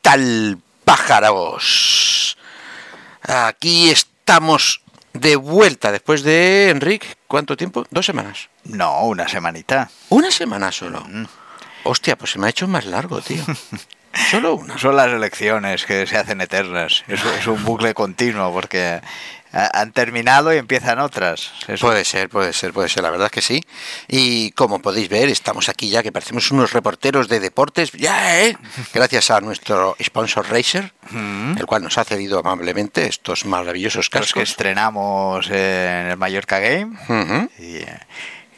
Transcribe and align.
tal, 0.00 0.58
pájaros? 0.84 2.36
Aquí 3.22 3.90
estamos 3.90 4.82
de 5.12 5.36
vuelta 5.36 5.92
después 5.92 6.22
de 6.22 6.70
Enrique. 6.70 7.08
¿Cuánto 7.26 7.56
tiempo? 7.56 7.86
¿Dos 7.90 8.06
semanas? 8.06 8.48
No, 8.64 9.02
una 9.02 9.28
semanita. 9.28 9.90
¿Una 10.08 10.30
semana 10.30 10.72
solo? 10.72 11.06
Hostia, 11.84 12.16
pues 12.16 12.32
se 12.32 12.38
me 12.38 12.46
ha 12.46 12.50
hecho 12.50 12.68
más 12.68 12.84
largo, 12.86 13.20
tío. 13.20 13.42
Solo 14.30 14.54
una. 14.54 14.78
Son 14.78 14.96
las 14.96 15.08
elecciones 15.08 15.84
que 15.84 16.06
se 16.06 16.16
hacen 16.16 16.40
eternas. 16.40 17.04
Es, 17.08 17.24
es 17.24 17.46
un 17.46 17.64
bucle 17.64 17.94
continuo 17.94 18.52
porque 18.52 19.00
han 19.52 19.92
terminado 19.92 20.54
y 20.54 20.58
empiezan 20.58 20.98
otras. 20.98 21.52
Puede 21.80 22.04
ser, 22.04 22.28
puede 22.28 22.52
ser, 22.52 22.72
puede 22.72 22.88
ser, 22.88 23.02
la 23.02 23.10
verdad 23.10 23.26
es 23.26 23.32
que 23.32 23.42
sí. 23.42 23.62
Y 24.08 24.52
como 24.52 24.80
podéis 24.80 25.08
ver, 25.08 25.28
estamos 25.28 25.68
aquí 25.68 25.88
ya 25.88 26.02
que 26.02 26.12
parecemos 26.12 26.50
unos 26.50 26.72
reporteros 26.72 27.28
de 27.28 27.40
deportes, 27.40 27.92
ya, 27.92 28.44
¿eh? 28.44 28.56
Gracias 28.94 29.30
a 29.30 29.40
nuestro 29.40 29.96
sponsor 30.02 30.48
Racer, 30.48 30.92
el 31.58 31.66
cual 31.66 31.82
nos 31.82 31.98
ha 31.98 32.04
cedido 32.04 32.38
amablemente 32.38 33.06
estos 33.06 33.44
maravillosos 33.44 34.06
los 34.06 34.08
que 34.10 34.18
cascos. 34.20 34.42
estrenamos 34.50 35.48
en 35.48 36.06
el 36.06 36.16
Mallorca 36.16 36.58
Game 36.58 36.96
y, 37.58 37.76
eh, 37.76 37.98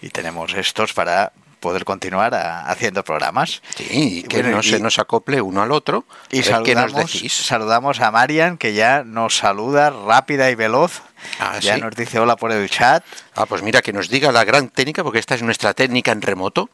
y 0.03 0.09
tenemos 0.11 0.53
estos 0.55 0.93
para 0.93 1.33
poder 1.63 1.87
continuar 1.87 2.35
a- 2.35 2.67
haciendo 2.71 3.03
programas. 3.03 3.63
Sí, 3.77 4.19
y 4.19 4.23
que 4.25 4.43
Bueno, 4.43 4.57
no 4.59 4.61
y- 4.63 4.69
se 4.71 4.79
nos 4.81 4.99
acople 4.99 5.41
uno 5.41 5.63
al 5.63 5.73
otro. 5.73 6.05
Y 6.31 6.41
A 6.41 6.59
ver, 6.59 6.63
¿Qué 6.65 6.75
nos 6.75 6.83
saludamos, 6.91 7.13
decís? 7.13 7.33
saludamos 7.33 8.01
a 8.01 8.11
Marian, 8.11 8.59
que 8.59 8.75
ya 8.75 9.03
nos 9.05 9.39
saluda 9.39 9.89
rápida 9.89 10.51
y 10.51 10.55
veloz. 10.55 11.01
Ah, 11.39 11.59
ya 11.61 11.77
¿sí? 11.77 11.81
nos 11.81 11.95
dice 11.95 12.19
hola 12.19 12.37
por 12.37 12.51
el 12.53 12.69
chat. 12.69 13.05
Ah, 13.37 13.47
pues 13.47 13.63
mira, 13.63 13.81
que 13.81 13.93
nos 13.93 14.09
diga 14.11 14.31
la 14.33 14.45
gran 14.45 14.69
técnica, 14.69 15.03
porque 15.05 15.21
esta 15.21 15.37
es 15.37 15.43
nuestra 15.43 15.73
técnica 15.73 16.13
en 16.13 16.21
remoto. 16.21 16.69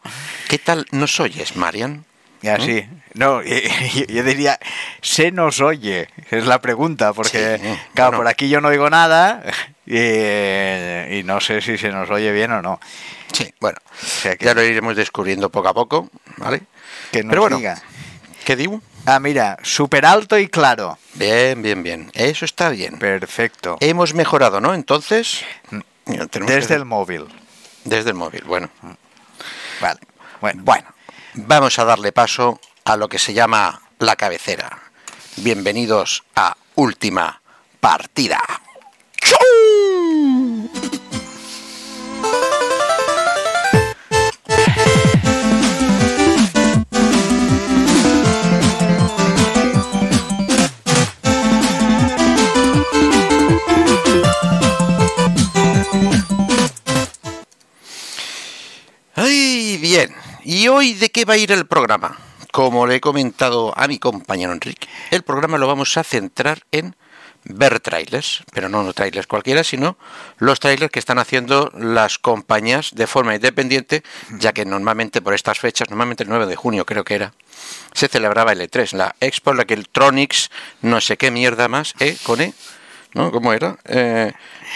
¿Qué 0.49 0.59
tal 0.59 0.87
nos 0.91 1.21
oyes, 1.21 1.55
Marian? 1.55 2.07
Y 2.43 2.49
así. 2.49 2.87
No, 3.15 3.43
y- 3.43 3.69
y- 3.95 4.13
yo 4.13 4.23
diría, 4.23 4.59
¿se 5.03 5.33
nos 5.33 5.61
oye? 5.61 6.09
Es 6.31 6.47
la 6.47 6.61
pregunta, 6.61 7.13
porque, 7.13 7.59
Sí, 7.61 7.79
claro, 7.95 8.11
bueno. 8.13 8.19
por 8.19 8.29
aquí 8.29 8.49
yo 8.49 8.61
no 8.61 8.69
oigo 8.69 8.89
nada 8.91 9.43
y, 9.87 11.19
y 11.19 11.23
no 11.25 11.41
sé 11.41 11.61
si 11.61 11.79
se 11.79 11.89
nos 11.91 12.09
oye 12.11 12.31
bien 12.33 12.53
o 12.53 12.63
no. 12.63 12.81
Sí, 13.33 13.53
bueno, 13.61 13.79
sea 13.97 14.37
que- 14.37 14.45
ya 14.45 14.55
lo 14.55 14.63
iremos 14.63 14.95
descubriendo 14.97 15.51
poco 15.51 15.69
a 15.69 15.75
poco, 15.75 16.09
¿vale? 16.37 16.63
Que 17.11 17.23
nos 17.25 17.31
Pero 17.31 17.43
bueno, 17.43 17.57
diga. 17.57 17.83
¿qué 18.45 18.55
digo? 18.57 18.81
Ah, 19.07 19.21
mira, 19.21 19.59
súper 19.63 20.05
alto 20.07 20.39
y 20.39 20.49
claro. 20.49 20.99
Bien, 21.15 21.63
bien, 21.63 21.83
bien. 21.83 22.11
Eso 22.15 22.45
está 22.45 22.69
bien. 22.71 22.99
Perfecto. 22.99 23.77
Hemos 23.81 24.15
mejorado, 24.15 24.61
¿no? 24.61 24.75
Entonces, 24.75 25.45
tenemos 26.31 26.55
Desde 26.55 26.69
que- 26.69 26.75
el 26.75 26.85
móvil. 26.85 27.25
desde 27.85 28.11
el 28.11 28.17
móvil. 28.17 28.45
Bueno, 28.47 28.71
Vale. 29.81 30.01
Bueno, 30.41 30.63
bueno, 30.65 30.89
vamos 31.35 31.79
a 31.79 31.85
darle 31.85 32.13
paso 32.13 32.61
a 32.85 32.97
lo 32.97 33.09
que 33.09 33.19
se 33.19 33.35
llama 33.35 33.83
la 33.99 34.17
cabecera. 34.17 34.79
Bienvenidos 35.37 36.25
a 36.35 36.57
Última 36.75 37.41
Partida. 37.81 38.41
Bien. 59.81 60.28
¿Y 60.51 60.69
hoy 60.69 60.95
de 60.95 61.11
qué 61.11 61.27
va 61.27 61.35
a 61.35 61.37
ir 61.37 61.53
el 61.53 61.67
programa? 61.67 62.17
Como 62.53 62.87
le 62.87 62.95
he 62.95 63.01
comentado 63.03 63.75
a 63.77 63.87
mi 63.87 63.99
compañero 63.99 64.51
Enrique, 64.51 64.89
el 65.11 65.23
programa 65.23 65.59
lo 65.59 65.67
vamos 65.67 65.95
a 65.99 66.05
centrar 66.05 66.63
en 66.73 66.97
ver 67.45 67.81
trailers, 67.81 68.45
pero 68.55 68.71
no 68.71 68.83
los 68.83 68.95
trailers 68.95 69.27
cualquiera, 69.27 69.63
sino 69.63 69.99
los 70.39 70.59
trailers 70.59 70.91
que 70.91 71.01
están 71.01 71.19
haciendo 71.19 71.71
las 71.77 72.19
compañías 72.19 72.93
de 72.95 73.07
forma 73.07 73.35
independiente, 73.35 74.03
ya 74.39 74.55
que 74.55 74.65
normalmente 74.65 75.21
por 75.21 75.35
estas 75.35 75.59
fechas, 75.59 75.91
normalmente 75.91 76.23
el 76.23 76.31
9 76.31 76.47
de 76.47 76.57
junio 76.57 76.87
creo 76.87 77.05
que 77.05 77.17
era, 77.17 77.35
se 77.93 78.09
celebraba 78.09 78.53
el 78.53 78.63
E3, 78.63 78.93
la 78.95 79.17
Expo, 79.21 79.53
la 79.53 79.67
que 79.67 79.75
Electronics, 79.75 80.51
no 80.81 81.03
sé 81.03 81.19
qué 81.19 81.31
mierda 81.31 81.69
más, 81.69 81.93
¿eh? 82.01 82.17
Con 82.23 82.41
E, 82.41 82.55
¿no? 83.13 83.33
¿Cómo 83.33 83.53
era? 83.53 83.77
Eh, 83.85 84.33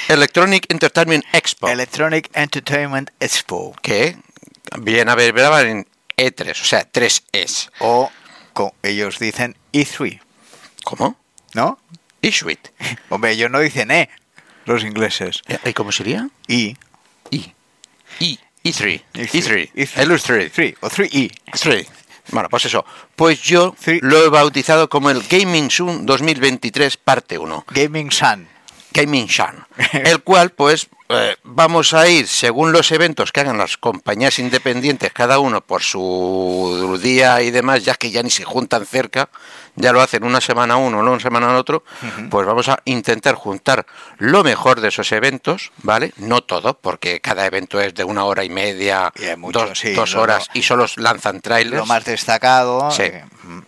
Electronic 0.09 0.71
Entertainment 0.71 1.25
Expo. 1.33 1.67
Electronic 1.67 2.29
Entertainment 2.35 3.09
Expo. 3.21 3.75
que 3.81 4.19
bien 4.79 5.09
a 5.09 5.15
ver 5.15 5.33
verán 5.33 5.67
en 5.67 5.87
E3, 6.17 6.51
o 6.53 6.65
sea, 6.65 6.91
3S. 6.91 7.71
O 7.81 8.11
co- 8.53 8.75
ellos 8.83 9.19
dicen 9.19 9.57
E3, 9.73 10.21
¿Cómo? 10.85 11.17
¿no? 11.55 11.79
Issuit. 12.21 12.69
Hombre, 13.09 13.33
ellos 13.33 13.51
no 13.51 13.59
dicen 13.61 13.91
E, 13.91 14.09
los 14.65 14.85
ingleses. 14.85 15.43
¿Y 15.65 15.73
cómo 15.73 15.91
sería? 15.93 16.29
E. 16.49 16.77
I. 17.31 17.55
I. 18.21 18.39
E3. 18.65 19.03
E3. 19.15 19.73
E3. 19.75 19.91
El 19.97 20.21
3. 20.21 20.53
3 20.53 20.75
o 20.81 20.89
3E. 20.89 21.33
3. 21.61 21.87
Bueno, 22.29 22.49
pues 22.49 22.65
eso. 22.67 22.85
Pues 23.17 23.43
yo 23.43 23.75
lo 24.03 24.25
he 24.25 24.29
bautizado 24.29 24.89
como 24.89 25.11
el 25.11 25.23
Gaming 25.29 25.71
Sun 25.71 26.07
2023 26.07 26.97
parte 26.97 27.39
1. 27.39 27.65
Gaming 27.71 28.13
Sun. 28.13 28.47
Gaming 28.93 29.29
Sun. 29.29 29.65
El 29.93 30.23
cual, 30.23 30.51
pues, 30.51 30.87
eh, 31.09 31.37
vamos 31.43 31.93
a 31.95 32.09
ir 32.09 32.27
según 32.29 32.73
los 32.73 32.91
eventos 32.93 33.33
que 33.33 33.41
hagan 33.41 33.59
las 33.59 33.77
compañías 33.77 34.39
independientes, 34.39 35.13
cada 35.13 35.39
uno 35.39 35.61
por 35.61 35.83
su 35.83 36.99
día 37.03 37.43
y 37.43 37.51
demás, 37.51 37.85
ya 37.85 37.95
que 37.95 38.11
ya 38.11 38.23
ni 38.23 38.31
se 38.31 38.45
juntan 38.45 38.87
cerca, 38.87 39.29
ya 39.77 39.93
lo 39.93 40.01
hacen 40.01 40.25
una 40.25 40.41
semana 40.41 40.77
uno, 40.77 41.03
no 41.03 41.11
una 41.13 41.21
semana 41.21 41.55
otro, 41.57 41.85
pues 42.31 42.47
vamos 42.47 42.69
a 42.69 42.81
intentar 42.85 43.35
juntar 43.35 43.85
lo 44.19 44.43
mejor 44.45 44.81
de 44.81 44.89
esos 44.89 45.11
eventos, 45.13 45.73
¿vale? 45.83 46.13
No 46.17 46.43
todo, 46.43 46.79
porque 46.79 47.21
cada 47.21 47.47
evento 47.47 47.81
es 47.81 47.95
de 47.95 48.05
una 48.05 48.25
hora 48.25 48.45
y 48.45 48.51
media, 48.51 49.13
Y 49.17 49.25
hay 49.27 49.37
mucho, 49.37 49.67
dos, 49.67 49.79
sí, 49.79 49.93
dos 49.93 50.13
lo- 50.15 50.23
horas, 50.23 50.49
lo- 50.55 50.59
y 50.61 50.63
solo 50.63 50.87
lanzan 50.97 51.41
trailers. 51.41 51.77
Lo 51.77 51.87
más 51.87 52.05
destacado. 52.05 52.91
Sí. 52.91 53.03
eh, 53.05 53.25
mm, 53.45 53.59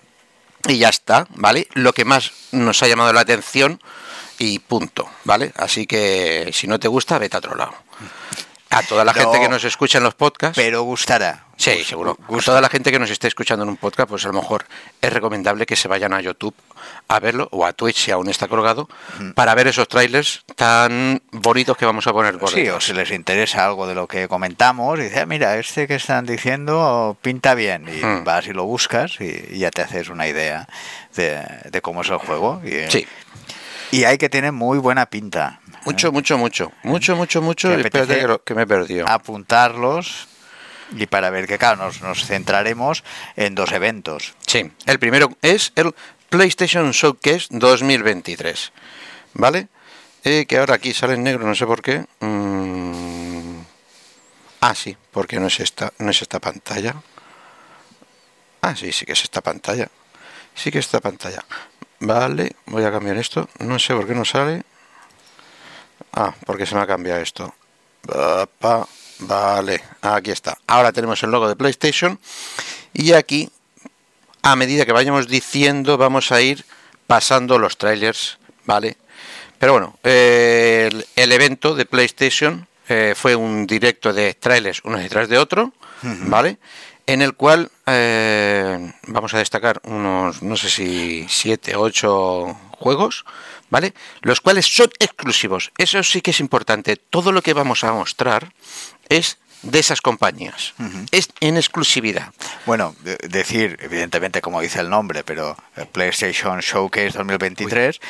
y 0.69 0.79
ya 0.79 0.89
está, 0.89 1.27
¿vale? 1.35 1.69
Lo 1.75 1.93
que 1.93 2.07
más 2.07 2.33
nos 2.53 2.83
ha 2.83 2.89
llamado 2.89 3.13
la 3.13 3.21
atención 3.21 3.81
y 4.39 4.59
punto, 4.59 5.09
¿vale? 5.25 5.53
Así 5.57 5.87
que 5.87 6.51
si 6.53 6.67
no 6.67 6.79
te 6.79 6.89
gusta, 6.89 7.19
vete 7.19 7.37
a 7.37 7.39
otro 7.39 7.55
lado. 7.55 7.75
A 8.71 8.83
toda 8.83 9.05
la 9.05 9.13
No, 9.13 9.21
gente 9.21 9.39
que 9.39 9.49
nos 9.49 9.63
escucha 9.63 9.99
en 9.99 10.05
los 10.05 10.15
podcasts, 10.15 10.57
Pero 10.57 10.83
gustará. 10.83 11.45
sí, 11.57 11.85
seguro. 11.85 12.19
A 12.29 12.39
toda 12.43 12.61
la 12.61 12.69
gente 12.69 12.91
que 12.91 12.99
nos 12.99 13.09
esté 13.09 13.29
escuchando 13.29 13.63
en 13.63 13.69
un 13.69 13.77
podcast, 13.77 14.09
pues 14.09 14.25
a 14.25 14.29
lo 14.29 14.35
mejor 14.35 14.65
es 15.01 15.13
recomendable 15.13 15.65
que 15.65 15.77
se 15.77 15.87
vayan 15.87 16.13
a 16.13 16.21
YouTube 16.21 16.55
a 17.07 17.21
verlo 17.21 17.47
o 17.53 17.65
a 17.67 17.73
Twitch 17.73 17.97
si 17.99 18.11
aún 18.11 18.29
está 18.29 18.49
colgado 18.49 18.89
para 19.37 19.55
ver 19.55 19.69
esos 19.69 19.87
trailers 19.87 20.43
tan 20.57 21.23
bonitos 21.31 21.77
que 21.77 21.87
vamos 21.87 22.05
a 22.09 22.13
poner 22.13 22.37
por 22.37 22.51
Sí, 22.51 22.69
o 22.69 22.81
si 22.81 22.93
les 22.95 23.13
interesa 23.13 23.65
algo 23.65 23.87
de 23.87 23.95
lo 23.95 24.09
que 24.09 24.27
comentamos, 24.27 24.99
y 24.99 25.03
dice, 25.03 25.21
"Ah, 25.21 25.27
mira, 25.27 25.57
este 25.57 25.87
que 25.87 25.95
están 25.95 26.27
diciendo 26.27 27.17
pinta 27.23 27.55
bien. 27.55 27.87
Y 27.89 28.05
Hmm. 28.05 28.25
vas 28.25 28.49
y 28.49 28.53
lo 28.53 28.65
buscas 28.65 29.21
y, 29.21 29.51
y 29.51 29.59
ya 29.61 29.71
te 29.71 29.83
haces 29.83 30.09
una 30.09 30.27
idea 30.27 30.67
de, 31.15 31.41
de 31.71 31.81
cómo 31.81 32.01
es 32.01 32.09
el 32.11 32.19
juego. 32.19 32.61
Y, 32.65 32.91
Sí, 32.91 33.07
y 33.95 34.05
hay 34.05 34.19
que 34.19 34.29
tener 34.29 34.53
muy 34.53 34.79
buena 34.79 35.07
pinta. 35.07 35.61
mucho, 35.85 36.11
mucho, 36.13 36.39
mucho, 36.39 36.73
mucho, 36.83 37.17
mucho, 37.17 37.43
mucho. 37.43 37.69
Que 37.71 37.81
Espérate 37.83 38.19
que, 38.21 38.27
lo- 38.27 38.43
que 38.43 38.55
me 38.55 38.63
he 38.63 38.67
perdido. 38.67 39.07
Apuntarlos 39.09 40.29
y 40.97 41.07
para 41.07 41.31
ver 41.31 41.47
que, 41.47 41.59
claro, 41.59 41.77
nos, 41.85 42.01
nos 42.03 42.25
centraremos 42.27 43.05
en 43.37 43.55
dos 43.55 43.73
eventos. 43.73 44.35
Sí, 44.47 44.71
el 44.87 44.99
primero 44.99 45.31
es 45.43 45.73
el 45.77 45.95
PlayStation 46.29 46.91
Showcase 46.93 47.47
2023. 47.51 48.73
¿Vale? 49.35 49.69
Eh, 50.25 50.47
que 50.47 50.59
ahora 50.59 50.75
aquí 50.77 50.95
sale 50.95 51.15
en 51.15 51.23
negro, 51.23 51.47
no 51.47 51.55
sé 51.55 51.67
por 51.67 51.83
qué. 51.83 52.05
Mm. 52.21 53.61
Ah, 54.61 54.75
sí, 54.75 54.97
porque 55.11 55.39
no 55.39 55.49
es 55.49 55.61
esta, 55.61 55.93
no 55.99 56.11
es 56.11 56.23
esta 56.23 56.41
pantalla. 56.41 56.95
Ah, 58.63 58.75
sí, 58.75 58.93
sí 58.93 59.05
que 59.05 59.13
es 59.13 59.23
esta 59.23 59.43
pantalla. 59.43 59.89
Sí 60.55 60.71
que 60.71 60.79
es 60.79 60.87
esta 60.87 61.01
pantalla. 61.01 61.45
Vale, 62.05 62.57
voy 62.67 62.85
a 62.85 62.93
cambiar 62.93 63.17
esto. 63.17 63.49
No 63.61 63.79
sé 63.79 63.95
por 63.95 64.07
qué 64.07 64.15
no 64.15 64.25
sale. 64.25 64.63
Ah, 66.13 66.35
porque 66.47 66.67
se 66.67 66.75
me 66.75 66.83
ha 66.83 66.87
cambiado 66.87 67.21
esto. 67.21 67.55
Vale, 69.21 69.83
aquí 70.03 70.31
está. 70.31 70.59
Ahora 70.67 70.93
tenemos 70.93 71.23
el 71.23 71.31
logo 71.31 71.49
de 71.49 71.57
PlayStation. 71.57 72.19
Y 72.93 73.13
aquí 73.13 73.51
a 74.43 74.57
medida 74.57 74.85
que 74.85 74.93
vayamos 74.93 75.27
diciendo, 75.27 75.97
vamos 75.97 76.31
a 76.31 76.41
ir 76.43 76.65
pasando 77.07 77.59
los 77.59 77.79
trailers, 77.79 78.39
¿vale? 78.67 78.99
Pero 79.59 79.73
bueno, 79.73 79.99
eh, 80.05 80.91
el, 80.93 81.07
el 81.17 81.33
evento 81.33 81.75
de 81.75 81.87
PlayStation 81.87 82.67
eh, 82.89 83.15
fue 83.17 83.35
un 83.35 83.67
directo 83.67 84.13
de 84.13 84.35
trailers 84.35 84.83
uno 84.85 84.99
detrás 84.99 85.29
de 85.29 85.39
otro, 85.39 85.73
¿vale? 86.03 86.59
En 87.07 87.21
el 87.21 87.35
cual 87.35 87.71
eh, 87.87 88.93
vamos 89.09 89.35
a 89.35 89.39
destacar 89.39 89.81
unos, 89.85 90.43
no 90.43 90.57
sé 90.57 90.71
si 90.71 91.27
siete, 91.29 91.77
ocho 91.77 92.57
juegos, 92.79 93.25
¿vale? 93.69 93.93
Los 94.23 94.41
cuales 94.41 94.67
son 94.75 94.91
exclusivos. 94.99 95.71
Eso 95.77 96.03
sí 96.03 96.23
que 96.23 96.31
es 96.31 96.41
importante. 96.41 96.97
Todo 96.97 97.31
lo 97.33 97.43
que 97.43 97.53
vamos 97.53 97.85
a 97.85 97.93
mostrar 97.93 98.53
es 99.11 99.39
de 99.63 99.79
esas 99.79 100.01
compañías. 100.01 100.75
Es 101.11 101.29
en 101.41 101.57
exclusividad. 101.57 102.33
Bueno, 102.67 102.95
de- 103.01 103.17
decir, 103.29 103.79
evidentemente, 103.83 104.41
como 104.41 104.61
dice 104.61 104.81
el 104.81 104.89
nombre, 104.91 105.25
pero 105.25 105.57
el 105.77 105.87
PlayStation 105.87 106.61
Showcase 106.61 107.13
2023 107.19 108.01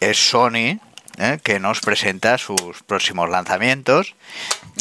es 0.00 0.28
Sony 0.30 0.78
¿eh? 1.18 1.38
que 1.42 1.60
nos 1.60 1.80
presenta 1.80 2.38
sus 2.38 2.82
próximos 2.86 3.28
lanzamientos. 3.30 4.14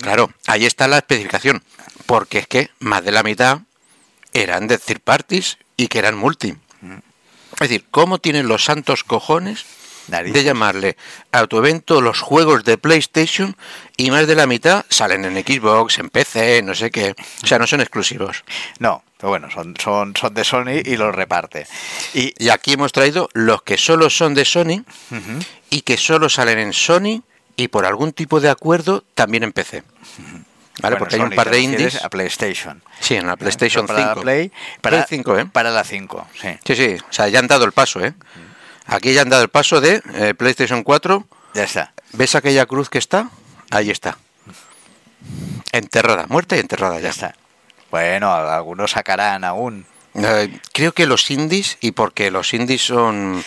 Claro, 0.01 0.31
ahí 0.47 0.65
está 0.65 0.87
la 0.87 0.97
especificación, 0.97 1.63
porque 2.05 2.39
es 2.39 2.47
que 2.47 2.69
más 2.79 3.03
de 3.03 3.11
la 3.11 3.23
mitad 3.23 3.59
eran 4.33 4.67
de 4.67 4.77
third 4.77 5.01
parties 5.01 5.57
y 5.77 5.87
que 5.87 5.99
eran 5.99 6.17
multi. 6.17 6.55
Es 7.53 7.69
decir, 7.69 7.85
¿cómo 7.91 8.17
tienen 8.17 8.47
los 8.47 8.65
santos 8.65 9.03
cojones 9.03 9.65
de 10.07 10.43
llamarle 10.43 10.97
a 11.31 11.45
tu 11.47 11.57
evento 11.57 12.01
los 12.01 12.19
juegos 12.19 12.63
de 12.63 12.77
PlayStation 12.77 13.55
y 13.95 14.11
más 14.11 14.27
de 14.27 14.35
la 14.35 14.47
mitad 14.47 14.85
salen 14.89 15.23
en 15.23 15.35
Xbox, 15.35 15.99
en 15.99 16.09
PC, 16.09 16.61
no 16.63 16.73
sé 16.73 16.91
qué? 16.91 17.15
O 17.43 17.47
sea, 17.47 17.59
no 17.59 17.67
son 17.67 17.79
exclusivos. 17.81 18.43
No, 18.79 19.03
pero 19.17 19.29
bueno, 19.29 19.49
son, 19.51 19.75
son, 19.79 20.15
son 20.15 20.33
de 20.33 20.43
Sony 20.43 20.81
y 20.83 20.97
los 20.97 21.15
reparte. 21.15 21.67
Y 22.13 22.33
Y 22.43 22.49
aquí 22.49 22.73
hemos 22.73 22.91
traído 22.91 23.29
los 23.33 23.61
que 23.61 23.77
solo 23.77 24.09
son 24.09 24.33
de 24.33 24.45
Sony 24.45 24.83
y 25.69 25.81
que 25.81 25.97
solo 25.97 26.29
salen 26.29 26.59
en 26.59 26.73
Sony 26.73 27.23
y 27.55 27.67
por 27.67 27.85
algún 27.85 28.13
tipo 28.13 28.39
de 28.39 28.49
acuerdo 28.49 29.03
también 29.13 29.43
en 29.43 29.53
PC. 29.53 29.83
¿Vale? 30.81 30.95
bueno, 30.95 30.97
Porque 30.99 31.15
hay 31.15 31.21
un 31.21 31.29
par 31.31 31.49
de 31.49 31.59
indies. 31.59 32.03
A 32.03 32.09
PlayStation. 32.09 32.81
Sí, 32.99 33.15
en 33.15 33.27
la 33.27 33.35
PlayStation 33.35 33.85
Pero 33.85 33.97
para 33.97 34.07
5. 34.13 34.19
La 34.19 34.21
Play, 34.23 34.51
para, 34.81 34.97
Play 34.97 35.05
5, 35.09 35.39
¿eh? 35.39 35.45
Para 35.45 35.71
la 35.71 35.83
5, 35.83 36.27
sí. 36.41 36.47
Sí, 36.65 36.75
sí, 36.75 36.97
o 37.09 37.13
sea, 37.13 37.27
ya 37.27 37.39
han 37.39 37.47
dado 37.47 37.65
el 37.65 37.71
paso, 37.71 38.03
¿eh? 38.03 38.13
Aquí 38.87 39.13
ya 39.13 39.21
han 39.21 39.29
dado 39.29 39.43
el 39.43 39.49
paso 39.49 39.79
de 39.81 40.01
eh, 40.15 40.33
PlayStation 40.33 40.83
4. 40.83 41.27
Ya 41.53 41.63
está. 41.63 41.93
¿Ves 42.13 42.35
aquella 42.35 42.65
cruz 42.65 42.89
que 42.89 42.97
está? 42.97 43.29
Ahí 43.69 43.91
está. 43.91 44.17
Enterrada, 45.71 46.25
muerta 46.27 46.55
y 46.55 46.59
enterrada 46.59 46.95
Ya 46.95 47.01
ya. 47.03 47.09
está. 47.09 47.35
Bueno, 47.91 48.33
algunos 48.33 48.91
sacarán 48.91 49.43
aún. 49.43 49.85
Eh, 50.15 50.59
creo 50.73 50.91
que 50.93 51.05
los 51.05 51.29
indies, 51.31 51.77
y 51.81 51.91
porque 51.91 52.29
los 52.31 52.53
indies 52.53 52.85
son... 52.85 53.43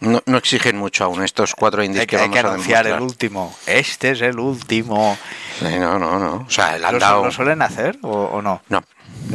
No, 0.00 0.22
no 0.26 0.38
exigen 0.38 0.76
mucho 0.76 1.04
aún, 1.04 1.24
estos 1.24 1.54
cuatro 1.54 1.82
indies 1.82 2.02
Hay 2.02 2.06
que 2.06 2.16
que, 2.16 2.22
hay 2.22 2.28
vamos 2.28 2.40
que 2.40 2.46
a 2.46 2.50
anunciar 2.50 2.86
el 2.86 3.00
último. 3.00 3.56
Este 3.66 4.12
es 4.12 4.20
el 4.20 4.38
último. 4.38 5.18
Sí, 5.58 5.76
no, 5.78 5.98
no, 5.98 6.18
no. 6.18 6.44
O 6.46 6.50
sea, 6.50 6.74
han 6.74 6.92
¿Lo, 6.92 6.98
dado... 6.98 7.24
lo 7.24 7.32
suelen 7.32 7.62
hacer 7.62 7.98
o, 8.02 8.08
o 8.10 8.40
no? 8.42 8.62
No, 8.68 8.78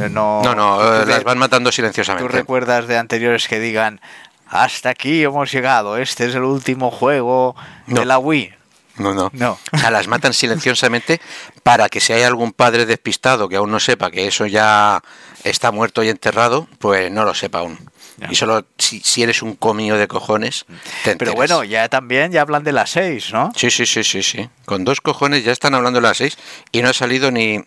Eh, 0.00 0.08
No, 0.08 0.42
no, 0.42 0.54
no, 0.54 0.78
¿Tú 0.78 1.02
eh, 1.02 1.06
las 1.06 1.24
van 1.24 1.38
matando 1.38 1.68
¿Tú 1.70 1.74
silenciosamente. 1.76 2.32
recuerdas 2.32 2.86
de 2.86 2.96
anteriores 2.96 3.46
que 3.46 3.60
digan 3.60 4.00
hasta 4.48 4.88
aquí 4.90 5.22
hemos 5.24 5.50
llegado, 5.52 5.96
este 5.98 6.26
es 6.26 6.34
el 6.34 6.44
último 6.44 6.90
juego 6.90 7.56
No. 7.86 8.00
de 8.00 8.06
la 8.06 8.18
Wii? 8.18 8.54
No, 8.96 9.12
no. 9.12 9.30
No. 9.32 9.58
O 9.72 9.78
sea, 9.78 9.90
las 9.90 10.06
matan 10.06 10.32
silenciosamente 10.32 11.20
para 11.62 11.88
que 11.88 12.00
si 12.00 12.12
hay 12.12 12.22
algún 12.22 12.52
padre 12.52 12.86
despistado 12.86 13.48
que 13.48 13.56
aún 13.56 13.70
no 13.70 13.80
sepa 13.80 14.10
que 14.10 14.26
eso 14.26 14.46
ya 14.46 15.02
está 15.42 15.72
muerto 15.72 16.02
y 16.02 16.08
enterrado, 16.08 16.68
pues 16.78 17.10
no 17.10 17.24
lo 17.24 17.34
sepa 17.34 17.60
aún. 17.60 17.78
Ya. 18.16 18.28
Y 18.30 18.36
solo 18.36 18.64
si, 18.78 19.00
si 19.00 19.24
eres 19.24 19.42
un 19.42 19.56
comío 19.56 19.96
de 19.96 20.06
cojones, 20.06 20.66
te 21.02 21.16
Pero 21.16 21.34
bueno, 21.34 21.64
ya 21.64 21.88
también 21.88 22.30
ya 22.30 22.42
hablan 22.42 22.62
de 22.62 22.70
las 22.70 22.90
6, 22.90 23.32
¿no? 23.32 23.50
Sí, 23.56 23.70
sí, 23.70 23.86
sí, 23.86 24.04
sí, 24.04 24.22
sí. 24.22 24.48
Con 24.64 24.84
dos 24.84 25.00
cojones 25.00 25.44
ya 25.44 25.50
están 25.50 25.74
hablando 25.74 26.00
de 26.00 26.06
las 26.06 26.18
seis 26.18 26.38
y 26.70 26.80
no 26.82 26.90
ha 26.90 26.92
salido 26.92 27.32
ni 27.32 27.58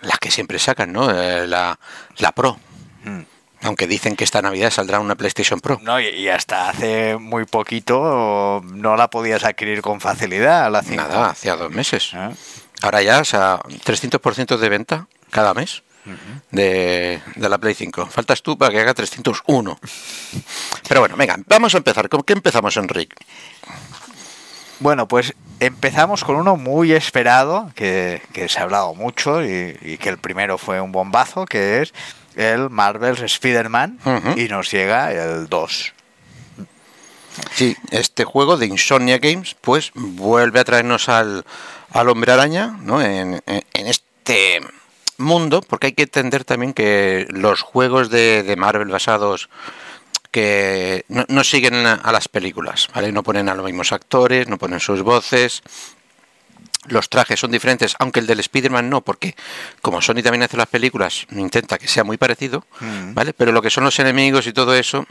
la 0.00 0.16
que 0.20 0.30
siempre 0.30 0.58
sacan, 0.58 0.92
¿no? 0.92 1.10
Eh, 1.10 1.46
la, 1.46 1.78
la 2.18 2.32
Pro. 2.32 2.58
Mm. 3.04 3.22
Aunque 3.66 3.88
dicen 3.88 4.14
que 4.14 4.22
esta 4.22 4.40
Navidad 4.42 4.70
saldrá 4.70 5.00
una 5.00 5.16
PlayStation 5.16 5.60
Pro. 5.60 5.80
No, 5.82 6.00
y, 6.00 6.28
hasta 6.28 6.70
hace 6.70 7.16
muy 7.16 7.46
poquito 7.46 8.62
no 8.64 8.96
la 8.96 9.10
podías 9.10 9.42
adquirir 9.44 9.82
con 9.82 10.00
facilidad, 10.00 10.70
la 10.70 10.82
5. 10.82 11.02
Nada, 11.02 11.30
hacía 11.30 11.56
dos 11.56 11.72
meses. 11.72 12.12
¿Eh? 12.14 12.30
Ahora 12.82 13.02
ya, 13.02 13.18
o 13.18 13.24
sea, 13.24 13.58
300% 13.58 14.56
de 14.56 14.68
venta 14.68 15.08
cada 15.30 15.52
mes 15.52 15.82
de, 16.52 17.20
de 17.34 17.48
la 17.48 17.58
Play 17.58 17.74
5. 17.74 18.06
Faltas 18.06 18.40
tú 18.40 18.56
para 18.56 18.70
que 18.70 18.78
haga 18.78 18.94
301. 18.94 19.78
Pero 20.88 21.00
bueno, 21.00 21.16
venga, 21.16 21.36
vamos 21.48 21.74
a 21.74 21.78
empezar. 21.78 22.08
¿Con 22.08 22.22
qué 22.22 22.34
empezamos, 22.34 22.76
Enrique? 22.76 23.16
Bueno, 24.78 25.08
pues 25.08 25.34
empezamos 25.58 26.22
con 26.22 26.36
uno 26.36 26.56
muy 26.56 26.92
esperado, 26.92 27.72
que, 27.74 28.22
que 28.32 28.48
se 28.48 28.60
ha 28.60 28.62
hablado 28.62 28.94
mucho 28.94 29.42
y, 29.42 29.76
y 29.80 29.98
que 29.98 30.10
el 30.10 30.18
primero 30.18 30.56
fue 30.56 30.80
un 30.80 30.92
bombazo, 30.92 31.46
que 31.46 31.82
es 31.82 31.92
el 32.36 32.70
Marvel's 32.70 33.20
Spider-Man 33.22 33.98
y 34.36 34.48
nos 34.48 34.70
llega 34.70 35.12
el 35.12 35.48
2. 35.48 35.92
Sí, 37.54 37.76
este 37.90 38.24
juego 38.24 38.56
de 38.56 38.66
Insomnia 38.66 39.18
Games, 39.18 39.56
pues 39.60 39.90
vuelve 39.94 40.60
a 40.60 40.64
traernos 40.64 41.08
al, 41.08 41.44
al 41.90 42.08
hombre 42.08 42.32
araña, 42.32 42.78
¿no? 42.80 43.00
En, 43.02 43.42
en- 43.46 43.62
en 43.74 43.86
este 43.86 44.60
mundo, 45.18 45.60
porque 45.66 45.88
hay 45.88 45.92
que 45.92 46.04
entender 46.04 46.44
también 46.44 46.72
que 46.72 47.26
los 47.30 47.60
juegos 47.60 48.10
de, 48.10 48.42
de 48.42 48.56
Marvel 48.56 48.88
basados 48.88 49.48
que 50.30 51.04
no, 51.08 51.24
no 51.28 51.44
siguen 51.44 51.74
a, 51.86 51.94
a 51.94 52.12
las 52.12 52.28
películas, 52.28 52.88
¿vale? 52.94 53.12
No 53.12 53.22
ponen 53.22 53.48
a 53.48 53.54
los 53.54 53.64
mismos 53.64 53.92
actores, 53.92 54.48
no 54.48 54.58
ponen 54.58 54.80
sus 54.80 55.02
voces, 55.02 55.62
los 56.88 57.08
trajes 57.08 57.40
son 57.40 57.50
diferentes, 57.50 57.94
aunque 57.98 58.20
el 58.20 58.26
del 58.26 58.40
Spider-Man 58.40 58.88
no, 58.90 59.00
porque 59.02 59.34
como 59.82 60.00
Sony 60.02 60.22
también 60.22 60.42
hace 60.42 60.56
las 60.56 60.66
películas, 60.68 61.26
intenta 61.30 61.78
que 61.78 61.88
sea 61.88 62.04
muy 62.04 62.16
parecido, 62.16 62.64
Mm. 62.80 63.14
¿vale? 63.14 63.32
Pero 63.32 63.52
lo 63.52 63.62
que 63.62 63.70
son 63.70 63.84
los 63.84 63.98
enemigos 63.98 64.46
y 64.46 64.52
todo 64.52 64.74
eso, 64.74 65.06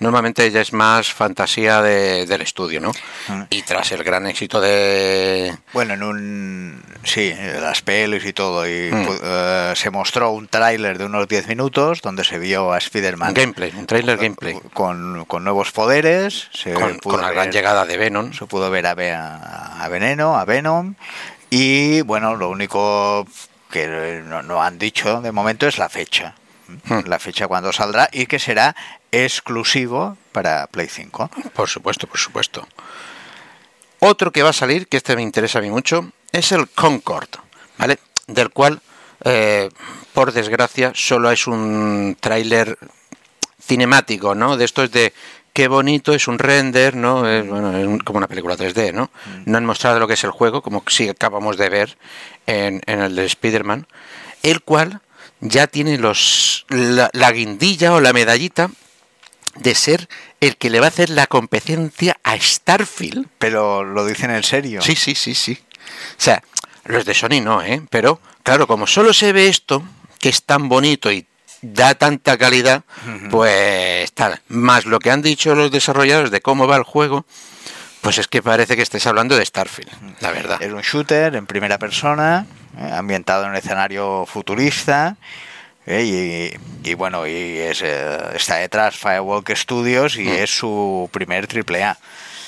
normalmente 0.00 0.48
ya 0.50 0.60
es 0.60 0.72
más 0.72 1.12
fantasía 1.12 1.82
de- 1.82 2.26
del 2.26 2.40
estudio, 2.42 2.80
¿no? 2.80 2.92
Mm. 3.28 3.42
Y 3.50 3.62
tras 3.62 3.90
el 3.92 4.04
gran 4.04 4.26
éxito 4.26 4.60
de... 4.60 5.56
Bueno, 5.72 5.94
en 5.94 6.02
un... 6.02 6.82
Sí, 7.04 7.34
las 7.60 7.82
pelis 7.82 8.24
y 8.24 8.32
todo. 8.32 8.66
Y 8.68 8.90
Mm. 8.92 9.06
eh, 9.22 9.72
se 9.76 9.90
mostró 9.90 10.30
un 10.30 10.46
tráiler 10.48 10.98
de 10.98 11.04
unos 11.04 11.26
10 11.28 11.48
minutos 11.48 12.00
donde 12.02 12.24
se 12.24 12.38
vio 12.38 12.72
a 12.72 12.78
Spider-Man 12.78 13.34
gameplay, 13.34 13.72
un 13.76 13.86
trailer 13.86 14.16
gameplay, 14.18 14.58
con, 14.72 15.24
con 15.26 15.44
nuevos 15.44 15.72
poderes. 15.72 16.48
Se 16.52 16.72
con, 16.74 16.98
pudo 16.98 17.14
con 17.14 17.22
la 17.22 17.30
gran 17.32 17.50
llegada 17.50 17.84
de 17.86 17.96
Venom. 17.96 18.32
se 18.32 18.46
pudo 18.46 18.70
ver 18.70 18.86
a, 18.86 18.90
a 18.92 19.84
a 19.84 19.88
Veneno, 19.88 20.36
a 20.38 20.44
Venom. 20.44 20.94
Y 21.50 22.02
bueno, 22.02 22.36
lo 22.36 22.50
único 22.50 23.26
que 23.70 24.22
no, 24.24 24.42
no 24.42 24.62
han 24.62 24.78
dicho 24.78 25.20
de 25.20 25.32
momento 25.32 25.66
es 25.66 25.78
la 25.78 25.88
fecha. 25.88 26.34
Hmm. 26.84 27.00
La 27.06 27.18
fecha 27.18 27.48
cuando 27.48 27.72
saldrá 27.72 28.08
y 28.12 28.26
que 28.26 28.38
será 28.38 28.76
exclusivo 29.10 30.18
para 30.32 30.66
Play 30.66 30.88
5. 30.88 31.30
Por 31.54 31.68
supuesto, 31.68 32.06
por 32.06 32.18
supuesto. 32.18 32.66
Otro 34.00 34.30
que 34.32 34.42
va 34.42 34.50
a 34.50 34.54
salir, 34.54 34.86
que 34.86 34.98
este 34.98 35.16
me 35.16 35.22
interesa 35.22 35.58
a 35.58 35.62
mí 35.62 35.70
mucho, 35.70 36.12
es 36.30 36.52
el 36.52 36.68
Concord, 36.68 37.28
¿vale? 37.78 37.98
Del 38.26 38.50
cual, 38.50 38.80
eh, 39.24 39.70
por 40.12 40.32
desgracia, 40.32 40.92
solo 40.94 41.30
es 41.30 41.46
un 41.46 42.16
tráiler 42.20 42.78
cinemático, 43.60 44.34
¿no? 44.34 44.56
De 44.56 44.64
esto 44.64 44.84
es 44.84 44.92
de 44.92 45.12
qué 45.52 45.68
bonito, 45.68 46.12
es 46.14 46.28
un 46.28 46.38
render, 46.38 46.94
¿no? 46.96 47.28
Es, 47.28 47.46
bueno, 47.46 47.76
es 47.76 47.86
un- 47.86 47.98
como 48.00 48.18
una 48.18 48.28
película 48.28 48.56
3D, 48.56 48.92
¿no? 48.92 49.10
No 49.44 49.58
han 49.58 49.66
mostrado 49.66 49.98
lo 49.98 50.06
que 50.06 50.14
es 50.14 50.24
el 50.24 50.30
juego, 50.30 50.62
como 50.62 50.82
sí 50.88 51.08
acabamos 51.08 51.56
de 51.56 51.68
ver 51.68 51.98
en, 52.46 52.80
en 52.86 53.00
el 53.00 53.16
de 53.16 53.24
Spider-Man, 53.26 53.86
el 54.42 54.62
cual 54.62 55.00
ya 55.40 55.66
tiene 55.66 55.98
los 55.98 56.64
la, 56.68 57.10
la 57.12 57.32
guindilla 57.32 57.92
o 57.94 58.00
la 58.00 58.12
medallita 58.12 58.70
de 59.56 59.74
ser 59.74 60.08
el 60.40 60.56
que 60.56 60.70
le 60.70 60.78
va 60.80 60.86
a 60.86 60.90
hacer 60.90 61.10
la 61.10 61.26
competencia 61.26 62.18
a 62.22 62.38
Starfield. 62.38 63.26
Pero 63.38 63.82
lo 63.84 64.04
dicen 64.06 64.30
en 64.30 64.42
serio. 64.44 64.80
Sí, 64.82 64.94
sí, 64.94 65.14
sí, 65.16 65.34
sí. 65.34 65.58
O 66.12 66.20
sea, 66.20 66.42
los 66.84 67.04
de 67.04 67.14
Sony 67.14 67.40
no, 67.42 67.62
¿eh? 67.62 67.82
Pero, 67.90 68.20
claro, 68.44 68.66
como 68.68 68.86
solo 68.86 69.12
se 69.12 69.32
ve 69.32 69.48
esto, 69.48 69.82
que 70.20 70.28
es 70.28 70.44
tan 70.44 70.68
bonito 70.68 71.10
y 71.10 71.26
da 71.62 71.94
tanta 71.94 72.36
calidad, 72.38 72.82
pues 73.30 74.12
tal. 74.12 74.40
Más 74.48 74.84
lo 74.84 74.98
que 74.98 75.10
han 75.10 75.22
dicho 75.22 75.54
los 75.54 75.70
desarrolladores 75.70 76.30
de 76.30 76.40
cómo 76.40 76.66
va 76.66 76.76
el 76.76 76.82
juego, 76.84 77.24
pues 78.00 78.18
es 78.18 78.28
que 78.28 78.42
parece 78.42 78.76
que 78.76 78.82
estés 78.82 79.06
hablando 79.06 79.36
de 79.36 79.44
Starfield, 79.44 79.90
la 80.20 80.30
verdad. 80.30 80.62
Es 80.62 80.72
un 80.72 80.82
shooter 80.82 81.34
en 81.34 81.46
primera 81.46 81.78
persona, 81.78 82.46
eh, 82.78 82.90
ambientado 82.92 83.44
en 83.44 83.50
un 83.50 83.56
escenario 83.56 84.24
futurista. 84.26 85.16
eh, 85.90 86.52
y, 86.84 86.90
y 86.90 86.94
bueno, 86.94 87.26
y 87.26 87.30
es, 87.58 87.80
eh, 87.82 88.18
está 88.34 88.56
detrás 88.56 88.94
Firewalk 88.96 89.50
Studios 89.56 90.16
y 90.16 90.24
Mm. 90.24 90.28
es 90.28 90.50
su 90.58 91.08
primer 91.10 91.46
triple 91.46 91.82
A. 91.82 91.96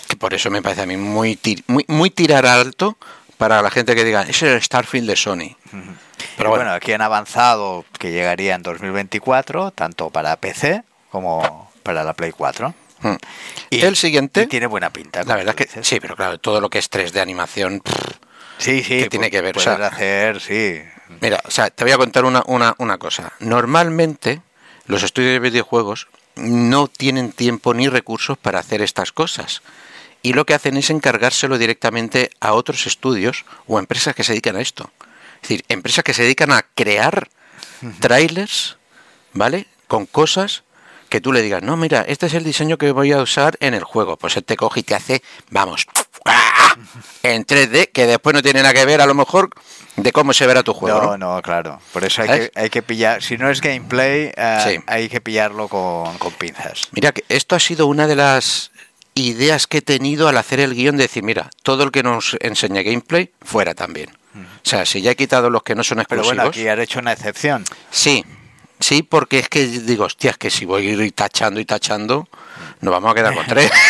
Que 0.08 0.16
por 0.16 0.34
eso 0.34 0.50
me 0.50 0.60
parece 0.60 0.82
a 0.82 0.86
mí 0.86 0.96
muy, 0.98 1.36
tir- 1.36 1.64
muy, 1.66 1.84
muy 1.88 2.10
tirar 2.10 2.44
alto 2.44 2.98
para 3.38 3.62
la 3.62 3.70
gente 3.70 3.94
que 3.94 4.04
diga, 4.04 4.22
es 4.22 4.42
el 4.42 4.60
Starfield 4.60 5.08
de 5.08 5.16
Sony. 5.16 5.56
Pero 6.40 6.50
bueno, 6.50 6.64
bueno, 6.64 6.76
aquí 6.76 6.92
han 6.92 7.02
avanzado 7.02 7.84
que 7.98 8.10
llegaría 8.12 8.54
en 8.54 8.62
2024, 8.62 9.70
tanto 9.72 10.10
para 10.10 10.36
PC 10.36 10.82
como 11.10 11.70
para 11.82 12.02
la 12.04 12.14
Play 12.14 12.32
4. 12.32 12.74
mm. 13.00 13.14
Y, 13.70 13.80
el 13.82 13.96
siguiente, 13.96 14.42
y 14.42 14.46
tiene 14.46 14.66
buena 14.66 14.90
pinta. 14.90 15.22
la 15.24 15.36
verdad 15.36 15.52
tú 15.52 15.58
que 15.58 15.64
dices. 15.64 15.86
sí, 15.86 16.00
pero 16.00 16.16
claro, 16.16 16.38
todo 16.38 16.60
lo 16.60 16.70
que 16.70 16.78
es 16.78 16.90
3D 16.90 17.20
animación, 17.20 17.80
pff, 17.80 18.18
Sí, 18.58 18.82
sí. 18.82 18.98
¿qué 19.00 19.08
tiene 19.08 19.30
que 19.30 19.40
ver? 19.40 19.56
O 19.56 19.60
sea, 19.60 19.74
hacer, 19.86 20.40
sí. 20.40 20.80
Mira, 21.20 21.40
o 21.46 21.50
sea, 21.50 21.70
te 21.70 21.82
voy 21.84 21.92
a 21.92 21.96
contar 21.96 22.24
una, 22.24 22.42
una, 22.46 22.74
una 22.78 22.98
cosa. 22.98 23.32
Normalmente 23.40 24.42
los 24.86 25.02
estudios 25.02 25.32
de 25.32 25.38
videojuegos 25.38 26.08
no 26.36 26.88
tienen 26.88 27.32
tiempo 27.32 27.72
ni 27.72 27.88
recursos 27.88 28.36
para 28.36 28.58
hacer 28.58 28.82
estas 28.82 29.12
cosas. 29.12 29.62
Y 30.22 30.34
lo 30.34 30.44
que 30.44 30.52
hacen 30.52 30.76
es 30.76 30.90
encargárselo 30.90 31.56
directamente 31.56 32.30
a 32.40 32.52
otros 32.52 32.86
estudios 32.86 33.46
o 33.66 33.78
empresas 33.78 34.14
que 34.14 34.24
se 34.24 34.32
dedican 34.32 34.56
a 34.56 34.60
esto. 34.60 34.90
Es 35.42 35.48
decir, 35.48 35.64
empresas 35.68 36.04
que 36.04 36.14
se 36.14 36.22
dedican 36.22 36.52
a 36.52 36.62
crear 36.74 37.28
trailers, 38.00 38.76
¿vale? 39.32 39.66
Con 39.88 40.06
cosas 40.06 40.64
que 41.08 41.20
tú 41.20 41.32
le 41.32 41.42
digas, 41.42 41.62
no, 41.62 41.76
mira, 41.76 42.02
este 42.06 42.26
es 42.26 42.34
el 42.34 42.44
diseño 42.44 42.78
que 42.78 42.92
voy 42.92 43.10
a 43.12 43.18
usar 43.20 43.56
en 43.60 43.74
el 43.74 43.82
juego. 43.82 44.16
Pues 44.16 44.36
él 44.36 44.44
te 44.44 44.56
coge 44.56 44.80
y 44.80 44.82
te 44.84 44.94
hace, 44.94 45.22
vamos, 45.50 45.86
¡ah! 46.24 46.76
en 47.24 47.44
3D, 47.44 47.90
que 47.92 48.06
después 48.06 48.32
no 48.34 48.42
tiene 48.42 48.62
nada 48.62 48.74
que 48.74 48.84
ver 48.84 49.00
a 49.00 49.06
lo 49.06 49.14
mejor 49.14 49.50
de 49.96 50.12
cómo 50.12 50.32
se 50.32 50.46
verá 50.46 50.62
tu 50.62 50.72
juego. 50.72 51.00
No, 51.02 51.16
¿no? 51.16 51.34
no, 51.34 51.42
claro. 51.42 51.80
Por 51.92 52.04
eso 52.04 52.22
hay 52.22 52.28
que, 52.28 52.52
hay 52.54 52.70
que 52.70 52.82
pillar, 52.82 53.22
si 53.22 53.36
no 53.36 53.50
es 53.50 53.60
gameplay, 53.60 54.30
Sí. 54.64 54.78
hay 54.86 55.08
que 55.08 55.20
pillarlo 55.20 55.66
con, 55.66 56.16
con 56.18 56.32
pinzas. 56.34 56.82
Mira, 56.92 57.10
que 57.12 57.24
esto 57.28 57.56
ha 57.56 57.60
sido 57.60 57.86
una 57.88 58.06
de 58.06 58.14
las 58.14 58.70
ideas 59.14 59.66
que 59.66 59.78
he 59.78 59.82
tenido 59.82 60.28
al 60.28 60.36
hacer 60.38 60.60
el 60.60 60.74
guion 60.74 60.96
de 60.96 61.04
decir, 61.04 61.24
mira, 61.24 61.50
todo 61.64 61.82
el 61.82 61.90
que 61.90 62.04
nos 62.04 62.36
enseñe 62.40 62.84
gameplay, 62.84 63.32
fuera 63.42 63.74
también. 63.74 64.16
O 64.34 64.68
sea, 64.68 64.86
si 64.86 65.02
ya 65.02 65.10
he 65.12 65.16
quitado 65.16 65.50
los 65.50 65.62
que 65.62 65.74
no 65.74 65.82
son 65.82 65.96
Pero 65.96 66.02
exclusivos. 66.22 66.36
bueno, 66.36 66.48
aquí 66.50 66.68
has 66.68 66.78
hecho 66.78 66.98
una 67.00 67.12
excepción. 67.12 67.64
Sí, 67.90 68.24
sí, 68.78 69.02
porque 69.02 69.40
es 69.40 69.48
que 69.48 69.66
digo, 69.66 70.04
hostia, 70.04 70.30
es 70.30 70.38
que 70.38 70.50
si 70.50 70.64
voy 70.64 70.86
a 70.86 70.90
ir 70.92 71.12
tachando 71.12 71.58
y 71.60 71.64
tachando, 71.64 72.28
nos 72.80 72.92
vamos 72.92 73.10
a 73.10 73.14
quedar 73.14 73.34
con 73.34 73.46
tres. 73.46 73.70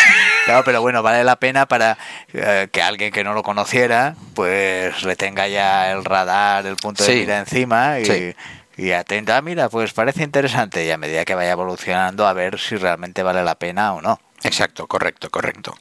Claro, 0.47 0.65
pero 0.65 0.81
bueno, 0.81 1.03
vale 1.03 1.23
la 1.23 1.37
pena 1.37 1.67
para 1.67 1.99
eh, 2.33 2.67
que 2.73 2.83
alguien 2.83 3.13
que 3.13 3.23
no 3.23 3.35
lo 3.35 3.43
conociera, 3.43 4.17
pues 4.35 5.03
le 5.05 5.15
tenga 5.15 5.47
ya 5.47 5.93
el 5.93 6.03
radar, 6.05 6.65
el 6.67 6.77
punto 6.77 7.05
de 7.05 7.13
Sí. 7.13 7.19
mira 7.21 7.39
encima 7.39 8.01
y, 8.01 8.07
Sí. 8.07 8.35
y 8.79 8.91
atenta. 8.93 9.41
Mira, 9.43 9.69
pues 9.69 9.93
parece 9.93 10.23
interesante 10.25 10.85
y 10.85 10.91
a 10.91 10.97
medida 10.97 11.27
que 11.27 11.35
vaya 11.35 11.53
evolucionando 11.53 12.27
a 12.27 12.33
ver 12.33 12.59
si 12.59 12.75
realmente 12.77 13.23
vale 13.23 13.45
la 13.45 13.55
pena 13.57 13.93
o 13.93 14.01
no. 14.01 14.19
Exacto, 14.43 14.87
correcto, 14.89 15.31
correcto. 15.31 15.77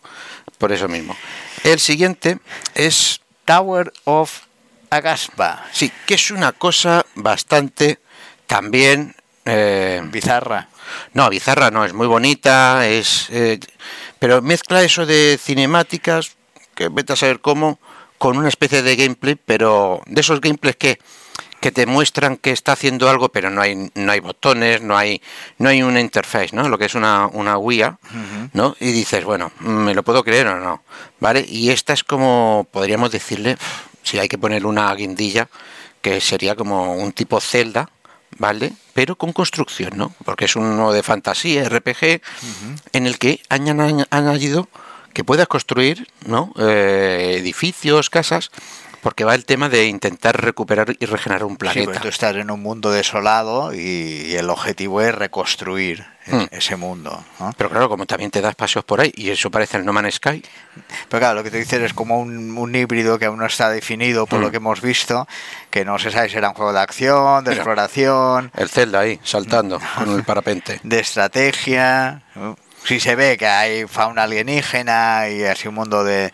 Por 0.57 0.73
eso 0.73 0.89
mismo. 0.89 1.15
El 1.63 1.79
siguiente 1.79 2.37
es, 2.75 3.21
Tower 3.45 3.91
of 4.03 4.41
Agaspa, 4.89 5.65
sí, 5.71 5.91
que 6.05 6.15
es 6.15 6.31
una 6.31 6.51
cosa 6.51 7.05
bastante 7.15 7.99
también... 8.47 9.15
eh, 9.45 10.01
bizarra. 10.11 10.67
No, 11.13 11.29
bizarra 11.29 11.71
no, 11.71 11.85
es 11.85 11.93
muy 11.93 12.07
bonita, 12.07 12.87
es, 12.87 13.27
eh, 13.29 13.59
pero 14.19 14.41
mezcla 14.41 14.83
eso 14.83 15.05
de 15.05 15.39
cinemáticas, 15.41 16.35
que 16.75 16.89
vete 16.89 17.13
a 17.13 17.15
saber 17.15 17.39
cómo, 17.39 17.79
con 18.17 18.37
una 18.37 18.49
especie 18.49 18.81
de 18.81 18.95
gameplay, 18.95 19.35
pero 19.35 20.01
de 20.05 20.21
esos 20.21 20.41
gameplays 20.41 20.75
que, 20.77 20.99
que 21.59 21.71
te 21.71 21.85
muestran 21.85 22.37
que 22.37 22.51
está 22.51 22.71
haciendo 22.71 23.09
algo, 23.09 23.29
pero 23.29 23.49
no 23.49 23.61
hay, 23.61 23.91
no 23.93 24.11
hay 24.11 24.19
botones, 24.19 24.81
no 24.81 24.97
hay, 24.97 25.21
no 25.57 25.69
hay 25.69 25.83
una 25.83 25.99
interface, 25.99 26.55
¿no? 26.55 26.67
Lo 26.69 26.77
que 26.77 26.85
es 26.85 26.95
una, 26.95 27.27
una 27.27 27.55
guía, 27.57 27.97
¿no? 28.53 28.75
Y 28.79 28.91
dices, 28.91 29.23
bueno, 29.23 29.51
¿me 29.59 29.93
lo 29.93 30.03
puedo 30.03 30.23
creer 30.23 30.47
o 30.47 30.59
no? 30.59 30.83
¿Vale? 31.19 31.45
Y 31.47 31.69
esta 31.69 31.93
es 31.93 32.03
como, 32.03 32.67
podríamos 32.71 33.11
decirle, 33.11 33.57
si 34.03 34.19
hay 34.19 34.27
que 34.27 34.37
poner 34.37 34.65
una 34.65 34.93
guindilla, 34.95 35.47
que 36.01 36.21
sería 36.21 36.55
como 36.55 36.95
un 36.95 37.11
tipo 37.11 37.39
Zelda, 37.41 37.89
¿vale? 38.37 38.71
Pero 38.93 39.15
con 39.17 39.33
construcción, 39.33 39.91
¿no? 39.97 40.13
Porque 40.25 40.45
es 40.45 40.55
uno 40.55 40.91
de 40.93 41.03
fantasía, 41.03 41.67
RPG, 41.67 42.21
en 42.93 43.05
el 43.07 43.17
que 43.19 43.41
han 43.49 43.65
añ- 43.67 44.07
añadido 44.09 44.67
que 45.13 45.23
puedas 45.23 45.47
construir, 45.47 46.07
¿no? 46.25 46.53
Eh, 46.57 47.37
edificios, 47.39 48.09
casas, 48.09 48.51
porque 49.01 49.23
va 49.23 49.35
el 49.35 49.45
tema 49.45 49.69
de 49.69 49.85
intentar 49.87 50.41
recuperar 50.41 50.95
y 50.99 51.05
regenerar 51.05 51.43
un 51.45 51.53
Sí, 51.53 51.57
planeta. 51.57 51.85
pues 51.85 52.01
tú 52.01 52.07
estás 52.09 52.35
en 52.35 52.51
un 52.51 52.61
mundo 52.61 52.91
desolado 52.91 53.73
y, 53.73 54.35
el 54.35 54.49
objetivo 54.49 55.01
es 55.01 55.13
reconstruir 55.15 56.05
eh, 56.25 56.31
Hmm. 56.31 56.45
ese 56.51 56.75
mundo. 56.75 57.23
¿no? 57.39 57.51
Pero 57.57 57.69
claro, 57.69 57.89
como 57.89 58.05
también 58.05 58.29
te 58.29 58.39
das 58.41 58.53
paseos 58.55 58.85
por 58.85 59.01
ahí, 59.01 59.11
y 59.15 59.29
eso 59.31 59.49
parece 59.49 59.77
el 59.77 59.85
No 59.85 59.93
Man's 59.93 60.15
Sky, 60.15 60.43
Pero 61.09 61.19
claro, 61.19 61.35
lo 61.35 61.43
que 61.43 61.49
te 61.51 61.57
dices 61.57 61.81
es 61.81 61.93
como 61.93 62.19
un, 62.19 62.55
un 62.57 62.75
híbrido 62.75 63.17
que 63.17 63.25
aún 63.25 63.39
no 63.39 63.45
está 63.45 63.69
definido 63.69 64.25
por 64.27 64.39
Mm. 64.39 64.41
lo 64.43 64.51
que 64.51 64.57
hemos 64.57 64.81
visto, 64.81 65.27
que 65.71 65.83
no 65.85 65.97
se 65.97 66.11
sabe 66.11 66.27
si 66.29 66.35
será 66.35 66.49
un 66.49 66.55
juego 66.55 66.71
de 66.73 66.79
acción, 66.79 67.43
de 67.43 67.51
Mira. 67.51 67.61
exploración, 67.61 68.51
el 68.55 68.69
Zelda 68.69 68.99
ahí, 68.99 69.19
saltando 69.23 69.79
con 69.97 70.13
el 70.15 70.23
parapente. 70.23 70.79
de 70.83 70.99
estrategia. 70.99 72.21
Si 72.85 72.99
se 72.99 73.15
ve 73.15 73.37
que 73.37 73.45
hay 73.47 73.87
fauna 73.87 74.23
alienígena 74.23 75.29
y 75.29 75.43
así 75.43 75.67
un 75.67 75.75
mundo 75.75 76.03
de, 76.03 76.31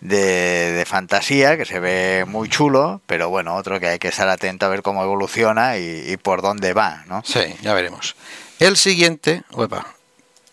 de, 0.00 0.72
de 0.72 0.84
fantasía 0.84 1.56
que 1.56 1.64
se 1.64 1.80
ve 1.80 2.24
muy 2.26 2.48
chulo, 2.48 3.00
pero 3.06 3.28
bueno, 3.30 3.54
otro 3.56 3.80
que 3.80 3.88
hay 3.88 3.98
que 3.98 4.08
estar 4.08 4.28
atento 4.28 4.66
a 4.66 4.68
ver 4.68 4.82
cómo 4.82 5.02
evoluciona 5.02 5.76
y, 5.78 6.04
y 6.06 6.16
por 6.16 6.42
dónde 6.42 6.72
va, 6.72 7.04
¿no? 7.06 7.22
Sí, 7.24 7.40
ya 7.62 7.74
veremos. 7.74 8.14
El 8.58 8.76
siguiente, 8.76 9.42
uepa, 9.52 9.86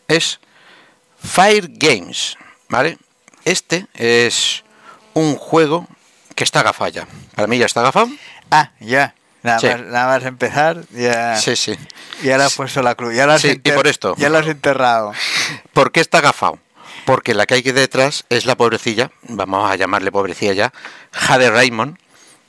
es 0.07 0.39
Fire 1.23 1.67
Games, 1.69 2.37
¿vale? 2.69 2.97
Este 3.45 3.87
es 3.93 4.63
un 5.13 5.35
juego 5.35 5.87
que 6.35 6.43
está 6.43 6.63
gafalla. 6.63 7.07
Para 7.35 7.47
mí 7.47 7.57
ya 7.57 7.65
está 7.65 7.81
gafado. 7.81 8.09
Ah, 8.51 8.71
ya. 8.79 9.15
Nada, 9.43 9.59
Sí. 9.59 9.67
más, 9.67 9.81
nada 9.81 10.07
más 10.07 10.23
empezar, 10.25 10.83
ya, 10.89 11.35
Sí, 11.39 11.55
sí. 11.55 11.77
ya 12.23 12.37
le 12.39 12.45
has 12.45 12.55
puesto 12.55 12.81
la 12.81 12.95
cruz, 12.95 13.13
ya 13.15 13.31
has, 13.31 13.41
Sí, 13.41 13.61
y 13.63 13.71
por 13.71 13.85
esto. 13.85 14.15
ya 14.17 14.29
lo 14.29 14.39
has 14.39 14.47
enterrado. 14.47 15.13
¿Por 15.71 15.91
qué 15.91 15.99
está 15.99 16.19
gafado? 16.19 16.57
Porque 17.05 17.33
la 17.35 17.45
que 17.45 17.55
hay 17.55 17.61
detrás 17.61 18.25
es 18.29 18.45
la 18.45 18.55
pobrecilla, 18.55 19.11
vamos 19.23 19.69
a 19.69 19.75
llamarle 19.75 20.11
pobrecilla 20.11 20.53
ya, 20.53 20.73
Jade 21.11 21.51
Raymond, 21.51 21.97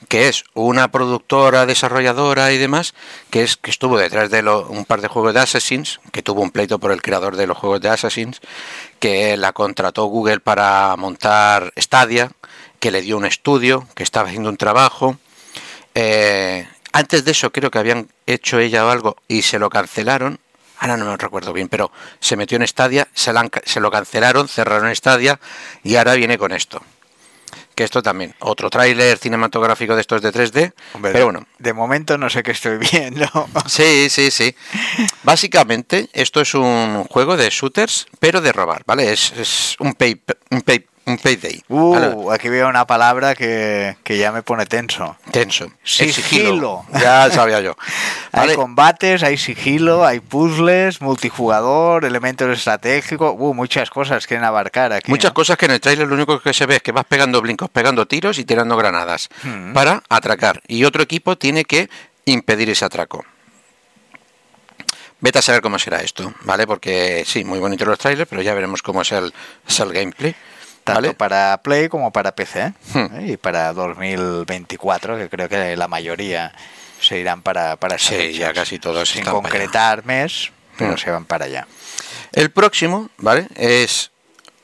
que 0.09 0.27
es 0.29 0.43
una 0.53 0.89
productora, 0.91 1.65
desarrolladora 1.65 2.51
y 2.51 2.57
demás, 2.57 2.93
que 3.29 3.43
es 3.43 3.57
que 3.57 3.69
estuvo 3.71 3.97
detrás 3.97 4.29
de 4.31 4.41
lo- 4.41 4.67
un 4.67 4.85
par 4.85 5.01
de 5.01 5.07
juegos 5.07 5.33
de 5.33 5.41
Assassins, 5.41 5.99
que 6.11 6.23
tuvo 6.23 6.41
un 6.41 6.51
pleito 6.51 6.79
por 6.79 6.91
el 6.91 7.01
creador 7.01 7.35
de 7.35 7.45
los 7.47 7.57
juegos 7.57 7.81
de 7.81 7.89
Assassins, 7.89 8.39
que 8.99 9.37
la 9.37 9.53
contrató 9.53 10.05
Google 10.05 10.39
para 10.39 10.95
montar 10.97 11.71
Stadia, 11.77 12.31
que 12.79 12.91
le 12.91 13.01
dio 13.01 13.17
un 13.17 13.25
estudio, 13.25 13.87
que 13.95 14.03
estaba 14.03 14.27
haciendo 14.27 14.49
un 14.49 14.57
trabajo. 14.57 15.17
Eh, 15.95 16.67
antes 16.93 17.25
de 17.25 17.31
eso 17.31 17.51
creo 17.51 17.69
que 17.71 17.79
habían 17.79 18.07
hecho 18.27 18.59
ella 18.59 18.89
algo 18.91 19.17
y 19.27 19.41
se 19.43 19.59
lo 19.59 19.69
cancelaron. 19.69 20.39
Ahora 20.79 20.97
no 20.97 21.05
me 21.05 21.17
recuerdo 21.17 21.53
bien, 21.53 21.69
pero 21.69 21.91
se 22.19 22.35
metió 22.35 22.57
en 22.57 22.67
Stadia, 22.67 23.07
se, 23.13 23.33
la 23.33 23.49
lo 23.79 23.91
cancelaron, 23.91 24.47
cerraron 24.47 24.95
Stadia 24.95 25.39
y 25.83 25.95
ahora 25.95 26.15
viene 26.15 26.37
con 26.37 26.51
esto. 26.51 26.81
Que 27.73 27.83
esto 27.83 28.01
también, 28.01 28.33
otro 28.39 28.71
tráiler 28.71 29.19
cinematográfico 29.19 29.93
de 29.93 30.01
estos 30.01 30.21
de 30.21 30.33
3D. 30.33 30.73
Hombre, 30.93 31.11
pero 31.11 31.25
bueno, 31.25 31.45
de 31.59 31.73
momento 31.73 32.17
no 32.17 32.27
sé 32.27 32.41
qué 32.41 32.51
estoy 32.51 32.77
viendo. 32.91 33.27
Sí, 33.67 34.09
sí, 34.09 34.31
sí. 34.31 34.55
Básicamente, 35.21 36.09
esto 36.13 36.41
es 36.41 36.55
un 36.55 37.03
juego 37.03 37.37
de 37.37 37.49
shooters, 37.51 38.07
pero 38.19 38.41
de 38.41 38.51
robar, 38.51 38.81
¿vale? 38.87 39.13
Es, 39.13 39.31
es 39.33 39.75
un, 39.79 39.93
pay, 39.93 40.19
un, 40.49 40.61
pay, 40.61 40.87
un 41.07 41.17
payday. 41.17 41.63
Uh, 41.69 42.31
aquí 42.31 42.49
veo 42.49 42.67
una 42.67 42.85
palabra 42.85 43.33
que, 43.33 43.97
que 44.03 44.17
ya 44.17 44.31
me 44.31 44.43
pone 44.43 44.65
tenso. 44.65 45.17
Tenso. 45.31 45.71
Sigilo. 45.83 46.85
Ya 46.93 47.31
sabía 47.31 47.61
yo. 47.61 47.75
Hay 48.33 48.53
combates, 48.53 49.23
hay 49.23 49.37
sigilo, 49.37 50.05
hay 50.05 50.19
puzzles, 50.19 51.01
multijugador, 51.01 52.05
elementos 52.05 52.55
estratégicos, 52.55 53.33
uh, 53.35 53.53
muchas 53.53 53.89
cosas 53.89 54.27
quieren 54.27 54.43
abarcar 54.43 54.93
aquí. 54.93 55.09
Muchas 55.09 55.31
¿no? 55.31 55.33
cosas 55.33 55.57
que 55.57 55.65
en 55.65 55.71
el 55.71 55.81
trailer 55.81 56.07
lo 56.07 56.13
único 56.13 56.39
que 56.39 56.53
se 56.53 56.67
ve 56.67 56.75
es 56.75 56.83
que 56.83 56.91
vas 56.91 57.05
pegando 57.05 57.41
blincos, 57.41 57.69
pegando 57.69 58.05
tiros 58.05 58.37
y 58.37 58.45
tirando 58.45 58.77
granadas 58.77 59.29
Hmm. 59.43 59.73
para 59.73 60.03
atracar. 60.09 60.61
Y 60.67 60.83
otro 60.83 61.01
equipo 61.01 61.37
tiene 61.37 61.65
que 61.65 61.89
impedir 62.25 62.69
ese 62.69 62.85
atraco. 62.85 63.25
Vete 65.19 65.39
a 65.39 65.41
saber 65.41 65.61
cómo 65.61 65.79
será 65.79 66.01
esto, 66.01 66.33
¿vale? 66.41 66.67
Porque 66.67 67.23
sí, 67.25 67.43
muy 67.43 67.59
bonito 67.59 67.85
los 67.85 67.97
trailers, 67.97 68.29
pero 68.29 68.41
ya 68.43 68.53
veremos 68.53 68.83
cómo 68.83 69.01
es 69.01 69.11
el, 69.11 69.33
es 69.67 69.79
el 69.79 69.91
gameplay. 69.91 70.35
Tanto 70.87 71.01
¿Vale? 71.01 71.13
para 71.13 71.59
Play 71.61 71.89
como 71.89 72.11
para 72.11 72.33
PC 72.33 72.73
Hmm. 72.93 72.99
¿eh? 73.19 73.31
y 73.33 73.37
para 73.37 73.73
2024, 73.73 75.17
que 75.17 75.29
creo 75.29 75.49
que 75.49 75.75
la 75.75 75.87
mayoría 75.87 76.53
se 76.99 77.19
irán 77.19 77.41
para, 77.41 77.75
para 77.75 77.97
Sí, 77.99 78.15
fechas. 78.15 78.37
ya 78.37 78.53
casi 78.53 78.79
todos 78.79 79.09
Sin 79.09 79.19
están 79.19 79.33
para 79.35 79.47
allá. 79.47 79.49
concretar 79.51 80.05
mes, 80.05 80.51
pero 80.77 80.93
Hmm. 80.93 80.97
se 80.97 81.11
van 81.11 81.25
para 81.25 81.45
allá. 81.45 81.67
El 82.33 82.51
próximo, 82.51 83.09
¿vale? 83.17 83.47
Es 83.55 84.11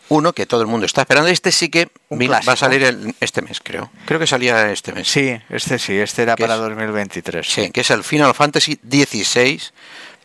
uno 0.10 0.34
que 0.34 0.46
todo 0.46 0.62
el 0.62 0.68
mundo 0.68 0.86
está 0.86 1.02
esperando. 1.02 1.30
Este 1.30 1.52
sí 1.52 1.70
que 1.70 1.90
va 2.12 2.38
a 2.54 2.56
salir 2.56 2.84
el- 2.84 3.16
este 3.20 3.42
mes, 3.42 3.60
creo. 3.64 3.90
Creo 4.06 4.20
que 4.20 4.28
salía 4.28 4.72
este 4.72 4.92
mes. 4.94 5.08
Sí, 5.08 5.38
este 5.50 5.78
sí, 5.80 5.98
este 5.98 6.24
era 6.24 6.36
¿Qué 6.36 6.44
para 6.44 6.56
es? 6.56 6.60
2023. 6.62 7.46
Sí, 7.48 7.72
que 7.72 7.82
es 7.82 7.90
el 7.92 8.04
Final 8.04 8.34
Fantasy 8.34 8.80
XVI, 8.88 9.62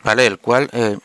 ¿vale? 0.03 0.25
El 0.27 0.37
cual 0.39 0.69
eh, 0.73 0.97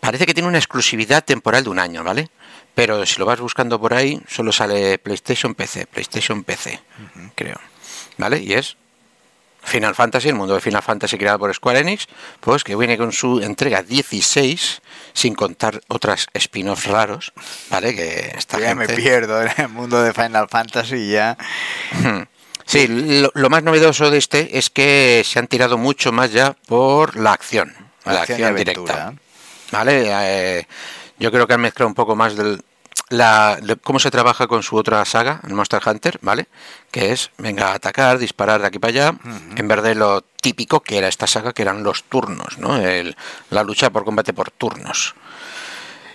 parece 0.00 0.26
que 0.26 0.34
tiene 0.34 0.48
una 0.48 0.58
exclusividad 0.58 1.24
temporal 1.24 1.64
de 1.64 1.70
un 1.70 1.78
año, 1.78 2.04
¿vale? 2.04 2.28
Pero 2.76 3.06
si 3.06 3.18
lo 3.18 3.24
vas 3.24 3.40
buscando 3.40 3.80
por 3.80 3.94
ahí, 3.94 4.20
solo 4.28 4.52
sale 4.52 4.98
PlayStation 4.98 5.54
PC, 5.54 5.86
PlayStation 5.86 6.44
PC, 6.44 6.78
creo. 7.34 7.58
¿Vale? 8.18 8.38
Y 8.38 8.52
es 8.52 8.76
Final 9.62 9.94
Fantasy, 9.94 10.28
el 10.28 10.34
mundo 10.34 10.52
de 10.52 10.60
Final 10.60 10.82
Fantasy 10.82 11.16
creado 11.16 11.38
por 11.38 11.54
Square 11.54 11.80
Enix, 11.80 12.06
pues 12.38 12.64
que 12.64 12.76
viene 12.76 12.98
con 12.98 13.12
su 13.12 13.40
entrega 13.40 13.82
16, 13.82 14.82
sin 15.14 15.34
contar 15.34 15.80
otras 15.88 16.26
spin-offs 16.34 16.86
raros, 16.86 17.32
¿vale? 17.70 17.94
Que 17.94 18.34
esta 18.36 18.60
ya 18.60 18.74
me 18.74 18.86
pierdo 18.88 19.40
en 19.40 19.50
el 19.56 19.68
mundo 19.70 20.02
de 20.02 20.12
Final 20.12 20.46
Fantasy 20.50 21.12
ya. 21.12 21.38
Sí, 22.66 22.88
lo, 22.88 23.30
lo 23.32 23.48
más 23.48 23.62
novedoso 23.62 24.10
de 24.10 24.18
este 24.18 24.58
es 24.58 24.70
que 24.70 25.22
se 25.24 25.38
han 25.38 25.46
tirado 25.46 25.78
mucho 25.78 26.12
más 26.12 26.32
ya 26.32 26.56
por 26.66 27.16
la 27.16 27.32
acción, 27.32 27.74
la 28.04 28.22
Acción 28.22 28.54
directa. 28.54 29.14
¿Vale? 29.70 30.04
Eh, 30.08 30.66
yo 31.18 31.30
creo 31.32 31.46
que 31.46 31.54
han 31.54 31.60
mezclado 31.60 31.88
un 31.88 31.94
poco 31.94 32.14
más 32.16 32.36
del, 32.36 32.62
la, 33.08 33.58
le- 33.62 33.76
cómo 33.76 33.98
se 33.98 34.10
trabaja 34.10 34.46
con 34.46 34.62
su 34.62 34.76
otra 34.76 35.04
saga, 35.04 35.40
el 35.46 35.54
Monster 35.54 35.80
Hunter, 35.86 36.18
¿vale? 36.22 36.46
Que 36.90 37.12
es, 37.12 37.30
venga, 37.38 37.68
a 37.68 37.74
atacar, 37.74 38.18
disparar 38.18 38.60
de 38.60 38.66
aquí 38.66 38.78
para 38.78 38.90
allá, 38.92 39.18
en 39.56 39.68
vez 39.68 39.82
de 39.82 39.94
lo 39.94 40.22
típico 40.40 40.80
que 40.80 40.98
era 40.98 41.08
esta 41.08 41.26
saga, 41.26 41.52
que 41.52 41.62
eran 41.62 41.82
los 41.82 42.04
turnos, 42.04 42.58
¿no? 42.58 42.76
El- 42.76 43.16
la 43.50 43.62
lucha 43.62 43.90
por 43.90 44.04
combate 44.04 44.32
por 44.32 44.50
turnos. 44.50 45.14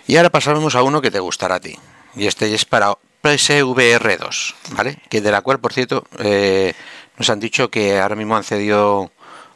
Y 0.06 0.16
ahora 0.16 0.30
pasamos 0.30 0.74
a 0.74 0.82
uno 0.82 1.00
que 1.00 1.10
te 1.10 1.20
gustará 1.20 1.56
a 1.56 1.60
ti. 1.60 1.78
Y 2.14 2.26
este 2.26 2.52
es 2.54 2.64
para 2.64 2.94
PSVR 3.22 4.18
2, 4.18 4.54
¿vale? 4.72 4.98
Que 5.08 5.20
de 5.20 5.30
la 5.30 5.40
cual, 5.42 5.60
por 5.60 5.72
cierto, 5.72 6.04
eh, 6.18 6.74
nos 7.16 7.30
han 7.30 7.40
dicho 7.40 7.70
que 7.70 7.98
ahora 8.00 8.16
mismo 8.16 8.36
han 8.36 8.44
cedido 8.44 9.12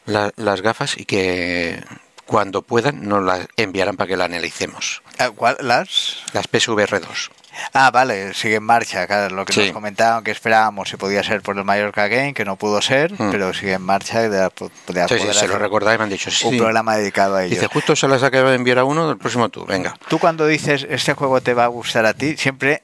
la- 0.06 0.30
las 0.36 0.62
gafas 0.62 0.96
y 0.96 1.04
que 1.04 1.82
cuando 2.26 2.62
puedan 2.62 3.08
nos 3.08 3.22
las 3.24 3.46
enviarán 3.56 3.96
para 3.96 4.08
que 4.08 4.16
la 4.16 4.24
analicemos. 4.26 5.02
Ah, 5.18 5.30
¿cuál? 5.34 5.56
¿Las? 5.60 6.18
Las 6.32 6.46
PSVR 6.48 7.00
2. 7.00 7.30
Ah, 7.72 7.90
vale, 7.90 8.34
sigue 8.34 8.56
en 8.56 8.64
marcha, 8.64 9.06
claro, 9.06 9.34
lo 9.34 9.46
que 9.46 9.54
Sí. 9.54 9.60
nos 9.60 9.72
comentaban 9.72 10.22
que 10.22 10.30
esperábamos 10.30 10.90
si 10.90 10.96
podía 10.98 11.22
ser 11.22 11.40
por 11.40 11.56
el 11.56 11.64
Mallorca 11.64 12.06
Game, 12.06 12.34
que 12.34 12.44
no 12.44 12.56
pudo 12.56 12.82
ser, 12.82 13.12
Mm. 13.12 13.30
pero 13.30 13.54
sigue 13.54 13.72
en 13.72 13.82
marcha 13.82 14.24
y 14.24 14.28
de, 14.28 14.36
de 14.40 15.08
Sí, 15.08 15.18
sí, 15.18 15.32
se 15.32 15.48
lo 15.48 15.58
recordaba 15.58 15.94
y 15.94 15.98
me 15.98 16.04
han 16.04 16.10
dicho, 16.10 16.30
sí, 16.30 16.46
un 16.48 16.58
programa 16.58 16.96
dedicado 16.98 17.36
a 17.36 17.44
ello. 17.44 17.54
Dice, 17.54 17.66
justo 17.68 17.96
se 17.96 18.08
las 18.08 18.22
acaba 18.22 18.50
de 18.50 18.56
enviar 18.56 18.78
a 18.80 18.84
uno, 18.84 19.10
el 19.10 19.16
próximo 19.16 19.48
tú, 19.48 19.64
venga. 19.64 19.96
Tú 20.08 20.18
cuando 20.18 20.46
dices 20.46 20.86
este 20.90 21.14
juego 21.14 21.40
te 21.40 21.54
va 21.54 21.64
a 21.64 21.68
gustar 21.68 22.04
a 22.04 22.12
ti, 22.12 22.36
siempre 22.36 22.82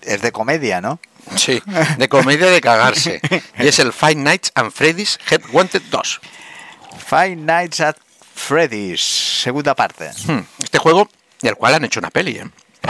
es 0.00 0.22
de 0.22 0.32
comedia, 0.32 0.80
¿no? 0.80 0.98
Sí, 1.36 1.60
de 1.98 2.08
comedia 2.08 2.46
de 2.46 2.60
cagarse. 2.62 3.20
Y 3.58 3.66
es 3.68 3.78
el 3.80 3.92
Five 3.92 4.14
Nights 4.14 4.50
and 4.54 4.72
Freddy's 4.72 5.18
Head 5.30 5.42
Wanted 5.52 5.82
2. 5.90 6.20
Five 7.06 7.36
Nights 7.36 7.80
at 7.80 7.96
Freddy's, 8.36 9.00
segunda 9.42 9.74
parte. 9.74 10.10
Hmm, 10.26 10.40
Este 10.62 10.78
juego, 10.78 11.08
del 11.42 11.56
cual 11.56 11.74
han 11.74 11.84
hecho 11.84 11.98
una 12.00 12.10
peli, 12.10 12.38
¿eh? 12.38 12.44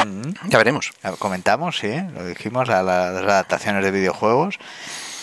Mm. 0.05 0.33
Ya 0.51 0.59
veremos. 0.59 0.93
Comentamos, 1.19 1.79
sí, 1.79 1.89
lo 2.15 2.27
dijimos, 2.27 2.69
a 2.69 2.83
la- 2.83 3.11
las 3.13 3.23
adaptaciones 3.23 3.83
de 3.83 3.91
videojuegos, 3.93 4.59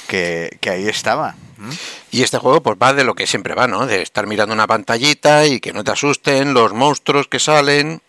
que, 0.07 0.57
que 0.61 0.69
ahí 0.71 0.87
estaba. 0.87 1.35
¿Mm? 1.57 1.69
Y 2.11 2.23
este 2.23 2.39
juego 2.39 2.63
pues 2.63 2.77
va 2.81 2.93
de 2.93 3.03
lo 3.03 3.13
que 3.13 3.27
siempre 3.27 3.53
va, 3.53 3.67
¿no? 3.67 3.85
De 3.85 4.01
estar 4.01 4.25
mirando 4.25 4.53
una 4.55 4.65
pantallita 4.65 5.45
y 5.45 5.59
que 5.59 5.73
no 5.73 5.83
te 5.83 5.91
asusten 5.91 6.53
los 6.55 6.73
monstruos 6.73 7.27
que 7.27 7.39
salen. 7.39 8.01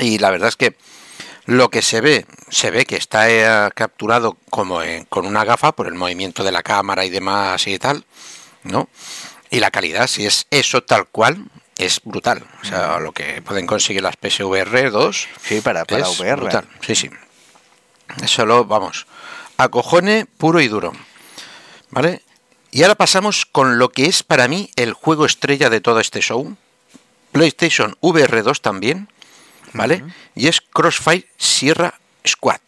Y 0.00 0.18
la 0.18 0.30
verdad 0.30 0.48
es 0.48 0.56
que 0.56 0.74
lo 1.44 1.68
que 1.70 1.82
se 1.82 2.00
ve, 2.00 2.26
se 2.48 2.70
ve 2.70 2.84
que 2.86 2.96
está 2.96 3.28
eh, 3.30 3.70
capturado 3.74 4.36
como 4.50 4.82
en- 4.82 5.04
con 5.04 5.26
una 5.26 5.44
gafa 5.44 5.72
por 5.72 5.86
el 5.86 5.94
movimiento 5.94 6.42
de 6.42 6.52
la 6.52 6.62
cámara 6.62 7.04
y 7.04 7.10
demás 7.10 7.66
y 7.68 7.78
tal, 7.78 8.04
¿no? 8.64 8.88
Y 9.52 9.60
la 9.60 9.70
calidad, 9.70 10.06
si 10.06 10.24
es 10.24 10.46
eso 10.50 10.82
tal 10.82 11.06
cual, 11.08 11.44
es 11.76 12.00
brutal. 12.02 12.42
O 12.62 12.64
sea, 12.64 12.98
lo 12.98 13.12
que 13.12 13.42
pueden 13.42 13.66
conseguir 13.66 14.02
las 14.02 14.16
PSVR 14.16 14.90
2 14.90 15.28
Sí, 15.42 15.60
para, 15.60 15.84
para 15.84 16.08
es 16.08 16.18
VR. 16.18 16.36
brutal. 16.40 16.66
Sí, 16.80 16.94
sí. 16.94 17.10
Eso 18.22 18.46
lo, 18.46 18.64
vamos, 18.64 19.06
acojone 19.58 20.24
puro 20.24 20.58
y 20.62 20.68
duro. 20.68 20.92
¿Vale? 21.90 22.22
Y 22.70 22.82
ahora 22.82 22.94
pasamos 22.94 23.44
con 23.44 23.78
lo 23.78 23.90
que 23.90 24.06
es 24.06 24.22
para 24.22 24.48
mí 24.48 24.70
el 24.76 24.94
juego 24.94 25.26
estrella 25.26 25.68
de 25.68 25.82
todo 25.82 26.00
este 26.00 26.22
show. 26.22 26.56
PlayStation 27.32 27.94
VR 28.00 28.42
2 28.42 28.62
también. 28.62 29.08
¿Vale? 29.74 30.02
Y 30.34 30.48
es 30.48 30.62
Crossfire 30.62 31.28
Sierra 31.36 32.00
Squad. 32.26 32.60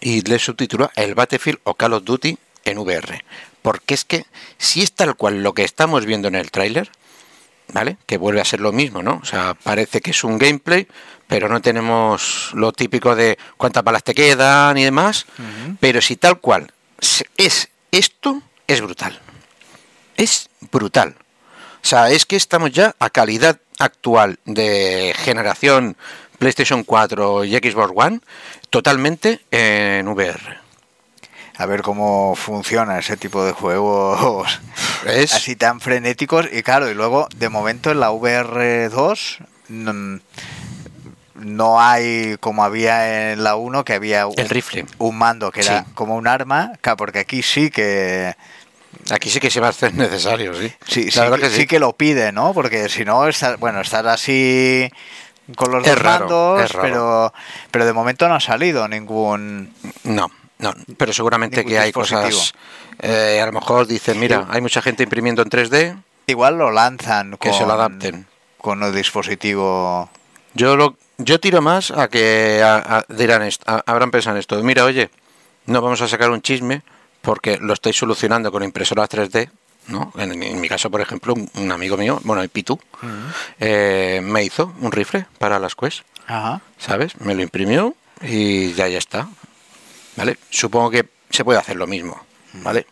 Y 0.00 0.22
le 0.22 0.38
subtitula 0.38 0.90
el 0.96 1.14
Battlefield 1.14 1.60
o 1.64 1.74
Call 1.74 1.92
of 1.92 2.04
Duty 2.04 2.38
en 2.64 2.78
VR. 2.78 3.22
Porque 3.68 3.92
es 3.92 4.06
que 4.06 4.24
si 4.56 4.80
es 4.80 4.92
tal 4.92 5.14
cual 5.14 5.42
lo 5.42 5.52
que 5.52 5.62
estamos 5.62 6.06
viendo 6.06 6.26
en 6.26 6.36
el 6.36 6.50
tráiler, 6.50 6.90
¿vale? 7.74 7.98
Que 8.06 8.16
vuelve 8.16 8.40
a 8.40 8.46
ser 8.46 8.60
lo 8.60 8.72
mismo, 8.72 9.02
¿no? 9.02 9.20
O 9.22 9.26
sea, 9.26 9.52
parece 9.62 10.00
que 10.00 10.12
es 10.12 10.24
un 10.24 10.38
gameplay, 10.38 10.88
pero 11.26 11.50
no 11.50 11.60
tenemos 11.60 12.48
lo 12.54 12.72
típico 12.72 13.14
de 13.14 13.36
cuántas 13.58 13.84
balas 13.84 14.04
te 14.04 14.14
quedan 14.14 14.78
y 14.78 14.84
demás. 14.84 15.26
Pero 15.80 16.00
si 16.00 16.16
tal 16.16 16.40
cual 16.40 16.72
es 17.36 17.68
esto, 17.90 18.40
es 18.66 18.80
brutal. 18.80 19.20
Es 20.16 20.48
brutal. 20.72 21.14
O 21.84 21.86
sea, 21.86 22.08
es 22.08 22.24
que 22.24 22.36
estamos 22.36 22.72
ya 22.72 22.96
a 22.98 23.10
calidad 23.10 23.60
actual 23.78 24.38
de 24.46 25.14
generación 25.14 25.94
PlayStation 26.38 26.84
4 26.84 27.44
y 27.44 27.54
Xbox 27.54 27.92
One 27.94 28.20
totalmente 28.70 29.40
en 29.50 30.08
VR. 30.08 30.67
A 31.58 31.66
ver 31.66 31.82
cómo 31.82 32.34
funciona 32.36 32.98
ese 33.00 33.16
tipo 33.16 33.44
de 33.44 33.50
juegos 33.52 34.60
Es 35.04 35.34
así 35.34 35.56
tan 35.56 35.80
frenéticos. 35.80 36.46
Y 36.52 36.62
claro, 36.62 36.88
y 36.90 36.94
luego, 36.94 37.28
de 37.36 37.48
momento 37.48 37.90
en 37.90 37.98
la 38.00 38.12
VR2 38.12 39.38
mm, 39.68 40.16
no 41.40 41.80
hay 41.80 42.36
como 42.38 42.64
había 42.64 43.32
en 43.32 43.42
la 43.42 43.56
1, 43.56 43.84
que 43.84 43.94
había 43.94 44.26
un, 44.26 44.38
el 44.38 44.48
rifle. 44.48 44.86
un 44.98 45.18
mando 45.18 45.50
que 45.50 45.60
era 45.60 45.80
Sí. 45.84 45.90
como 45.94 46.16
un 46.16 46.26
arma, 46.28 46.72
porque 46.96 47.18
aquí 47.20 47.42
sí 47.42 47.70
que 47.70 48.34
Aquí 49.10 49.30
sí 49.30 49.38
que 49.40 49.50
se 49.50 49.60
va 49.60 49.68
a 49.68 49.70
hacer 49.70 49.94
necesario, 49.94 50.54
sí. 50.54 50.72
sí, 50.86 51.10
sí, 51.10 51.20
que, 51.40 51.50
sí 51.50 51.56
sí. 51.56 51.66
que 51.66 51.78
lo 51.78 51.92
pide, 51.94 52.32
¿no? 52.32 52.52
Porque 52.54 52.88
si 52.88 53.04
no, 53.04 53.26
estar, 53.28 53.56
bueno, 53.58 53.80
estar 53.80 54.06
así 54.06 54.90
con 55.56 55.72
los 55.72 55.86
Es 55.86 55.94
dos 55.94 56.02
raro, 56.02 56.20
mandos, 56.28 57.32
pero 57.70 57.84
de 57.86 57.92
momento 57.92 58.28
no 58.28 58.34
ha 58.34 58.40
salido 58.40 58.86
ningún... 58.88 59.72
No, 60.04 60.30
no, 60.58 60.74
pero 60.96 61.12
seguramente 61.12 61.64
que 61.64 61.78
hay 61.78 61.92
cosas. 61.92 62.52
eh, 63.00 63.40
a 63.42 63.46
lo 63.46 63.52
mejor 63.52 63.86
dicen, 63.86 64.18
mira, 64.18 64.46
hay 64.50 64.60
mucha 64.60 64.82
gente 64.82 65.02
imprimiendo 65.02 65.42
en 65.42 65.50
3D, 65.50 66.02
Igual 66.26 66.58
lo 66.58 66.70
lanzan 66.70 67.30
que 67.38 67.48
con, 67.50 67.58
se 67.58 67.64
lo 67.66 67.72
adapten. 67.72 68.26
con 68.58 68.82
el 68.82 68.94
dispositivo 68.94 70.10
Yo 70.54 70.76
lo, 70.76 70.96
yo 71.16 71.40
tiro 71.40 71.62
más 71.62 71.90
a 71.90 72.08
que 72.08 72.60
a- 72.62 72.98
a- 72.98 73.04
dirán 73.08 73.42
esto, 73.42 73.64
a- 73.66 73.82
habrán 73.86 74.10
pensado 74.10 74.36
en 74.36 74.40
esto. 74.40 74.62
Mira, 74.62 74.84
oye, 74.84 75.10
no 75.66 75.80
vamos 75.80 76.00
a 76.02 76.08
sacar 76.08 76.30
un 76.30 76.42
chisme 76.42 76.82
porque 77.22 77.56
lo 77.58 77.72
estáis 77.72 77.96
solucionando 77.96 78.52
con 78.52 78.62
impresoras 78.62 79.08
3D. 79.08 79.50
¿no? 79.88 80.12
En, 80.18 80.42
en 80.42 80.60
mi 80.60 80.68
caso, 80.68 80.90
por 80.90 81.00
ejemplo, 81.00 81.32
un, 81.32 81.50
un 81.54 81.72
amigo 81.72 81.96
mío, 81.96 82.20
bueno, 82.24 82.42
el 82.42 82.50
Pitu, 82.50 82.78
eh, 83.58 84.20
me 84.22 84.44
hizo 84.44 84.74
un 84.80 84.92
rifle 84.92 85.26
para 85.38 85.58
las 85.58 85.74
Quest, 85.74 86.00
Ajá. 86.26 86.60
¿sabes? 86.78 87.18
Me 87.20 87.34
lo 87.34 87.40
imprimió 87.42 87.94
y 88.20 88.72
ya 88.74 88.86
ya 88.88 88.98
está. 88.98 89.28
¿Vale? 90.18 90.36
Supongo 90.50 90.90
que 90.90 91.08
se 91.30 91.44
puede 91.44 91.58
hacer 91.58 91.76
lo 91.76 91.86
mismo, 91.86 92.20
¿vale? 92.54 92.86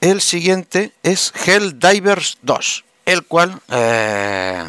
El 0.00 0.20
siguiente 0.20 0.92
es 1.02 1.32
Helldivers 1.46 2.38
2, 2.42 2.84
el 3.06 3.24
cual 3.24 3.60
eh, 3.70 4.64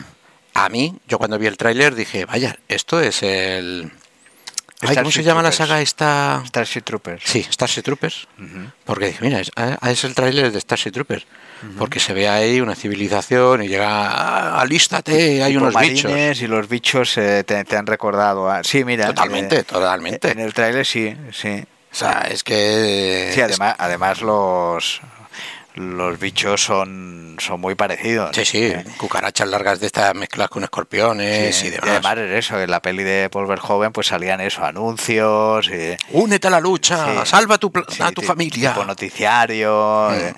a 0.54 0.70
mí, 0.70 0.98
yo 1.08 1.18
cuando 1.18 1.38
vi 1.38 1.46
el 1.46 1.58
tráiler 1.58 1.94
dije, 1.94 2.26
vaya, 2.26 2.58
esto 2.68 3.00
es 3.00 3.22
el... 3.22 3.91
Ay, 4.82 4.96
¿Cómo 4.96 5.12
se 5.12 5.24
llama 5.24 5.41
la 5.41 5.52
saga 5.52 5.82
esta? 5.82 6.44
Starship 6.48 6.82
Troopers. 6.82 7.24
Sí, 7.24 7.46
Starship 7.52 7.84
Troopers. 7.84 8.28
Porque 8.84 9.08
dije, 9.08 9.20
mira, 9.22 9.39
es, 9.39 9.52
es 9.84 10.04
el 10.04 10.15
tráiler 10.15 10.52
de 10.52 10.60
Starship 10.60 10.91
Troopers. 10.91 11.26
Porque 11.78 12.00
se 12.00 12.13
ve 12.13 12.28
ahí 12.30 12.62
una 12.62 12.76
civilización 12.76 13.63
y 13.63 13.68
llega, 13.68 13.88
ah, 13.89 14.62
alístate, 14.62 15.41
hay 15.41 15.58
unos 15.58 15.74
bichos. 15.80 16.41
y 16.41 16.48
los 16.48 16.68
bichos 16.70 17.18
eh, 17.18 17.44
te, 17.44 17.63
te 17.63 17.76
han 17.78 17.88
recordado. 17.88 18.50
a- 18.52 18.63
Sí, 18.63 18.84
mira. 18.84 19.08
Totalmente, 19.08 19.58
eh, 19.60 19.63
totalmente. 19.63 20.32
En 20.32 20.39
el 20.39 20.54
tráiler 20.54 20.86
sí, 20.86 21.15
sí. 21.32 21.63
O 21.91 21.96
sea, 21.96 22.28
es 22.30 22.44
que... 22.44 23.32
Sí, 23.34 23.41
además, 23.41 23.76
además 23.80 24.22
los 24.22 25.02
los 25.78 26.18
bichos 26.20 26.63
son, 26.63 27.36
son 27.38 27.60
muy 27.60 27.76
parecidos. 27.76 28.34
Sí, 28.34 28.46
sí, 28.46 28.63
Eh, 28.63 28.86
cucarachas 28.98 29.46
largas 29.50 29.82
de 29.82 29.88
estas 29.88 30.15
mezcladas 30.15 30.50
con 30.50 30.63
escorpiones 30.63 31.54
sí, 31.54 31.65
y 31.65 31.68
y 31.68 31.72
demás. 31.72 31.89
además 31.89 32.18
es 32.20 32.46
eso, 32.46 32.62
en 32.62 32.72
la 32.72 32.82
peli 32.82 33.04
de 33.04 33.30
Paul 33.30 33.46
Verhoeven 33.46 33.91
pues 33.91 34.08
salían 34.08 34.39
eso, 34.39 34.63
anuncios, 34.63 35.68
y, 35.68 35.98
Únete 36.12 36.48
a 36.48 36.52
la 36.52 36.62
lucha, 36.62 37.24
Sí. 37.26 37.30
salva 37.30 37.56
a 37.56 37.58
tu, 37.58 37.74
sí, 37.89 38.02
a 38.02 38.12
tu 38.13 38.22
familia. 38.22 38.70
Tipo 38.74 38.86
noticiario. 38.86 40.10
Mm. 40.12 40.13
eh, 40.13 40.34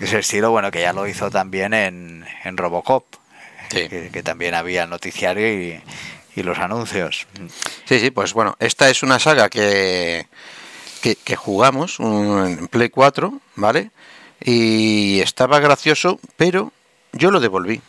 ese 0.00 0.18
estilo, 0.18 0.50
bueno, 0.50 0.70
que 0.70 0.80
ya 0.82 0.92
lo 0.92 1.06
hizo 1.06 1.30
también 1.30 1.72
en, 1.74 2.24
en 2.44 2.56
Robocop, 2.56 3.04
Sí. 3.70 3.88
que, 3.88 4.10
que 4.12 4.22
también 4.22 4.54
había 4.54 4.84
el 4.84 4.90
noticiario 4.90 5.48
y, 5.52 5.80
y 6.36 6.42
los 6.42 6.58
anuncios. 6.58 7.26
sí, 7.86 7.98
sí, 7.98 8.10
pues 8.10 8.32
bueno, 8.34 8.56
esta 8.60 8.88
es 8.90 9.02
una 9.02 9.18
saga 9.18 9.48
que, 9.48 10.26
que, 11.02 11.16
que 11.16 11.34
jugamos 11.36 11.98
un- 11.98 12.46
en 12.58 12.68
Play 12.68 12.90
4, 12.90 13.40
¿vale? 13.56 13.90
Y 14.40 15.20
estaba 15.20 15.58
gracioso, 15.60 16.20
pero 16.36 16.72
yo 17.12 17.30
lo 17.30 17.40
devolví. 17.40 17.80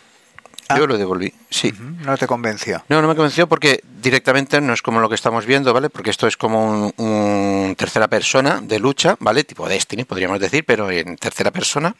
Ah. 0.68 0.78
Yo 0.78 0.88
lo 0.88 0.98
devolví, 0.98 1.32
sí. 1.50 1.72
No 2.04 2.18
te 2.18 2.26
convenció. 2.26 2.84
No, 2.90 3.02
no 3.02 3.08
me 3.08 3.16
convenció 3.16 3.48
porque 3.48 3.82
directamente 4.02 4.60
no 4.62 4.74
es 4.74 4.82
como 4.82 5.00
lo 5.00 5.10
que 5.10 5.16
estamos 5.16 5.46
viendo, 5.46 5.74
¿vale? 5.74 5.90
Porque 5.90 6.10
esto 6.10 6.26
es 6.28 6.38
como 6.38 6.64
un, 6.66 6.94
un 6.98 7.76
tercera 7.78 8.08
persona 8.08 8.62
de 8.62 8.80
lucha, 8.80 9.16
¿vale? 9.20 9.44
Tipo 9.44 9.68
Destiny, 9.68 10.06
podríamos 10.06 10.40
decir, 10.40 10.66
pero 10.66 10.90
en 10.90 11.18
tercera 11.18 11.52
persona, 11.52 11.96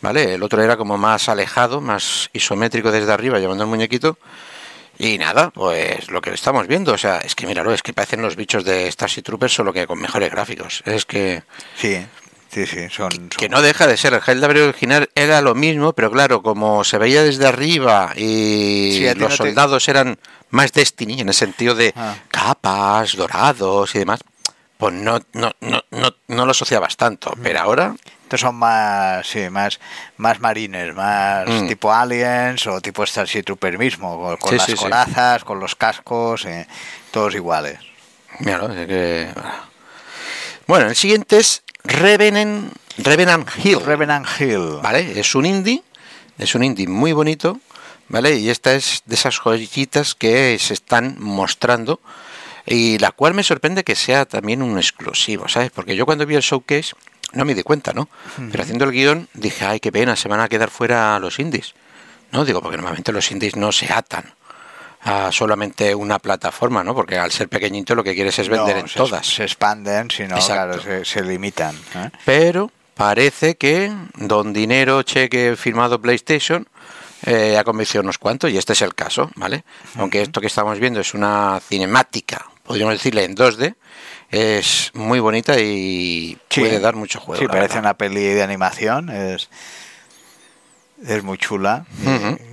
¿vale? 0.00 0.34
El 0.34 0.42
otro 0.42 0.62
era 0.62 0.76
como 0.76 0.98
más 0.98 1.28
alejado, 1.28 1.80
más 1.80 2.28
isométrico 2.32 2.90
desde 2.90 3.12
arriba, 3.12 3.38
llevando 3.38 3.64
el 3.64 3.70
muñequito. 3.70 4.18
Y 4.98 5.16
nada, 5.16 5.50
pues 5.50 6.10
lo 6.10 6.20
que 6.20 6.30
estamos 6.34 6.66
viendo, 6.66 6.92
o 6.92 6.98
sea, 6.98 7.18
es 7.18 7.34
que 7.34 7.46
míralo, 7.46 7.72
es 7.72 7.82
que 7.82 7.94
parecen 7.94 8.20
los 8.20 8.36
bichos 8.36 8.64
de 8.64 8.90
Starship 8.92 9.22
Troopers, 9.22 9.54
solo 9.54 9.72
que 9.72 9.86
con 9.86 9.98
mejores 9.98 10.30
gráficos. 10.30 10.82
Es 10.84 11.06
que 11.06 11.42
Sí. 11.76 12.06
Sí, 12.52 12.66
sí, 12.66 12.88
son, 12.90 13.30
que 13.30 13.48
no 13.48 13.62
deja 13.62 13.86
de 13.86 13.96
ser 13.96 14.12
el 14.12 14.20
Helldivers 14.26 14.60
original 14.60 15.08
era 15.14 15.40
lo 15.40 15.54
mismo 15.54 15.94
pero 15.94 16.10
claro 16.10 16.42
como 16.42 16.84
se 16.84 16.98
veía 16.98 17.22
desde 17.22 17.46
arriba 17.46 18.12
y 18.14 18.92
Sí, 18.98 19.04
los 19.06 19.16
no 19.16 19.28
te- 19.28 19.36
soldados 19.36 19.88
eran 19.88 20.18
más 20.50 20.70
Destiny 20.72 21.20
en 21.22 21.28
el 21.28 21.34
sentido 21.34 21.74
de 21.74 21.94
Ah. 21.96 22.14
capas 22.30 23.16
dorados 23.16 23.94
y 23.94 24.00
demás 24.00 24.20
pues 24.76 24.92
no 24.94 25.18
no 25.32 25.52
no 25.60 25.82
no, 25.90 26.14
no 26.28 26.44
lo 26.44 26.50
asociabas 26.50 26.96
tanto 26.98 27.32
pero 27.42 27.60
ahora 27.60 27.94
Estos 28.24 28.40
son 28.40 28.54
más, 28.56 29.26
sí, 29.26 29.48
más, 29.50 29.78
más 30.18 30.40
marines, 30.40 30.94
más 30.94 31.46
Mm. 31.48 31.68
tipo 31.68 31.92
aliens 31.92 32.66
o 32.66 32.80
tipo 32.80 33.04
Starship 33.06 33.42
Trooper 33.44 33.76
mismo, 33.78 34.18
con, 34.18 34.36
con 34.38 34.50
Sí, 34.52 34.56
las 34.56 34.66
sí, 34.66 34.74
corazas, 34.74 35.44
con 35.44 35.60
los 35.60 35.74
cascos, 35.76 36.46
eh, 36.46 36.66
todos 37.10 37.34
iguales. 37.34 37.78
Claro, 38.42 38.72
es 38.72 38.86
que- 38.86 39.28
Bueno, 40.66 40.88
el 40.88 40.96
siguiente 40.96 41.38
es 41.38 41.62
Revenant, 41.84 42.72
Revenant 42.98 43.48
Hill. 43.62 43.80
Revenant 43.84 44.26
Hill. 44.38 44.78
¿Vale? 44.82 45.18
Es 45.18 45.34
un 45.34 45.46
indie, 45.46 45.82
es 46.38 46.54
un 46.54 46.64
indie 46.64 46.86
muy 46.86 47.12
bonito, 47.12 47.60
¿vale? 48.08 48.38
Y 48.38 48.50
esta 48.50 48.74
es 48.74 49.02
de 49.06 49.14
esas 49.14 49.38
joyitas 49.38 50.14
que 50.14 50.58
se 50.58 50.74
están 50.74 51.16
mostrando 51.18 52.00
y 52.66 52.98
la 52.98 53.10
cual 53.10 53.34
me 53.34 53.42
sorprende 53.42 53.84
que 53.84 53.96
sea 53.96 54.24
también 54.24 54.62
un 54.62 54.76
exclusivo, 54.78 55.48
¿sabes? 55.48 55.70
Porque 55.70 55.96
yo 55.96 56.06
cuando 56.06 56.26
vi 56.26 56.36
el 56.36 56.42
showcase 56.42 56.94
no 57.32 57.44
me 57.44 57.54
di 57.54 57.62
cuenta, 57.62 57.92
¿no? 57.92 58.08
Pero 58.50 58.62
haciendo 58.62 58.84
el 58.84 58.92
guion 58.92 59.28
dije, 59.32 59.64
ay, 59.64 59.80
qué 59.80 59.90
pena, 59.90 60.16
se 60.16 60.28
van 60.28 60.40
a 60.40 60.48
quedar 60.48 60.70
fuera 60.70 61.18
los 61.18 61.38
indies. 61.38 61.74
No, 62.30 62.44
digo, 62.44 62.60
porque 62.60 62.76
normalmente 62.76 63.12
los 63.12 63.30
indies 63.30 63.56
no 63.56 63.72
se 63.72 63.92
atan 63.92 64.34
a 65.04 65.32
solamente 65.32 65.94
una 65.94 66.18
plataforma, 66.18 66.84
¿no? 66.84 66.94
Porque 66.94 67.18
al 67.18 67.30
ser 67.32 67.48
pequeñito 67.48 67.94
lo 67.94 68.04
que 68.04 68.14
quieres 68.14 68.38
es 68.38 68.48
vender 68.48 68.76
No, 68.76 68.80
en 68.82 68.88
se, 68.88 68.96
todas. 68.96 69.26
Se 69.26 69.44
expanden, 69.44 70.10
si 70.10 70.22
no, 70.24 70.36
Exacto. 70.36 70.80
claro, 70.80 70.82
se, 70.82 71.04
se 71.04 71.22
limitan. 71.24 71.74
¿eh? 71.96 72.10
Pero 72.24 72.70
parece 72.94 73.56
que 73.56 73.92
Don 74.14 74.52
Dinero, 74.52 75.02
cheque 75.02 75.56
firmado 75.56 76.00
PlayStation, 76.00 76.68
eh, 77.24 77.56
ha 77.58 77.64
convencido 77.64 78.02
unos 78.02 78.18
cuantos 78.18 78.50
y 78.50 78.58
este 78.58 78.72
es 78.74 78.82
el 78.82 78.94
caso, 78.94 79.30
¿vale? 79.36 79.64
Aunque 79.96 80.22
esto 80.22 80.40
que 80.40 80.46
estamos 80.48 80.78
viendo 80.78 81.00
es 81.00 81.14
una 81.14 81.60
cinemática, 81.68 82.46
podríamos 82.64 82.94
decirle 82.94 83.24
en 83.24 83.34
2D, 83.36 83.74
es 84.30 84.90
muy 84.94 85.20
bonita 85.20 85.58
y 85.60 86.36
Sí. 86.48 86.60
puede 86.60 86.80
dar 86.80 86.94
mucho 86.96 87.20
juego. 87.20 87.40
Sí, 87.40 87.46
parece 87.48 87.74
verdad. 87.74 87.80
una 87.80 87.94
peli 87.94 88.22
de 88.24 88.42
animación, 88.42 89.08
es, 89.10 89.50
es 91.06 91.22
muy 91.22 91.38
chula 91.38 91.84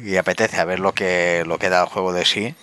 y- 0.04 0.16
apetece 0.18 0.58
a 0.60 0.66
ver 0.66 0.80
lo 0.80 0.94
que, 0.94 1.44
lo 1.46 1.58
que 1.58 1.70
da 1.70 1.82
el 1.84 1.88
juego 1.90 2.14
de 2.14 2.26
sí. 2.26 2.56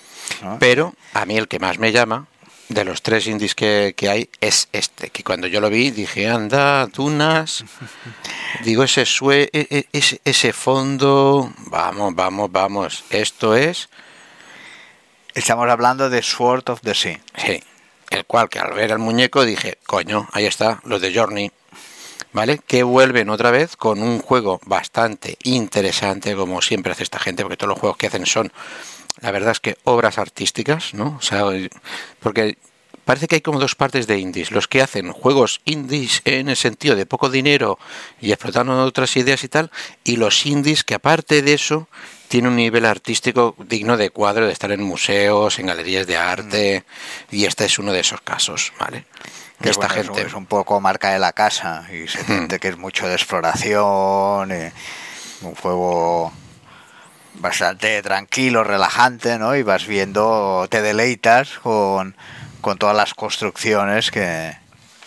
¿no? 0.42 0.58
Pero 0.58 0.94
a 1.14 1.24
mí 1.24 1.36
el 1.36 1.48
que 1.48 1.58
más 1.58 1.78
me 1.78 1.92
llama 1.92 2.26
de 2.68 2.84
los 2.84 3.00
tres 3.02 3.26
indies 3.28 3.54
que, 3.54 3.94
que 3.96 4.08
hay 4.08 4.28
es 4.40 4.68
este, 4.72 5.10
que 5.10 5.22
cuando 5.22 5.46
yo 5.46 5.60
lo 5.60 5.70
vi 5.70 5.92
dije, 5.92 6.28
anda, 6.28 6.88
tunas, 6.88 7.64
digo, 8.64 8.82
ese, 8.82 9.06
sue, 9.06 9.48
e- 9.52 9.66
e- 9.70 9.86
ese, 9.92 10.20
ese 10.24 10.52
fondo, 10.52 11.52
vamos, 11.58 12.14
vamos, 12.14 12.50
vamos, 12.50 13.04
esto 13.10 13.54
es, 13.56 13.88
Estamos 15.34 15.68
hablando 15.68 16.08
de 16.08 16.22
Sword 16.22 16.70
of 16.70 16.80
the 16.80 16.94
Sea. 16.94 17.20
sí, 17.36 17.62
el 18.08 18.24
cual 18.24 18.48
que 18.48 18.58
al 18.58 18.72
ver 18.72 18.90
al 18.92 18.98
muñeco 18.98 19.44
dije, 19.44 19.76
coño, 19.86 20.26
ahí 20.32 20.46
está, 20.46 20.80
los 20.84 21.00
de 21.02 21.14
Journey, 21.14 21.52
¿vale? 22.36 22.58
Que 22.58 22.82
vuelven 22.82 23.30
otra 23.30 23.50
vez 23.50 23.76
con 23.76 24.02
un 24.02 24.20
juego 24.20 24.60
bastante 24.66 25.38
interesante, 25.44 26.36
como 26.36 26.60
siempre 26.60 26.92
hace 26.92 27.02
esta 27.02 27.18
gente, 27.18 27.42
porque 27.42 27.56
todos 27.56 27.70
los 27.70 27.78
juegos 27.78 27.96
que 27.96 28.08
hacen 28.08 28.26
son, 28.26 28.52
la 29.22 29.30
verdad 29.30 29.52
es 29.52 29.60
que 29.60 29.78
obras 29.84 30.18
artísticas, 30.18 30.92
¿no? 30.92 31.16
O 31.18 31.22
sea, 31.22 31.46
porque 32.20 32.58
parece 33.06 33.26
que 33.26 33.36
hay 33.36 33.40
como 33.40 33.58
dos 33.58 33.74
partes 33.74 34.06
de 34.06 34.18
indies, 34.18 34.50
los 34.50 34.68
que 34.68 34.82
hacen 34.82 35.12
juegos 35.12 35.62
indies 35.64 36.20
en 36.26 36.50
el 36.50 36.56
sentido 36.56 36.94
de 36.94 37.06
poco 37.06 37.30
dinero 37.30 37.78
y 38.20 38.32
explotando 38.32 38.84
otras 38.84 39.16
ideas 39.16 39.42
y 39.42 39.48
tal, 39.48 39.70
y 40.04 40.16
los 40.16 40.44
indies 40.44 40.84
que 40.84 40.94
aparte 40.94 41.40
de 41.40 41.54
eso 41.54 41.88
tienen 42.28 42.50
un 42.50 42.56
nivel 42.56 42.84
artístico 42.84 43.56
digno 43.66 43.96
de 43.96 44.10
cuadro, 44.10 44.46
de 44.46 44.52
estar 44.52 44.72
en 44.72 44.82
museos, 44.82 45.58
en 45.58 45.68
galerías 45.68 46.06
de 46.06 46.18
arte, 46.18 46.84
y 47.30 47.46
este 47.46 47.64
es 47.64 47.78
uno 47.78 47.94
de 47.94 48.00
esos 48.00 48.20
casos, 48.20 48.74
¿vale? 48.78 49.06
Que 49.60 49.70
Esta 49.70 49.88
bueno, 49.88 50.14
gente. 50.14 50.22
es, 50.22 50.34
un 50.34 50.46
poco 50.46 50.80
marca 50.80 51.10
de 51.10 51.18
la 51.18 51.32
casa 51.32 51.86
y 51.92 52.08
se 52.08 52.24
siente 52.24 52.58
que 52.58 52.68
es 52.68 52.76
mucho 52.76 53.08
de 53.08 53.14
exploración, 53.14 54.52
un 55.42 55.54
juego 55.54 56.32
bastante 57.34 58.02
tranquilo, 58.02 58.64
relajante, 58.64 59.38
¿no? 59.38 59.56
Y 59.56 59.62
vas 59.62 59.86
viendo, 59.86 60.66
te 60.70 60.82
deleitas 60.82 61.58
con, 61.62 62.16
con 62.60 62.78
todas 62.78 62.96
las 62.96 63.14
construcciones 63.14 64.10
que 64.10 64.56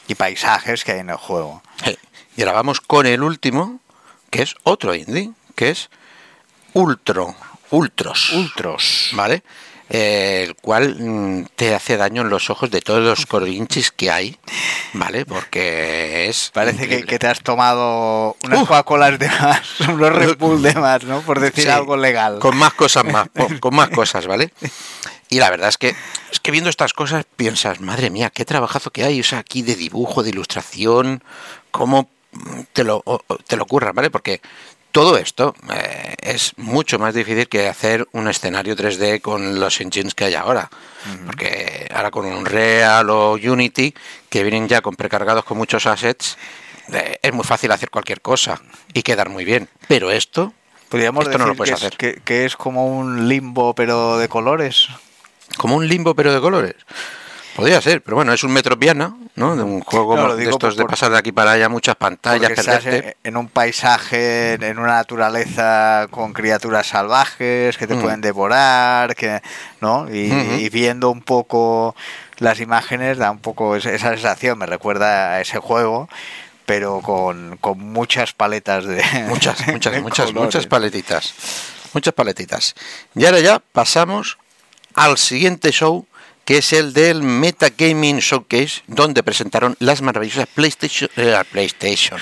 y 0.09 0.15
paisajes 0.15 0.83
que 0.83 0.93
hay 0.93 0.99
en 0.99 1.11
el 1.11 1.17
juego. 1.17 1.61
Sí. 1.85 1.97
Y 2.35 2.41
ahora 2.41 2.53
vamos 2.53 2.81
con 2.81 3.05
el 3.05 3.21
último, 3.21 3.79
que 4.31 4.41
es 4.41 4.55
otro 4.63 4.95
indie, 4.95 5.31
que 5.55 5.69
es 5.69 5.89
Ultro, 6.73 7.35
Ultros, 7.69 8.31
Ultros. 8.33 9.11
¿vale? 9.13 9.43
Eh, 9.91 10.43
el 10.47 10.55
cual 10.55 10.97
mm, 10.99 11.45
te 11.55 11.73
hace 11.73 11.97
daño 11.97 12.21
en 12.21 12.29
los 12.29 12.51
ojos 12.51 12.69
de 12.69 12.79
todos 12.79 13.03
los 13.03 13.25
corinchis 13.25 13.89
que 13.89 14.11
hay, 14.11 14.37
¿vale? 14.93 15.25
Porque 15.25 16.27
es 16.27 16.51
Parece 16.53 16.87
que, 16.87 17.03
que 17.05 17.17
te 17.17 17.25
has 17.25 17.41
tomado 17.41 18.37
unas. 18.43 18.59
Coca-Colas 18.59 19.17
de 19.17 19.27
más, 19.27 19.79
unos 19.89 20.13
Red 20.13 20.37
Bull 20.37 20.61
de 20.61 20.75
más, 20.75 21.03
¿no? 21.05 21.21
Por 21.21 21.39
decir 21.39 21.63
Sí, 21.63 21.69
algo 21.71 21.97
legal. 21.97 22.37
Con 22.37 22.55
más 22.55 22.73
cosas 22.75 23.03
más, 23.05 23.29
con, 23.59 23.75
más 23.75 23.89
cosas, 23.89 24.27
¿vale? 24.27 24.53
Y 25.27 25.39
la 25.39 25.49
verdad 25.49 25.69
es 25.69 25.77
que 25.77 25.95
es 26.31 26.39
que 26.39 26.51
viendo 26.51 26.69
estas 26.69 26.93
cosas 26.93 27.25
piensas, 27.35 27.81
madre 27.81 28.11
mía, 28.11 28.29
qué 28.29 28.45
trabajazo 28.45 28.91
que 28.91 29.03
hay, 29.03 29.19
o 29.19 29.23
sea, 29.23 29.39
aquí 29.39 29.63
de 29.63 29.75
dibujo, 29.75 30.21
de 30.21 30.29
ilustración, 30.29 31.23
cómo 31.71 32.09
te 32.73 32.83
lo, 32.83 33.03
te 33.47 33.57
lo 33.57 33.63
ocurra, 33.63 33.91
¿vale? 33.91 34.11
Porque 34.11 34.39
todo 34.91 35.17
esto 35.17 35.53
eh, 35.73 36.15
es 36.21 36.53
mucho 36.57 36.97
más 36.99 37.13
difícil 37.13 37.47
que 37.47 37.67
hacer 37.67 38.07
un 38.11 38.27
escenario 38.27 38.75
3D 38.75 39.21
con 39.21 39.59
los 39.59 39.79
engines 39.81 40.13
que 40.15 40.25
hay 40.25 40.35
ahora. 40.35 40.69
Porque 41.25 41.87
ahora 41.93 42.11
con 42.11 42.25
Unreal 42.25 43.09
o 43.09 43.33
Unity, 43.33 43.93
que 44.29 44.43
vienen 44.43 44.67
ya 44.67 44.81
con 44.81 44.95
precargados 44.95 45.45
con 45.45 45.57
muchos 45.57 45.85
assets, 45.85 46.37
eh, 46.91 47.17
es 47.21 47.33
muy 47.33 47.43
fácil 47.45 47.71
hacer 47.71 47.89
cualquier 47.89 48.19
cosa 48.21 48.61
y 48.93 49.01
quedar 49.03 49.29
muy 49.29 49.45
bien. 49.45 49.69
Pero 49.87 50.11
esto, 50.11 50.53
Podríamos 50.89 51.25
Esto 51.25 51.37
no 51.37 51.45
lo 51.45 51.51
decir 51.53 51.57
puedes 51.57 51.69
que, 51.71 51.75
es, 51.75 51.83
hacer. 51.83 51.97
que- 51.97 52.21
que 52.23 52.45
es 52.45 52.55
como 52.57 52.87
un 52.87 53.29
limbo 53.29 53.75
pero 53.75 54.17
de 54.17 54.27
colores. 54.27 54.87
como 55.57 55.75
un 55.75 55.87
limbo 55.87 56.15
pero 56.15 56.33
de 56.33 56.41
colores. 56.41 56.73
Podría 57.55 57.81
ser, 57.81 58.01
pero 58.01 58.15
bueno, 58.15 58.31
es 58.31 58.43
un 58.43 58.51
Metropiana, 58.53 59.15
¿no? 59.35 59.55
De 59.55 59.63
un 59.63 59.81
juego 59.81 60.15
No, 60.15 60.35
de 60.35 60.49
estos 60.49 60.77
de 60.77 60.85
pasar 60.85 61.11
de 61.11 61.17
aquí 61.17 61.31
para 61.31 61.51
allá 61.51 61.67
muchas 61.67 61.95
pantallas, 61.95 62.49
Porque 62.49 62.61
estás 62.61 62.83
perderte. 62.83 63.17
en, 63.23 63.35
un 63.37 63.49
paisaje, 63.49 64.53
en- 64.53 64.79
una 64.79 64.93
naturaleza 64.93 66.07
con 66.11 66.31
criaturas 66.33 66.87
salvajes 66.87 67.77
que 67.77 67.87
te 67.87 67.95
Mm. 67.95 68.01
pueden 68.01 68.21
devorar, 68.21 69.15
que, 69.15 69.41
¿no? 69.81 70.07
Y, 70.09 70.69
viendo 70.69 71.09
un 71.09 71.21
poco 71.21 71.95
las 72.37 72.59
imágenes 72.61 73.17
da 73.17 73.31
un 73.31 73.39
poco 73.39 73.75
esa, 73.75 73.91
esa 73.91 74.09
sensación, 74.11 74.57
me 74.57 74.65
recuerda 74.65 75.31
a 75.33 75.41
ese 75.41 75.57
juego, 75.59 76.07
pero 76.65 77.01
con, 77.01 77.57
con 77.57 77.79
muchas 77.79 78.31
paletas 78.33 78.85
de 78.85 79.03
Muchas, 79.27 79.67
muchas, 79.67 79.93
de 79.93 80.01
muchas, 80.01 80.27
colores. 80.27 80.45
muchas 80.45 80.67
paletitas. 80.67 81.33
Muchas 81.93 82.13
paletitas. 82.13 82.75
Y 83.15 83.25
ahora 83.25 83.39
ya 83.39 83.59
pasamos 83.73 84.37
al 84.93 85.17
siguiente 85.17 85.71
show, 85.71 86.05
que 86.49 86.57
es 86.57 86.73
el 86.73 86.93
del 86.93 87.21
Metagaming 87.21 88.17
Showcase, 88.17 88.81
donde 88.87 89.21
presentaron 89.21 89.75
las 89.77 90.01
maravillosas 90.01 90.47
PlayStation, 90.47 91.07
eh, 91.15 91.39
PlayStation 91.51 92.19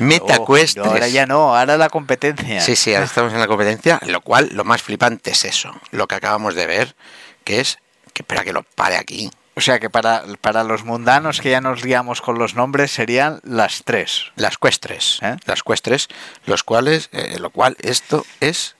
MetaQuest 0.00 0.78
Oh, 0.78 0.82
no, 0.82 0.88
ahora 0.88 1.02
3. 1.02 1.12
ya 1.12 1.26
no, 1.26 1.56
ahora 1.56 1.76
la 1.76 1.88
competencia. 1.88 2.60
Sí, 2.60 2.74
sí, 2.74 2.92
ahora 2.92 3.06
estamos 3.06 3.32
en 3.32 3.38
la 3.38 3.46
competencia, 3.46 4.00
lo 4.08 4.20
cual 4.20 4.48
lo 4.50 4.64
más 4.64 4.82
flipante 4.82 5.30
es 5.30 5.44
eso, 5.44 5.72
lo 5.92 6.08
que 6.08 6.16
acabamos 6.16 6.56
de 6.56 6.66
ver, 6.66 6.96
que 7.44 7.60
es 7.60 7.78
que 8.12 8.22
espera 8.22 8.42
que 8.42 8.52
lo 8.52 8.64
pare 8.64 8.96
aquí. 8.96 9.30
O 9.54 9.60
sea 9.60 9.78
que 9.78 9.88
para, 9.88 10.24
para 10.40 10.64
los 10.64 10.82
mundanos 10.82 11.40
que 11.40 11.50
ya 11.52 11.60
nos 11.60 11.84
liamos 11.84 12.20
con 12.20 12.40
los 12.40 12.56
nombres 12.56 12.90
serían 12.90 13.38
las 13.44 13.84
tres. 13.84 14.32
Las 14.34 14.58
cuestres, 14.58 15.20
¿Eh? 15.22 15.36
las 15.46 15.62
cuestres, 15.62 16.08
los 16.46 16.64
cuales, 16.64 17.10
eh, 17.12 17.36
lo 17.38 17.50
cual 17.50 17.76
esto 17.80 18.26
es 18.40 18.74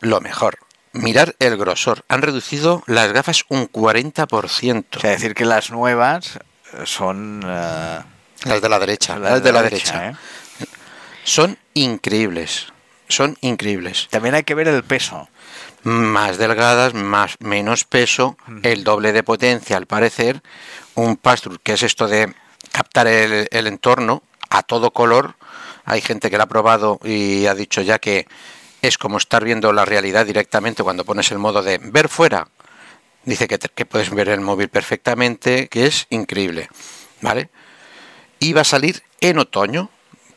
lo 0.00 0.20
mejor. 0.20 0.58
Mirar 0.94 1.34
el 1.40 1.56
grosor. 1.56 2.04
Han 2.08 2.22
reducido 2.22 2.82
las 2.86 3.12
gafas 3.12 3.44
un 3.48 3.68
40%. 3.70 4.84
O 4.96 5.00
sea, 5.00 5.10
decir 5.10 5.34
que 5.34 5.44
las 5.44 5.70
nuevas 5.70 6.38
eh, 6.72 6.82
son... 6.84 7.42
eh, 7.44 7.98
las 8.44 8.62
de 8.62 8.68
la 8.68 8.78
derecha, 8.78 9.18
las, 9.18 9.42
de 9.42 9.52
la 9.52 9.62
derecha. 9.62 10.10
¿eh? 10.10 10.16
Son 11.24 11.58
increíbles. 11.74 12.66
Son 13.08 13.36
increíbles. 13.40 14.08
También 14.10 14.34
hay 14.34 14.44
que 14.44 14.54
ver 14.54 14.68
el 14.68 14.84
peso. 14.84 15.28
Más 15.82 16.38
delgadas, 16.38 16.94
más 16.94 17.36
menos 17.40 17.84
peso, 17.84 18.36
el 18.62 18.84
doble 18.84 19.12
de 19.12 19.22
potencia 19.22 19.76
al 19.76 19.86
parecer, 19.86 20.42
un 20.94 21.16
pass-through, 21.16 21.60
que 21.62 21.74
es 21.74 21.82
esto 21.82 22.06
de 22.08 22.32
captar 22.72 23.06
el, 23.06 23.48
el 23.50 23.66
entorno 23.66 24.22
a 24.48 24.62
todo 24.62 24.92
color. 24.92 25.34
Hay 25.84 26.00
gente 26.00 26.30
que 26.30 26.38
lo 26.38 26.44
ha 26.44 26.46
probado 26.46 27.00
y 27.04 27.46
ha 27.46 27.54
dicho 27.54 27.82
ya 27.82 27.98
que 27.98 28.26
es 28.88 28.98
como 28.98 29.18
estar 29.18 29.44
viendo 29.44 29.72
la 29.72 29.84
realidad 29.84 30.26
directamente 30.26 30.82
cuando 30.82 31.04
pones 31.04 31.30
el 31.32 31.38
modo 31.38 31.62
de 31.62 31.78
ver 31.78 32.08
fuera. 32.08 32.48
Dice 33.24 33.48
que, 33.48 33.58
te- 33.58 33.68
que 33.68 33.86
puedes 33.86 34.10
ver 34.10 34.28
el 34.28 34.40
móvil 34.40 34.68
perfectamente, 34.68 35.68
que 35.68 35.86
es 35.86 36.06
increíble. 36.10 36.68
¿Vale? 37.20 37.48
Y 38.38 38.52
va 38.52 38.60
a 38.62 38.64
salir 38.64 39.02
en 39.20 39.38
otoño 39.38 39.88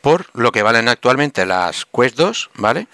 por 0.01 0.27
lo 0.33 0.51
que 0.51 0.63
valen 0.63 0.88
actualmente 0.88 1.45
las 1.45 1.86
Quest 1.86 2.15
2, 2.15 2.49
¿vale? 2.55 2.88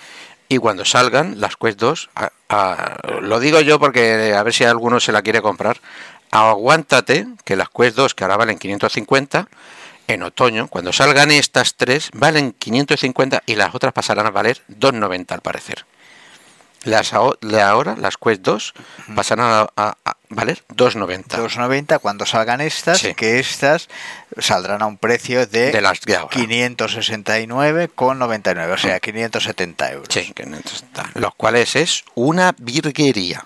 Y 0.50 0.58
cuando 0.58 0.84
salgan 0.86 1.40
las 1.40 1.56
Quest 1.58 1.80
2, 1.80 2.10
a- 2.16 2.98
lo 3.22 3.40
digo 3.40 3.62
yo 3.62 3.80
porque 3.80 4.34
a 4.36 4.42
ver 4.44 4.54
si 4.54 4.64
alguno 4.64 5.00
se 5.00 5.12
la 5.12 5.22
quiere 5.22 5.42
comprar, 5.42 5.80
aguántate 6.32 7.28
que 7.46 7.56
las 7.56 7.70
Quest 7.70 7.96
2 7.96 8.16
que 8.16 8.24
ahora 8.24 8.38
valen 8.38 8.58
550, 8.58 9.48
en 10.08 10.24
otoño, 10.24 10.68
cuando 10.68 10.92
salgan 10.94 11.32
estas 11.32 11.76
tres, 11.76 12.10
valen 12.14 12.52
550 12.54 13.44
y 13.46 13.56
las 13.56 13.74
otras 13.76 13.94
pasarán 13.94 14.26
a 14.28 14.32
valer 14.32 14.62
290 14.68 15.34
al 15.36 15.42
parecer. 15.42 15.86
Las 16.84 17.14
ahora, 17.14 17.96
las 17.98 18.18
Quest 18.18 18.42
2, 18.42 18.74
pasarán 19.16 19.46
a, 19.46 19.62
a- 19.82 19.98
a 20.04 20.18
valer 20.28 20.62
290. 20.68 21.38
290 21.38 22.00
cuando 22.00 22.26
salgan 22.26 22.60
estas, 22.60 23.00
Sí. 23.00 23.14
que 23.16 23.40
estas 23.40 23.88
saldrán 24.38 24.82
a 24.82 24.86
un 24.88 24.98
precio 24.98 25.48
de, 25.48 25.72
De 25.72 25.80
las 25.82 26.02
de 26.02 26.18
ahora. 26.18 26.36
569,99, 26.36 28.74
o 28.74 28.78
sea, 28.78 29.00
570 29.00 29.92
euros. 29.92 30.08
Sí, 30.10 30.34
que 30.34 30.46
no 30.46 30.58
está. 30.58 31.10
Los 31.14 31.34
cuales 31.36 31.78
es 31.78 32.04
una 32.16 32.54
virguería. 32.58 33.46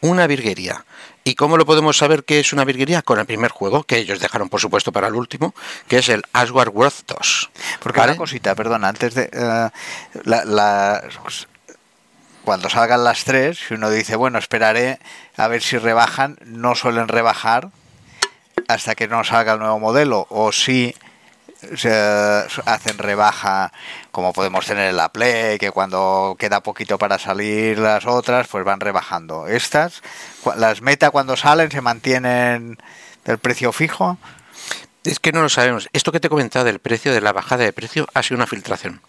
Una 0.00 0.26
virguería. 0.26 0.82
¿Y 1.22 1.34
cómo 1.34 1.56
lo 1.58 1.66
podemos 1.66 1.98
saber 1.98 2.24
que 2.24 2.40
es 2.40 2.52
una 2.52 2.64
virguería? 2.64 3.02
Con 3.02 3.18
el 3.18 3.26
primer 3.26 3.50
juego, 3.50 3.82
que 3.84 3.98
ellos 3.98 4.20
dejaron 4.20 4.48
por 4.48 4.60
supuesto 4.60 4.90
para 4.90 5.08
el 5.08 5.14
último, 5.14 5.54
que 5.86 5.98
es 5.98 6.08
el 6.08 6.22
Asgard 6.32 6.70
World 6.70 6.94
2. 7.06 7.50
Porque 7.82 8.00
¿vale? 8.00 8.12
una 8.12 8.18
cosita, 8.18 8.54
perdón, 8.54 8.84
antes 8.84 9.14
de... 9.14 9.28
eh, 9.32 9.68
la- 10.24 10.44
la- 10.44 11.02
cuando 12.44 12.70
salgan 12.70 13.04
las 13.04 13.24
tres, 13.24 13.58
si 13.68 13.74
uno 13.74 13.90
dice, 13.90 14.16
bueno, 14.16 14.38
esperaré 14.38 14.98
a 15.36 15.46
ver 15.46 15.62
si 15.62 15.76
rebajan, 15.76 16.38
no 16.46 16.74
suelen 16.74 17.06
rebajar 17.06 17.68
hasta 18.66 18.94
que 18.94 19.08
no 19.08 19.22
salga 19.24 19.52
el 19.52 19.58
nuevo 19.58 19.78
modelo, 19.78 20.26
o 20.30 20.50
si 20.50 20.94
se 21.76 21.90
hacen 22.66 22.98
rebaja 22.98 23.72
como 24.10 24.32
podemos 24.32 24.66
tener 24.66 24.90
en 24.90 24.96
la 24.96 25.10
Play, 25.10 25.58
que 25.58 25.70
cuando 25.70 26.36
queda 26.38 26.62
poquito 26.62 26.98
para 26.98 27.18
salir 27.18 27.78
las 27.78 28.06
otras, 28.06 28.48
pues 28.48 28.64
van 28.64 28.80
rebajando. 28.80 29.46
Estas, 29.46 30.02
las 30.56 30.80
meta 30.82 31.10
cuando 31.10 31.36
salen, 31.36 31.70
se 31.70 31.80
mantienen 31.80 32.78
del 33.24 33.38
precio 33.38 33.72
fijo. 33.72 34.18
Es 35.04 35.18
que 35.18 35.32
no 35.32 35.42
lo 35.42 35.48
sabemos. 35.48 35.88
Esto 35.92 36.12
que 36.12 36.20
te 36.20 36.26
he 36.26 36.30
comentado 36.30 36.64
del 36.64 36.78
precio, 36.78 37.12
de 37.12 37.20
la 37.20 37.32
bajada 37.32 37.64
de 37.64 37.72
precio, 37.72 38.06
ha 38.14 38.22
sido 38.22 38.36
una 38.36 38.46
filtración. 38.46 39.00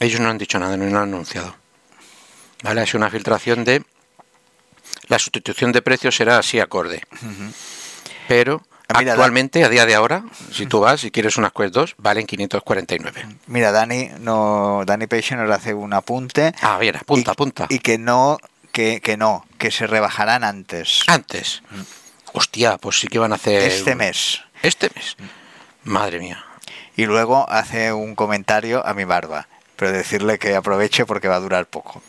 Ellos 0.00 0.20
no 0.20 0.30
han 0.30 0.38
dicho 0.38 0.58
nada, 0.58 0.76
no 0.76 0.84
lo 0.84 0.96
han 0.96 1.08
anunciado. 1.08 1.54
¿Vale? 2.62 2.80
Ha 2.80 2.86
sido 2.86 2.98
una 2.98 3.10
filtración 3.10 3.64
de... 3.64 3.84
La 5.08 5.18
sustitución 5.18 5.72
de 5.72 5.82
precios 5.82 6.16
será 6.16 6.38
así 6.38 6.60
acorde. 6.60 7.02
Pero 8.26 8.62
mira, 8.96 9.12
actualmente, 9.12 9.64
a 9.64 9.68
día 9.68 9.86
de 9.86 9.94
ahora, 9.94 10.24
si 10.52 10.66
tú 10.66 10.80
vas 10.80 11.04
y 11.04 11.10
quieres 11.10 11.36
unas 11.36 11.52
Quest 11.52 11.74
2, 11.74 11.94
valen 11.98 12.26
549. 12.26 13.26
Mira, 13.46 13.72
Dani, 13.72 14.10
no, 14.20 14.82
Dani 14.86 15.06
Peixe 15.06 15.36
nos 15.36 15.50
hace 15.50 15.74
un 15.74 15.92
apunte. 15.92 16.54
Ah, 16.62 16.78
bien, 16.78 16.96
apunta, 16.96 17.30
y, 17.30 17.32
apunta. 17.32 17.66
Y 17.68 17.78
que 17.80 17.98
no, 17.98 18.38
que, 18.72 19.00
que 19.00 19.16
no, 19.16 19.44
que 19.58 19.70
se 19.70 19.86
rebajarán 19.86 20.44
antes. 20.44 21.02
Antes. 21.06 21.62
Hostia, 22.32 22.78
pues 22.78 23.00
sí 23.00 23.08
que 23.08 23.18
van 23.18 23.32
a 23.32 23.36
hacer... 23.36 23.62
este 23.62 23.94
mes. 23.94 24.42
Este 24.62 24.90
mes. 24.94 25.16
Madre 25.84 26.18
mía. 26.18 26.44
Y 26.96 27.06
luego 27.06 27.48
hace 27.48 27.92
un 27.92 28.14
comentario 28.14 28.86
a 28.86 28.94
mi 28.94 29.04
barba. 29.04 29.46
Pero 29.76 29.92
decirle 29.92 30.38
que 30.38 30.56
aproveche 30.56 31.06
porque 31.06 31.28
va 31.28 31.36
a 31.36 31.40
durar 31.40 31.66
poco. 31.66 32.02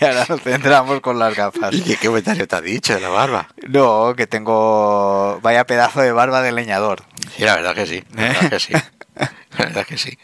y 0.00 0.04
ahora 0.04 0.26
nos 0.28 0.40
centramos 0.42 1.00
con 1.00 1.18
las 1.18 1.34
gafas. 1.34 1.72
¿Y 1.74 1.82
qué, 1.82 1.96
comentario 1.96 2.46
te 2.48 2.56
ha 2.56 2.60
dicho 2.60 2.94
de 2.94 3.00
la 3.00 3.08
barba? 3.08 3.48
No, 3.68 4.14
que 4.16 4.26
tengo. 4.26 5.38
Vaya 5.42 5.64
pedazo 5.66 6.00
de 6.00 6.12
barba 6.12 6.42
de 6.42 6.52
leñador. 6.52 7.02
Sí, 7.36 7.44
la 7.44 7.56
verdad 7.56 7.74
que 7.74 7.86
sí. 7.86 8.04
La 8.14 8.22
verdad 8.28 8.50
que 8.50 8.60
sí. 8.60 8.72
La 8.72 9.64
verdad 9.66 9.86
que 9.86 9.98
sí. 9.98 10.18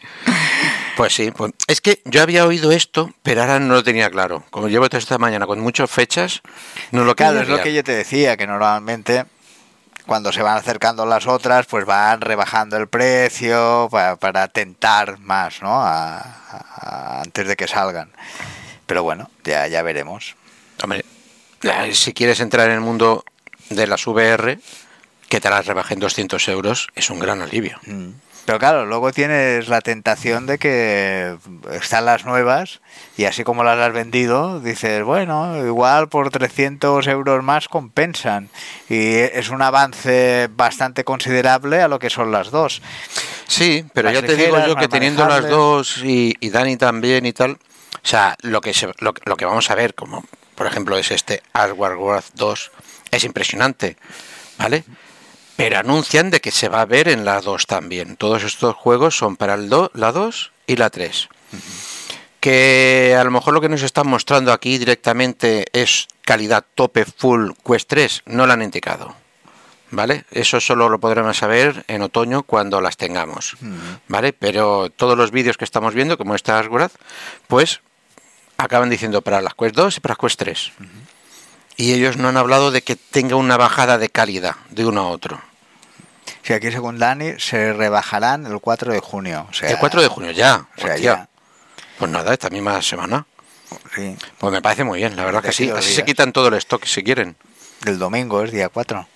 Pues 0.95 1.13
sí, 1.13 1.29
pues, 1.31 1.51
es 1.67 1.79
que 1.81 2.01
yo 2.05 2.23
había 2.23 2.45
oído 2.45 2.71
esto, 2.71 3.11
pero 3.21 3.41
ahora 3.41 3.59
no 3.59 3.75
lo 3.75 3.83
tenía 3.83 4.09
claro. 4.09 4.43
Como 4.49 4.67
llevo 4.67 4.89
toda 4.89 4.97
esta 4.99 5.19
mañana 5.19 5.45
con 5.45 5.59
muchas 5.59 5.91
fechas, 5.91 6.41
no 6.91 7.03
lo 7.03 7.15
Claro, 7.15 7.41
es 7.41 7.47
lo 7.47 7.61
que 7.61 7.73
yo 7.73 7.83
te 7.83 7.91
decía, 7.91 8.35
que 8.37 8.47
normalmente 8.47 9.25
cuando 10.07 10.31
se 10.31 10.41
van 10.41 10.57
acercando 10.57 11.05
las 11.05 11.27
otras, 11.27 11.67
pues 11.67 11.85
van 11.85 12.21
rebajando 12.21 12.77
el 12.77 12.87
precio 12.87 13.89
para, 13.91 14.15
para 14.15 14.47
tentar 14.47 15.19
más, 15.19 15.61
¿no? 15.61 15.81
A- 15.81 16.17
a- 16.17 17.21
antes 17.21 17.47
de 17.47 17.55
que 17.55 17.67
salgan. 17.67 18.11
Pero 18.87 19.03
bueno, 19.03 19.29
ya, 19.43 19.67
ya 19.67 19.83
veremos. 19.83 20.35
Hombre, 20.81 21.05
si 21.91 22.13
quieres 22.13 22.39
entrar 22.39 22.67
en 22.69 22.75
el 22.75 22.81
mundo 22.81 23.23
de 23.69 23.85
las 23.85 24.07
VR, 24.07 24.59
que 25.29 25.39
te 25.39 25.49
las 25.49 25.65
rebajen 25.65 25.99
200 25.99 26.47
euros, 26.47 26.87
es 26.95 27.09
un 27.09 27.19
gran 27.19 27.41
alivio. 27.41 27.79
Mm. 27.85 28.09
Pero 28.47 28.59
claro, 28.59 28.85
luego 28.85 29.11
tienes 29.11 29.67
la 29.67 29.81
tentación 29.81 30.45
de 30.45 30.57
que 30.57 31.35
están 31.73 32.05
las 32.05 32.23
nuevas 32.23 32.79
y 33.17 33.25
así 33.25 33.43
como 33.43 33.65
las 33.65 33.77
has 33.77 33.91
vendido, 33.91 34.61
dices, 34.61 35.03
bueno, 35.03 35.57
igual 35.65 36.07
por 36.07 36.29
300 36.29 37.05
euros 37.07 37.43
más 37.43 37.67
compensan. 37.67 38.47
Y 38.87 39.15
es 39.15 39.49
un 39.49 39.61
avance 39.61 40.47
bastante 40.55 41.03
considerable 41.03 41.81
a 41.81 41.89
lo 41.89 41.99
que 41.99 42.09
son 42.09 42.31
las 42.31 42.49
dos. 42.49 42.81
Sí, 43.47 43.83
pero 43.93 44.07
Más 44.07 44.21
ya 44.21 44.25
te 44.25 44.37
digo 44.37 44.55
ligeras, 44.55 44.67
yo 44.67 44.75
que 44.77 44.87
teniendo 44.87 45.27
las 45.27 45.49
dos 45.49 45.97
y, 45.97 46.33
y 46.39 46.49
Dani 46.49 46.77
también 46.77 47.25
y 47.25 47.33
tal, 47.33 47.57
sea, 48.07 48.35
lo 48.41 48.61
que, 48.61 48.73
se- 48.73 48.93
lo, 48.99 49.13
lo 49.25 49.35
que 49.37 49.45
vamos 49.45 49.69
a 49.69 49.75
ver, 49.75 49.93
como 49.95 50.25
por 50.55 50.65
ejemplo 50.67 50.97
es 50.97 51.11
este 51.11 51.43
Asgard 51.53 51.97
World 51.97 52.23
2, 52.35 52.71
es 53.11 53.23
impresionante, 53.23 53.97
¿vale? 54.57 54.83
Pero 55.55 55.79
anuncian 55.79 56.29
de 56.29 56.39
que 56.39 56.51
se 56.51 56.69
va 56.69 56.81
a 56.81 56.85
ver 56.85 57.07
en 57.07 57.25
la 57.25 57.41
2 57.41 57.65
también. 57.67 58.15
Todos 58.15 58.43
estos 58.43 58.75
juegos 58.75 59.17
son 59.17 59.35
para 59.37 59.55
el 59.55 59.69
do- 59.69 59.91
la 59.93 60.11
2 60.11 60.51
y 60.67 60.75
la 60.75 60.89
3. 60.89 61.29
Que 62.39 63.15
a 63.19 63.23
lo 63.23 63.31
mejor 63.31 63.53
lo 63.53 63.61
que 63.61 63.69
nos 63.69 63.81
están 63.81 64.07
mostrando 64.07 64.53
aquí 64.53 64.77
directamente 64.77 65.65
es 65.73 66.07
calidad 66.23 66.63
tope 66.75 67.05
full 67.05 67.51
Quest 67.65 67.89
3, 67.89 68.21
no 68.27 68.45
lo 68.45 68.53
han 68.53 68.61
indicado. 68.61 69.15
¿Vale? 69.89 70.25
Eso 70.31 70.59
solo 70.59 70.89
lo 70.89 70.99
podremos 70.99 71.37
saber 71.37 71.85
en 71.87 72.01
otoño 72.01 72.43
cuando 72.43 72.81
las 72.81 72.97
tengamos. 72.97 73.55
¿Vale? 74.09 74.33
Pero 74.33 74.89
todos 74.89 75.17
los 75.17 75.31
vídeos 75.31 75.57
que 75.57 75.63
estamos 75.65 75.93
viendo, 75.93 76.17
como 76.17 76.35
esta 76.35 76.59
Asgard, 76.59 76.91
pues 77.47 77.79
acaban 78.57 78.89
diciendo 78.89 79.21
para 79.21 79.41
las 79.41 79.53
Quest 79.55 79.75
2 79.75 79.97
y 79.97 79.99
para 79.99 80.13
las 80.13 80.19
Quest 80.19 80.39
3. 80.39 80.71
Y 81.77 81.93
ellos 81.93 82.17
no 82.17 82.29
han 82.29 82.37
hablado 82.37 82.71
de 82.71 82.81
que 82.81 82.95
tenga 82.95 83.35
una 83.35 83.57
bajada 83.57 83.97
de 83.97 84.09
calidad 84.09 84.55
de 84.69 84.85
uno 84.85 85.01
a 85.01 85.07
otro. 85.09 85.41
Si 86.43 86.53
aquí 86.53 86.71
según 86.71 86.97
Dani 86.97 87.39
se 87.39 87.73
rebajarán 87.73 88.45
el 88.45 88.59
4 88.59 88.93
de 88.93 88.99
junio. 88.99 89.47
O 89.49 89.53
sea, 89.53 89.69
El 89.69 89.77
4 89.77 90.01
de 90.01 90.07
junio 90.07 90.31
ya. 90.31 90.65
o 90.77 90.81
sea, 90.81 90.93
hostia. 90.93 90.97
ya. 90.97 91.29
Pues 91.99 92.09
nada, 92.11 92.33
esta 92.33 92.49
misma 92.49 92.81
semana. 92.81 93.25
Sí, 93.93 94.15
Pues 94.37 94.53
me 94.53 94.61
parece 94.61 94.83
muy 94.85 94.99
bien, 94.99 95.15
la 95.15 95.25
verdad 95.25 95.41
De 95.41 95.49
que 95.49 95.53
sí. 95.53 95.69
Así 95.69 95.93
se 95.93 96.05
quitan 96.05 96.31
todo 96.31 96.47
el 96.47 96.53
stock 96.55 96.85
si 96.85 97.03
quieren. 97.03 97.35
del 97.81 97.99
domingo 97.99 98.41
es 98.43 98.51
día 98.51 98.69
4. 98.69 99.07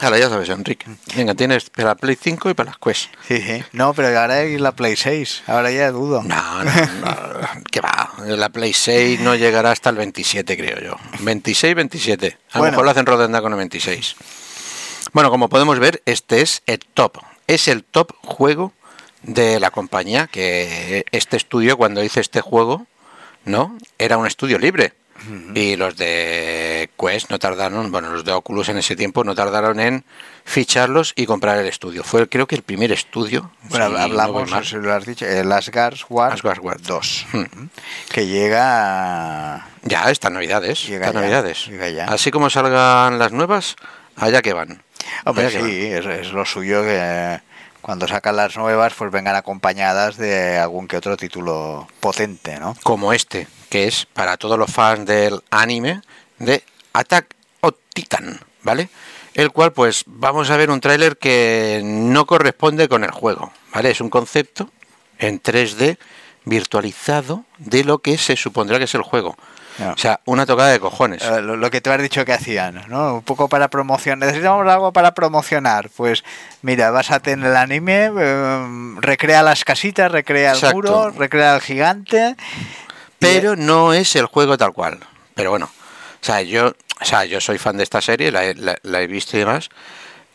Ahora 0.00 0.18
ya 0.18 0.28
sabes, 0.28 0.48
Enrique. 0.48 0.86
Venga, 1.16 1.34
tienes 1.34 1.70
para 1.70 1.88
la 1.88 1.94
Play 1.96 2.16
5 2.20 2.50
y 2.50 2.54
para 2.54 2.70
las 2.70 2.78
Quest. 2.78 3.10
Sí, 3.26 3.40
sí. 3.40 3.64
No, 3.72 3.94
pero 3.94 4.08
ahora 4.08 4.34
hay 4.36 4.56
la 4.56 4.72
Play 4.72 4.94
6. 4.96 5.42
Ahora 5.48 5.70
ya 5.72 5.90
dudo. 5.90 6.22
No, 6.22 6.64
no, 6.64 6.70
no, 6.72 7.64
que 7.72 7.80
va. 7.80 8.12
La 8.24 8.48
Play 8.50 8.72
6 8.72 9.20
no 9.20 9.34
llegará 9.34 9.72
hasta 9.72 9.90
el 9.90 9.96
27, 9.96 10.56
creo 10.56 10.80
yo. 10.80 10.96
26, 11.20 11.74
27. 11.74 12.26
A 12.26 12.30
lo 12.30 12.60
Bueno. 12.60 12.70
mejor 12.72 12.84
lo 12.84 12.90
hacen 12.92 13.06
rodando 13.06 13.42
con 13.42 13.52
el 13.52 13.58
26. 13.58 14.14
Bueno, 15.12 15.30
como 15.30 15.48
podemos 15.48 15.78
ver, 15.80 16.00
este 16.06 16.42
es 16.42 16.62
el 16.66 16.78
top. 16.78 17.18
Es 17.48 17.66
el 17.66 17.82
top 17.82 18.12
juego 18.22 18.72
de 19.22 19.58
la 19.58 19.70
compañía. 19.72 20.28
Que 20.28 21.06
este 21.10 21.36
estudio, 21.36 21.76
cuando 21.76 22.04
hice 22.04 22.20
este 22.20 22.40
juego, 22.40 22.86
¿no? 23.44 23.76
Era 23.98 24.16
un 24.16 24.26
estudio 24.28 24.58
libre. 24.58 24.92
Y 25.54 25.76
los 25.76 25.96
de 25.96 26.90
Quest 26.98 27.30
no 27.30 27.38
tardaron, 27.38 27.90
bueno, 27.90 28.10
los 28.12 28.24
de 28.24 28.32
Oculus 28.32 28.68
en 28.68 28.78
ese 28.78 28.94
tiempo 28.96 29.24
no 29.24 29.34
tardaron 29.34 29.80
en 29.80 30.04
ficharlos 30.44 31.12
y 31.16 31.26
comprar 31.26 31.58
el 31.58 31.66
estudio. 31.66 32.04
Fue 32.04 32.28
creo 32.28 32.46
que 32.46 32.54
el 32.54 32.62
primer 32.62 32.92
estudio. 32.92 33.50
Bueno, 33.64 33.86
si 33.88 33.92
no 33.92 33.98
hablamos, 33.98 34.50
mal. 34.50 34.64
si 34.64 34.76
lo 34.76 34.92
has 34.94 35.04
dicho, 35.04 35.26
el 35.26 35.50
Asgard 35.52 35.96
War, 36.08 36.32
Asgard 36.32 36.60
War 36.60 36.80
2, 36.80 37.26
Hmm. 37.32 37.44
que 38.10 38.26
llega 38.26 39.66
Ya, 39.82 40.10
estas 40.10 40.32
navidades. 40.32 40.86
Llega 40.86 41.06
estas 41.06 41.14
ya, 41.14 41.20
navidades. 41.20 41.66
llega 41.66 41.88
ya. 41.90 42.04
Así 42.06 42.30
como 42.30 42.50
salgan 42.50 43.18
las 43.18 43.32
nuevas, 43.32 43.76
allá 44.16 44.42
que 44.42 44.52
van. 44.52 44.82
Hombre, 45.24 45.46
Allá 45.46 45.56
que 45.58 45.62
van. 45.62 45.70
sí, 45.70 45.86
es, 45.86 46.06
es 46.06 46.32
lo 46.32 46.44
suyo 46.44 46.82
que 46.82 47.40
cuando 47.80 48.06
sacan 48.08 48.36
las 48.36 48.56
nuevas 48.56 48.92
pues 48.94 49.10
vengan 49.10 49.36
acompañadas 49.36 50.16
de 50.16 50.58
algún 50.58 50.88
que 50.88 50.96
otro 50.96 51.16
título 51.16 51.88
potente, 52.00 52.58
¿no? 52.60 52.76
Como 52.82 53.12
este, 53.12 53.46
que 53.68 53.86
es 53.86 54.06
para 54.12 54.36
todos 54.36 54.58
los 54.58 54.70
fans 54.70 55.06
del 55.06 55.40
anime 55.50 56.00
de 56.38 56.62
Attack 56.92 57.34
on 57.60 57.74
Titan, 57.92 58.40
¿vale? 58.62 58.88
El 59.34 59.50
cual, 59.52 59.72
pues, 59.72 60.02
vamos 60.06 60.50
a 60.50 60.56
ver 60.56 60.70
un 60.70 60.80
tráiler 60.80 61.16
que 61.16 61.80
no 61.84 62.26
corresponde 62.26 62.88
con 62.88 63.04
el 63.04 63.10
juego, 63.10 63.52
¿vale? 63.72 63.90
Es 63.90 64.00
un 64.00 64.10
concepto 64.10 64.70
en 65.18 65.40
3D 65.42 65.98
virtualizado 66.44 67.44
de 67.58 67.84
lo 67.84 67.98
que 67.98 68.18
se 68.18 68.36
supondrá 68.36 68.78
que 68.78 68.84
es 68.84 68.94
el 68.94 69.02
juego. 69.02 69.36
No. 69.78 69.92
O 69.92 69.96
sea, 69.96 70.18
una 70.24 70.44
tocada 70.44 70.70
de 70.70 70.80
cojones. 70.80 71.22
Eh, 71.22 71.40
Lo, 71.40 71.56
lo 71.56 71.70
que 71.70 71.80
tú 71.80 71.90
has 71.90 72.02
dicho 72.02 72.24
que 72.24 72.32
hacían, 72.32 72.82
¿no? 72.88 73.14
Un 73.14 73.22
poco 73.22 73.48
para 73.48 73.68
promocionar. 73.68 74.26
Necesitamos 74.26 74.66
algo 74.66 74.92
para 74.92 75.14
promocionar. 75.14 75.88
Pues 75.96 76.24
mira, 76.62 76.90
vas 76.90 77.12
a 77.12 77.20
tener 77.20 77.50
el 77.50 77.56
anime, 77.56 78.10
eh, 78.18 78.94
recrea 78.96 79.44
las 79.44 79.64
casitas, 79.64 80.10
recrea 80.10 80.50
el 80.50 80.56
Exacto. 80.56 80.74
muro, 80.74 81.10
recrea 81.10 81.54
el 81.54 81.60
gigante. 81.60 82.34
Pero 83.18 83.56
no 83.56 83.92
es 83.92 84.14
el 84.16 84.26
juego 84.26 84.56
tal 84.56 84.72
cual. 84.72 84.98
Pero 85.34 85.50
bueno, 85.50 85.66
o 86.20 86.24
sea, 86.24 86.42
yo, 86.42 86.74
o 87.00 87.04
sea, 87.04 87.24
yo 87.24 87.40
soy 87.40 87.58
fan 87.58 87.76
de 87.76 87.82
esta 87.84 88.00
serie, 88.00 88.30
la, 88.32 88.44
he- 88.46 88.54
la- 88.54 88.78
la 88.82 89.00
he 89.02 89.06
visto 89.06 89.36
y 89.36 89.40
demás, 89.40 89.68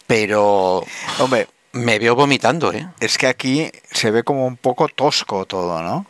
pero 0.08 0.84
Hombre, 1.20 1.48
me 1.74 2.00
veo 2.00 2.16
vomitando, 2.16 2.72
¿eh? 2.72 2.88
es 3.00 3.18
que 3.18 3.28
aquí 3.28 3.72
se 3.92 4.12
ve 4.12 4.24
como 4.24 4.46
un 4.46 4.58
poco 4.58 4.88
tosco 4.88 5.46
todo, 5.46 5.82
¿no? 5.82 6.06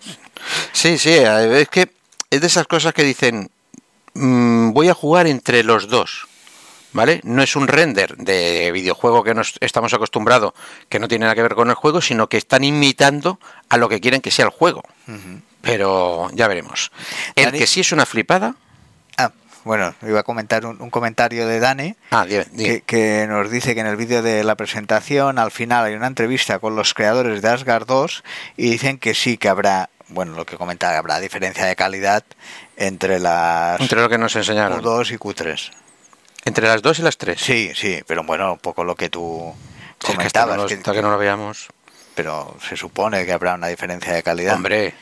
Sí, 0.71 0.97
sí, 0.97 1.11
es 1.13 1.69
que 1.69 1.89
es 2.29 2.41
de 2.41 2.47
esas 2.47 2.67
cosas 2.67 2.93
que 2.93 3.03
dicen, 3.03 3.49
mm, 4.13 4.71
voy 4.73 4.89
a 4.89 4.93
jugar 4.93 5.27
entre 5.27 5.63
los 5.63 5.87
dos, 5.87 6.27
¿vale? 6.91 7.21
No 7.23 7.41
es 7.43 7.55
un 7.55 7.67
render 7.67 8.17
de 8.17 8.71
videojuego 8.73 9.23
que 9.23 9.33
nos 9.33 9.53
estamos 9.61 9.93
acostumbrados, 9.93 10.53
que 10.89 10.99
no 10.99 11.07
tiene 11.07 11.23
nada 11.23 11.35
que 11.35 11.43
ver 11.43 11.55
con 11.55 11.69
el 11.69 11.75
juego, 11.75 12.01
sino 12.01 12.27
que 12.27 12.37
están 12.37 12.63
imitando 12.63 13.39
a 13.69 13.77
lo 13.77 13.87
que 13.87 14.01
quieren 14.01 14.21
que 14.21 14.31
sea 14.31 14.45
el 14.45 14.51
juego. 14.51 14.83
Pero 15.63 16.29
ya 16.33 16.47
veremos. 16.47 16.91
El 17.35 17.45
Dani- 17.51 17.57
que 17.57 17.67
sí 17.67 17.79
es 17.79 17.91
una 17.91 18.05
flipada... 18.05 18.55
Ah, 19.17 19.31
bueno, 19.63 19.95
iba 20.01 20.19
a 20.19 20.23
comentar 20.23 20.65
un, 20.65 20.81
un 20.81 20.89
comentario 20.89 21.47
de 21.47 21.59
Dani. 21.59 21.95
Ah, 22.11 22.25
dime, 22.25 22.45
dime. 22.51 22.69
que, 22.69 22.81
que 22.81 23.27
nos 23.27 23.49
dice 23.49 23.73
que 23.73 23.79
en 23.81 23.87
el 23.87 23.95
vídeo 23.95 24.21
de 24.21 24.43
la 24.43 24.55
presentación 24.55 25.39
al 25.39 25.51
final 25.51 25.85
hay 25.85 25.93
una 25.95 26.07
entrevista 26.07 26.59
con 26.59 26.75
los 26.75 26.93
creadores 26.93 27.41
de 27.41 27.47
Asgard 27.49 27.85
2 27.87 28.23
y 28.57 28.69
dicen 28.71 28.97
que 28.97 29.13
sí 29.15 29.37
que 29.37 29.47
habrá, 29.47 29.89
bueno, 30.09 30.33
lo 30.35 30.45
que 30.45 30.57
comentaba, 30.57 30.97
habrá 30.97 31.19
diferencia 31.21 31.65
de 31.65 31.75
calidad 31.77 32.23
entre 32.75 33.19
las 33.19 33.79
Entre 33.79 34.01
lo 34.01 34.09
que 34.09 34.17
nos 34.17 34.35
enseñaron. 34.35 34.81
Q2 34.81 35.11
y 35.11 35.17
Q3. 35.17 35.71
Entre 36.45 36.67
las 36.67 36.81
dos 36.81 36.99
y 36.99 37.03
las 37.03 37.17
tres. 37.17 37.39
Sí, 37.39 37.71
sí, 37.73 38.01
pero 38.05 38.23
bueno, 38.23 38.51
un 38.51 38.59
poco 38.59 38.83
lo 38.83 38.95
que 38.97 39.09
tú 39.09 39.53
Si 40.03 40.11
es 40.11 40.17
que 40.17 40.25
hasta, 40.25 40.41
comentabas, 40.41 40.57
no, 40.57 40.65
que- 40.67 40.73
hasta 40.73 40.91
que 40.91 41.01
no 41.01 41.09
lo 41.11 41.17
veamos. 41.17 41.69
pero 42.15 42.57
se 42.67 42.75
supone 42.75 43.25
que 43.25 43.31
habrá 43.31 43.53
una 43.53 43.67
diferencia 43.67 44.11
de 44.13 44.23
calidad. 44.23 44.55
Hombre. 44.55 44.93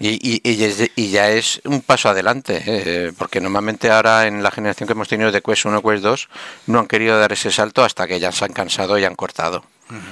Y, 0.00 0.40
y- 0.42 1.08
ya 1.10 1.30
es 1.30 1.60
un 1.64 1.80
paso 1.80 2.08
adelante, 2.08 2.62
eh, 2.66 3.12
porque 3.16 3.40
normalmente 3.40 3.90
ahora 3.90 4.26
en 4.26 4.42
la 4.42 4.50
generación 4.50 4.86
que 4.86 4.92
hemos 4.92 5.08
tenido 5.08 5.30
de 5.30 5.40
Quest 5.40 5.66
1 5.66 5.80
Quest 5.82 6.02
2 6.02 6.28
no 6.66 6.80
han 6.80 6.86
querido 6.86 7.18
dar 7.18 7.32
ese 7.32 7.50
salto 7.52 7.84
hasta 7.84 8.06
que 8.08 8.18
ya 8.18 8.32
se 8.32 8.44
han 8.44 8.52
cansado 8.52 8.98
y 8.98 9.04
han 9.04 9.14
cortado. 9.14 9.64
Bueno, 9.88 10.08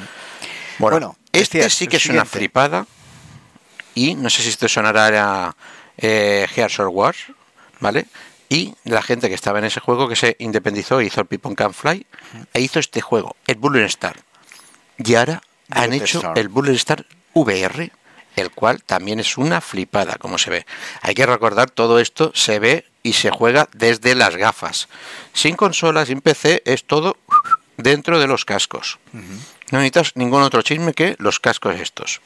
Bueno, 0.78 1.16
este 1.32 1.68
sí 1.70 1.86
que 1.88 1.96
es 1.96 2.06
una 2.06 2.24
flipada 2.24 2.86
y 3.94 4.14
no 4.14 4.30
sé 4.30 4.42
si 4.42 4.48
esto 4.50 4.68
sonará 4.68 5.06
a 5.48 5.56
eh, 5.98 6.46
Gears 6.52 6.80
of 6.80 6.88
War, 6.92 7.14
¿vale? 7.80 8.06
Y 8.48 8.74
la 8.84 9.02
gente 9.02 9.28
que 9.28 9.34
estaba 9.34 9.58
en 9.58 9.64
ese 9.64 9.80
juego 9.80 10.08
que 10.08 10.16
se 10.16 10.36
independizó 10.38 11.00
hizo 11.00 11.20
el 11.20 11.26
Pipon 11.26 11.54
Can 11.54 11.72
Fly 11.74 12.06
e 12.52 12.60
hizo 12.60 12.78
este 12.80 13.00
juego, 13.00 13.34
el 13.46 13.56
Bullet 13.56 13.84
Star. 13.86 14.16
Y 14.98 15.14
ahora 15.14 15.42
han 15.70 15.92
hecho 15.92 16.18
Star. 16.18 16.38
el 16.38 16.48
Bullet 16.48 16.74
Star 16.74 17.04
VR, 17.34 17.90
el 18.36 18.50
cual 18.50 18.82
también 18.82 19.20
es 19.20 19.36
una 19.38 19.60
flipada, 19.60 20.16
como 20.16 20.38
se 20.38 20.50
ve. 20.50 20.66
Hay 21.00 21.14
que 21.14 21.26
recordar, 21.26 21.70
todo 21.70 21.98
esto 21.98 22.32
se 22.34 22.58
ve 22.58 22.84
y 23.02 23.14
se 23.14 23.30
juega 23.30 23.68
desde 23.72 24.14
las 24.14 24.36
gafas. 24.36 24.88
Sin 25.32 25.56
consola, 25.56 26.06
sin 26.06 26.20
PC, 26.20 26.62
es 26.64 26.84
todo 26.84 27.16
dentro 27.76 28.18
de 28.18 28.26
los 28.26 28.44
cascos. 28.44 28.98
No 29.70 29.78
necesitas 29.78 30.12
ningún 30.16 30.42
otro 30.42 30.62
chisme 30.62 30.92
que 30.92 31.16
los 31.18 31.40
cascos 31.40 31.80
estos. 31.80 32.20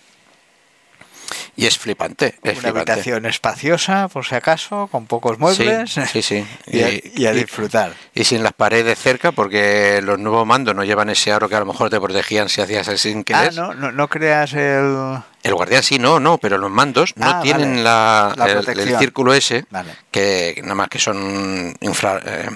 Y 1.57 1.67
es 1.67 1.79
flipante, 1.79 2.35
es 2.43 2.53
Una 2.59 2.62
flipante. 2.71 2.93
habitación 2.93 3.27
espaciosa, 3.27 4.09
por 4.09 4.25
si 4.27 4.35
acaso, 4.35 4.89
con 4.93 5.07
pocos 5.07 5.39
muebles. 5.39 5.91
Sí, 5.91 6.03
sí, 6.07 6.23
sí. 6.23 6.47
y, 6.67 6.83
a, 7.27 7.33
Y- 7.33 7.37
disfrutar. 7.37 7.93
Y 8.15 8.25
sin 8.25 8.43
las 8.43 8.53
paredes 8.53 8.99
cerca, 8.99 9.33
porque 9.33 10.01
los 10.03 10.19
nuevos 10.19 10.47
mandos 10.47 10.75
no 10.75 10.85
llevan 10.85 11.11
ese 11.11 11.33
aro 11.33 11.49
que 11.49 11.55
a 11.57 11.61
lo 11.61 11.67
mejor 11.67 11.91
te 11.91 12.01
protegían 12.01 12.49
si 12.49 12.61
hacías 12.61 12.87
así 12.89 13.11
sin 13.11 13.21
Ah, 13.21 13.25
querer. 13.25 13.55
no, 13.55 13.75
no, 13.75 13.91
no 13.93 14.09
creas 14.09 14.53
el... 14.55 15.19
El 15.43 15.55
guardián 15.55 15.83
sí, 15.83 15.99
no, 15.99 16.19
no, 16.21 16.39
pero 16.39 16.59
los 16.59 16.71
mandos 16.71 17.12
no 17.17 17.29
Ah, 17.29 17.41
tienen 17.43 17.71
vale. 17.71 17.83
la, 17.83 18.35
La 18.37 18.47
el- 18.47 18.99
círculo 18.99 19.33
ese, 19.33 19.65
Vale. 19.71 19.95
que 20.11 20.59
nada 20.62 20.75
más 20.75 20.89
que 20.89 20.99
son 20.99 21.75
infra- 21.81 22.21
eh, 22.25 22.49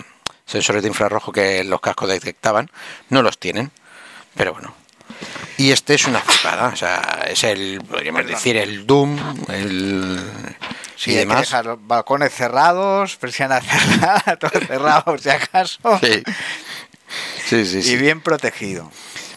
sensores 0.44 0.82
de 0.82 0.88
infrarrojo 0.88 1.30
que 1.32 1.62
los 1.64 1.80
cascos 1.80 2.08
detectaban, 2.08 2.68
no 3.08 3.22
los 3.22 3.38
tienen. 3.38 3.70
Pero 4.34 4.52
bueno. 4.52 4.74
Y 5.58 5.70
este 5.72 5.94
es 5.94 6.06
una 6.06 6.20
flipada, 6.20 6.68
o 6.68 6.76
sea, 6.76 7.26
es 7.28 7.44
el, 7.44 7.82
podríamos 7.86 8.26
decir, 8.26 8.56
el 8.56 8.86
Doom, 8.86 9.18
el... 9.48 10.20
Sí, 10.96 11.12
y 11.12 11.14
hay 11.14 11.20
que 11.20 11.28
demás. 11.28 11.40
dejar 11.42 11.64
los 11.66 11.86
balcones 11.86 12.32
cerrados, 12.32 13.16
persianas 13.16 13.64
cerradas, 13.66 14.38
todo 14.38 14.60
cerrado 14.66 15.04
por 15.04 15.20
si 15.20 15.30
acaso. 15.30 15.78
Sí. 16.00 16.22
Sí, 17.46 17.66
sí, 17.66 17.82
sí. 17.82 17.92
Y 17.92 17.96
bien 17.96 18.20
protegido. 18.20 18.90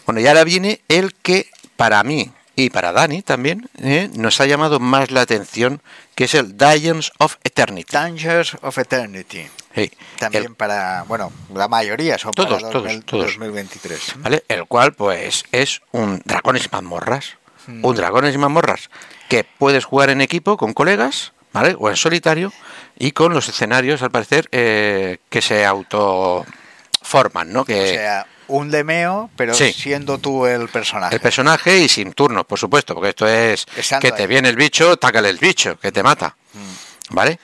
Bueno, 0.06 0.22
y 0.22 0.28
ahora 0.28 0.44
viene 0.44 0.82
el 0.90 1.14
que 1.16 1.50
para 1.76 2.04
mí 2.04 2.32
y 2.56 2.70
para 2.70 2.92
Dani 2.92 3.22
también 3.22 3.70
eh, 3.80 4.10
nos 4.14 4.40
ha 4.42 4.46
llamado 4.46 4.80
más 4.80 5.10
la 5.12 5.22
atención, 5.22 5.82
que 6.16 6.26
es 6.26 6.36
el 6.36 6.56
Dungeons 6.58 7.12
of 7.18 7.38
Eternity. 7.44 7.92
Dangers 7.92 8.56
of 8.62 8.78
Eternity. 8.78 9.48
Sí, 9.74 9.92
También 10.20 10.44
el- 10.46 10.56
para, 10.56 11.04
bueno, 11.08 11.32
la 11.54 11.68
mayoría 11.68 12.18
son 12.20 12.32
Todos, 12.32 12.62
para 12.62 12.72
todos, 12.72 12.84
2000 12.84 13.04
todos. 13.06 13.26
2023. 13.26 14.14
¿vale? 14.18 14.44
El 14.48 14.66
cual, 14.68 14.94
pues, 14.94 15.46
es 15.52 15.82
un 15.92 16.22
dragones 16.26 16.66
y 16.66 16.70
mazmorras. 16.72 17.38
Un 17.82 17.96
dragones 17.96 18.36
y 18.36 18.38
mazmorras 18.38 18.90
que 19.30 19.44
puedes 19.46 19.86
jugar 19.86 20.10
en 20.12 20.20
equipo 20.22 20.58
con 20.58 20.74
colegas, 20.74 21.32
¿vale? 21.54 21.76
O 21.80 21.90
en 21.90 21.96
solitario, 21.96 22.52
y 23.00 23.14
con 23.14 23.34
los 23.34 23.48
escenarios, 23.50 24.04
al 24.04 24.12
parecer, 24.12 24.48
eh, 24.52 25.18
que 25.30 25.42
se 25.42 25.66
autoforman, 25.66 27.52
¿no? 27.52 27.66
Que 27.66 27.84
O 27.84 27.88
sea, 27.88 28.28
un 28.48 28.70
demeo, 28.72 29.30
pero 29.36 29.54
Sí. 29.54 29.72
siendo 29.74 30.18
tú 30.18 30.46
el 30.46 30.68
personaje. 30.70 31.16
el 31.16 31.22
personaje 31.22 31.80
y 31.80 31.88
sin 31.90 32.14
turnos, 32.14 32.46
por 32.46 32.60
supuesto, 32.60 32.94
porque 32.94 33.10
esto 33.10 33.28
es 33.28 33.66
Estando 33.76 34.02
que 34.02 34.12
te 34.12 34.24
ahí. 34.24 34.28
viene 34.28 34.50
el 34.50 34.56
bicho, 34.56 34.98
tácale 34.98 35.30
el 35.30 35.38
bicho, 35.38 35.80
que 35.80 35.92
te 35.92 36.04
mata. 36.04 36.36
Mm. 36.54 37.16
¿Vale? 37.16 37.40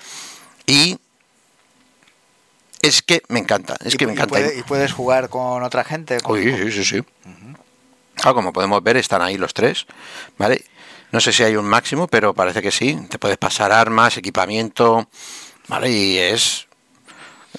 Y 0.65 0.97
es 2.81 3.01
que 3.01 3.21
me 3.27 3.39
encanta, 3.39 3.75
es 3.83 3.95
que 3.95 4.05
me 4.05 4.13
encanta. 4.13 4.29
puede- 4.29 4.57
y 4.57 4.63
puedes 4.63 4.93
jugar 4.93 5.29
con 5.29 5.63
otra 5.63 5.83
gente. 5.83 6.19
con- 6.21 6.37
Uy, 6.39 6.55
sí, 6.55 6.71
sí, 6.71 6.85
sí. 6.85 7.03
Ah, 8.23 8.33
como 8.33 8.51
podemos 8.51 8.83
ver, 8.83 8.97
están 8.97 9.21
ahí 9.21 9.37
los 9.37 9.53
tres, 9.53 9.85
¿vale? 10.37 10.63
No 11.11 11.19
sé 11.21 11.31
si 11.33 11.43
hay 11.43 11.55
un 11.55 11.65
máximo, 11.65 12.07
pero 12.07 12.33
parece 12.33 12.61
que 12.61 12.71
sí. 12.71 12.97
Te 13.09 13.17
puedes 13.17 13.37
pasar 13.37 13.71
armas, 13.71 14.17
equipamiento, 14.17 15.07
¿vale? 15.67 15.89
Y 15.89 16.17
es 16.17 16.67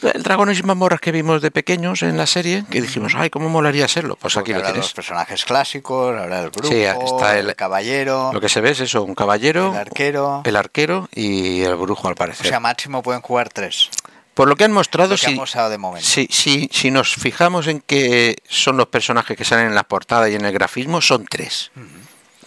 el 0.02 0.22
dragones 0.22 0.58
y 0.58 0.62
mazmorras 0.62 1.00
que 1.00 1.12
vimos 1.12 1.42
de 1.42 1.50
pequeños 1.50 2.02
en 2.02 2.16
la 2.16 2.26
serie, 2.26 2.64
que 2.70 2.80
dijimos, 2.80 3.12
ay, 3.16 3.28
¿cómo 3.30 3.48
molaría 3.48 3.86
serlo? 3.88 4.16
Pues 4.16 4.34
porque 4.34 4.52
aquí 4.52 4.58
lo 4.60 4.64
tienes. 4.64 4.84
los 4.84 4.92
personajes 4.94 5.44
clásicos, 5.44 6.18
habrá 6.18 6.42
el 6.42 6.50
brujo, 6.50 6.68
Sí, 6.72 6.82
está 6.82 7.38
el- 7.38 7.54
caballero, 7.56 8.30
Lo 8.32 8.40
que 8.40 8.48
se 8.48 8.60
ve 8.60 8.70
es 8.70 8.80
eso, 8.80 9.02
un 9.02 9.14
caballero, 9.14 9.72
el 9.72 9.78
arquero. 9.78 10.42
el 10.44 10.56
arquero 10.56 11.08
y 11.14 11.60
el 11.62 11.74
brujo, 11.76 12.06
al 12.08 12.12
O 12.12 12.16
parecer. 12.16 12.46
sea, 12.46 12.60
máximo 12.60 13.02
pueden 13.02 13.20
jugar 13.20 13.48
tres. 13.50 13.90
Por 14.34 14.48
lo 14.48 14.56
que 14.56 14.64
han 14.64 14.72
mostrado, 14.72 15.10
que 15.10 15.18
si, 15.18 15.26
han 15.26 15.34
mostrado 15.34 15.68
de 15.70 15.76
momento. 15.78 16.06
si, 16.08 16.26
si, 16.30 16.70
si 16.72 16.90
nos 16.90 17.14
fijamos 17.14 17.66
en 17.66 17.80
que 17.80 18.36
son 18.48 18.76
los 18.76 18.86
personajes 18.86 19.36
que 19.36 19.44
salen 19.44 19.66
en 19.66 19.74
la 19.74 19.82
portada 19.84 20.30
y 20.30 20.34
en 20.36 20.44
el 20.46 20.52
grafismo, 20.52 21.00
son 21.02 21.26
tres. 21.26 21.72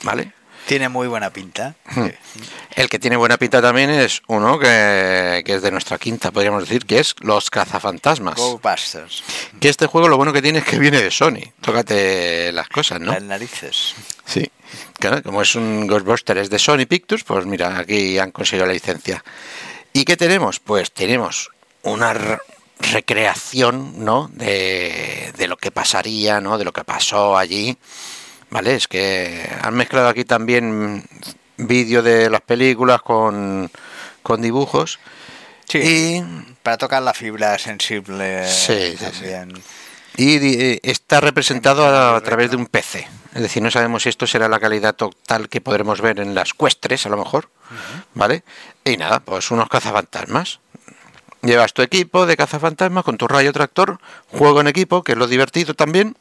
¿Vale? 0.01 0.31
Tiene 0.67 0.87
muy 0.89 1.07
buena 1.07 1.29
pinta. 1.31 1.75
Hmm. 1.93 2.07
El 2.75 2.89
que 2.89 2.97
tiene 2.99 3.17
buena 3.17 3.37
pinta 3.37 3.61
también 3.61 3.89
es 3.89 4.21
uno 4.27 4.57
que, 4.57 5.43
que 5.45 5.55
es 5.55 5.61
de 5.61 5.71
nuestra 5.71 5.97
quinta, 5.97 6.31
podríamos 6.31 6.63
decir, 6.63 6.85
que 6.85 6.99
es 6.99 7.15
Los 7.19 7.49
Cazafantasmas. 7.49 8.35
Ghostbusters. 8.37 9.23
Que 9.59 9.69
este 9.69 9.87
juego 9.87 10.07
lo 10.07 10.15
bueno 10.17 10.31
que 10.31 10.41
tiene 10.41 10.59
es 10.59 10.65
que 10.65 10.79
viene 10.79 11.01
de 11.01 11.11
Sony. 11.11 11.51
Tócate 11.61 12.51
las 12.53 12.69
cosas, 12.69 12.99
¿no? 13.01 13.11
Las 13.11 13.23
narices. 13.23 13.93
Sí. 14.25 14.49
Claro, 14.99 15.21
como 15.21 15.41
es 15.41 15.53
un 15.55 15.85
Ghostbuster, 15.85 16.37
es 16.37 16.49
de 16.49 16.57
Sony 16.59 16.85
Pictures, 16.87 17.23
pues 17.25 17.45
mira, 17.45 17.77
aquí 17.77 18.17
han 18.17 18.31
conseguido 18.31 18.65
la 18.65 18.73
licencia. 18.73 19.23
¿Y 19.91 20.05
qué 20.05 20.15
tenemos? 20.17 20.59
Pues 20.59 20.91
tenemos 20.91 21.49
una 21.83 22.13
re- 22.13 22.39
recreación, 22.79 24.03
¿no? 24.03 24.29
De, 24.33 25.31
de 25.37 25.47
lo 25.47 25.57
que 25.57 25.71
pasaría, 25.71 26.39
¿no? 26.41 26.57
De 26.57 26.65
lo 26.65 26.71
que 26.73 26.83
pasó 26.83 27.37
allí. 27.37 27.77
¿Vale? 28.53 28.75
Es 28.75 28.87
que 28.87 29.49
han 29.63 29.73
mezclado 29.73 30.07
aquí 30.09 30.25
también 30.25 31.03
vídeo 31.57 32.03
de 32.03 32.29
las 32.29 32.41
películas 32.41 33.01
con, 33.01 33.71
con 34.21 34.41
dibujos. 34.43 34.99
Sí. 35.67 35.79
Y 35.79 36.53
Para 36.61 36.77
tocar 36.77 37.01
la 37.01 37.15
fibra 37.15 37.57
sensible 37.57 38.47
Sí, 38.47 38.91
sí, 38.91 38.97
sí. 38.97 39.03
también. 39.05 39.53
Y 40.17 40.37
di- 40.37 40.79
está 40.83 41.19
representado 41.19 41.87
a, 42.15 42.21
través 42.21 42.51
de 42.51 42.57
un 42.57 42.67
PC. 42.67 43.07
Es 43.33 43.41
decir, 43.41 43.63
no 43.63 43.71
sabemos 43.71 44.03
si 44.03 44.09
esto 44.09 44.27
será 44.27 44.47
la 44.47 44.59
calidad 44.59 44.93
total 44.93 45.49
que 45.49 45.59
podremos 45.59 46.01
ver 46.01 46.19
en 46.19 46.35
las 46.35 46.53
Quest 46.53 46.77
3, 46.81 47.07
a 47.07 47.09
lo 47.09 47.17
mejor. 47.17 47.49
¿Vale? 48.13 48.43
Y 48.85 48.97
nada, 48.97 49.19
pues 49.21 49.49
unos 49.49 49.67
cazafantasmas. 49.67 50.59
Llevas 51.41 51.73
tu 51.73 51.81
equipo 51.81 52.27
de 52.27 52.37
cazafantasmas 52.37 53.03
con 53.03 53.17
tu 53.17 53.27
rayo 53.27 53.51
tractor, 53.51 53.99
juego 54.27 54.61
en 54.61 54.67
equipo, 54.67 55.01
que 55.03 55.13
es 55.13 55.17
lo 55.17 55.25
divertido 55.27 55.73
también. 55.73 56.15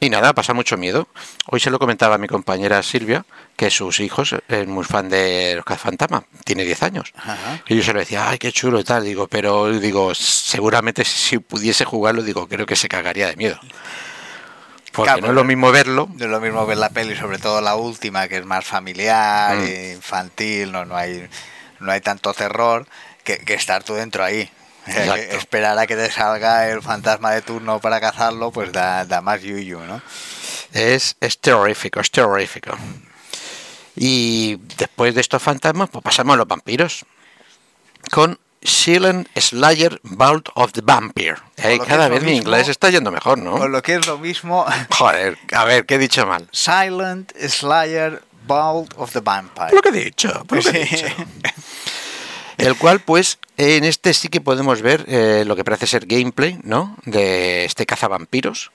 Y 0.00 0.08
nada, 0.08 0.32
pasa 0.32 0.54
mucho 0.54 0.76
miedo. 0.78 1.08
Hoy 1.46 1.60
se 1.60 1.68
lo 1.70 1.78
comentaba 1.78 2.14
a 2.14 2.18
mi 2.18 2.26
compañera 2.26 2.82
Silvia, 2.82 3.24
que 3.56 3.70
sus 3.70 4.00
hijos 4.00 4.34
es 4.48 4.66
muy 4.66 4.84
fan 4.84 5.10
de 5.10 5.52
los 5.56 5.64
cazafantasmas, 5.64 6.22
tiene 6.44 6.64
10 6.64 6.82
años. 6.82 7.12
Ajá. 7.16 7.60
Y 7.68 7.76
yo 7.76 7.82
se 7.82 7.92
lo 7.92 7.98
decía, 8.00 8.28
ay, 8.30 8.38
qué 8.38 8.50
chulo 8.50 8.80
y 8.80 8.84
tal. 8.84 9.04
Digo, 9.04 9.28
pero 9.28 9.70
digo, 9.78 10.14
seguramente 10.14 11.04
si 11.04 11.38
pudiese 11.38 11.84
jugarlo, 11.84 12.22
digo, 12.22 12.48
creo 12.48 12.64
que 12.64 12.76
se 12.76 12.88
cagaría 12.88 13.26
de 13.28 13.36
miedo. 13.36 13.60
Porque 14.92 15.08
Claro, 15.12 15.20
no 15.22 15.28
es 15.28 15.34
lo 15.34 15.44
mismo 15.44 15.70
verlo. 15.70 16.08
No 16.16 16.24
es 16.24 16.30
lo 16.30 16.40
mismo 16.40 16.64
ver 16.66 16.78
la 16.78 16.88
peli, 16.88 17.14
sobre 17.14 17.38
todo 17.38 17.60
la 17.60 17.76
última, 17.76 18.26
que 18.26 18.38
es 18.38 18.44
más 18.46 18.64
familiar, 18.64 19.56
Mm. 19.56 19.92
infantil, 19.96 20.72
no, 20.72 20.84
no 20.84 20.96
hay 20.96 21.28
no 21.78 21.92
hay 21.92 22.00
tanto 22.02 22.34
terror, 22.34 22.86
que, 23.24 23.38
que 23.38 23.54
estar 23.54 23.82
tú 23.82 23.94
dentro 23.94 24.22
ahí. 24.24 24.50
Exacto. 24.86 25.36
Esperar 25.36 25.78
a 25.78 25.86
que 25.86 25.96
te 25.96 26.10
salga 26.10 26.68
el 26.68 26.82
fantasma 26.82 27.30
de 27.32 27.42
turno 27.42 27.80
para 27.80 28.00
cazarlo, 28.00 28.50
pues 28.50 28.72
da, 28.72 29.04
da 29.04 29.20
más 29.20 29.40
yuyu, 29.42 29.80
¿no? 29.80 30.00
Es, 30.72 31.16
es 31.20 31.38
terrorífico, 31.38 32.00
es 32.00 32.10
terrorífico. 32.10 32.72
Y 33.96 34.56
después 34.78 35.14
de 35.14 35.20
estos 35.20 35.42
fantasmas, 35.42 35.90
pues 35.90 36.02
pasamos 36.02 36.34
a 36.34 36.36
los 36.38 36.48
vampiros. 36.48 37.04
Con 38.10 38.38
Silent 38.62 39.28
Slayer 39.38 40.00
Vault 40.02 40.48
of 40.54 40.72
the 40.72 40.80
Vampire. 40.82 41.36
Eh, 41.56 41.78
cada 41.86 42.08
vez 42.08 42.22
mi 42.22 42.36
inglés 42.36 42.68
está 42.68 42.90
yendo 42.90 43.10
mejor, 43.10 43.38
¿no? 43.38 43.58
Con 43.58 43.72
lo 43.72 43.82
que 43.82 43.94
es 43.96 44.06
lo 44.06 44.18
mismo, 44.18 44.64
Joder, 44.98 45.38
a 45.52 45.64
ver, 45.64 45.86
¿qué 45.86 45.94
he 45.96 45.98
dicho 45.98 46.26
mal? 46.26 46.48
Silent 46.52 47.32
Slayer 47.48 48.22
Vault 48.46 48.92
of 48.96 49.12
the 49.12 49.20
Vampire. 49.20 49.72
Lo 49.74 49.82
que 49.82 49.88
he 49.90 49.92
dicho, 50.04 50.44
por 50.46 50.64
lo 50.64 50.70
que 50.72 50.82
he 50.82 50.86
Sí. 50.86 50.96
dicho. 50.96 51.14
El 52.60 52.76
cual, 52.76 53.00
pues, 53.00 53.38
en 53.56 53.84
este 53.84 54.12
sí 54.12 54.28
que 54.28 54.42
podemos 54.42 54.82
ver 54.82 55.06
eh, 55.08 55.44
lo 55.46 55.56
que 55.56 55.64
parece 55.64 55.86
ser 55.86 56.04
gameplay, 56.04 56.58
¿no? 56.62 56.94
De 57.06 57.64
este 57.64 57.86
cazavampiros, 57.86 58.70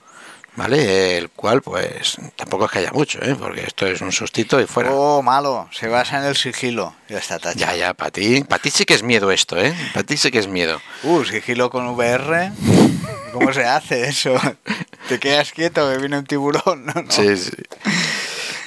¿vale? 0.55 1.19
El 1.19 1.29
cual, 1.29 1.61
pues, 1.61 2.17
tampoco 2.35 2.65
es 2.65 2.71
que 2.71 2.79
haya 2.79 2.91
mucho, 2.91 3.19
¿eh? 3.21 3.35
Porque 3.37 3.61
esto 3.61 3.85
es 3.85 4.01
un 4.01 4.11
sustito 4.11 4.59
y 4.59 4.65
fuera. 4.65 4.91
Oh, 4.91 5.21
malo, 5.21 5.69
se 5.71 5.87
basa 5.87 6.17
en 6.17 6.25
el 6.25 6.35
sigilo. 6.35 6.95
Ya 7.09 7.19
está 7.19 7.37
tachado. 7.37 7.59
Ya, 7.59 7.75
ya, 7.75 7.93
para 7.93 8.09
ti, 8.09 8.43
para 8.43 8.59
ti 8.59 8.71
sí 8.71 8.85
que 8.85 8.95
es 8.95 9.03
miedo 9.03 9.31
esto, 9.31 9.55
¿eh? 9.55 9.75
Para 9.93 10.03
ti 10.03 10.17
sí 10.17 10.31
que 10.31 10.39
es 10.39 10.47
miedo. 10.47 10.81
Uh, 11.03 11.23
sigilo 11.23 11.69
con 11.69 11.87
VR. 11.89 12.51
¿Cómo 13.33 13.53
se 13.53 13.65
hace 13.65 14.07
eso? 14.07 14.33
Te 15.09 15.19
quedas 15.19 15.51
quieto 15.51 15.91
que 15.91 15.99
viene 15.99 16.17
un 16.17 16.25
tiburón, 16.25 16.87
¿no? 16.87 16.93
no? 16.93 17.11
Sí, 17.11 17.37
sí. 17.37 17.51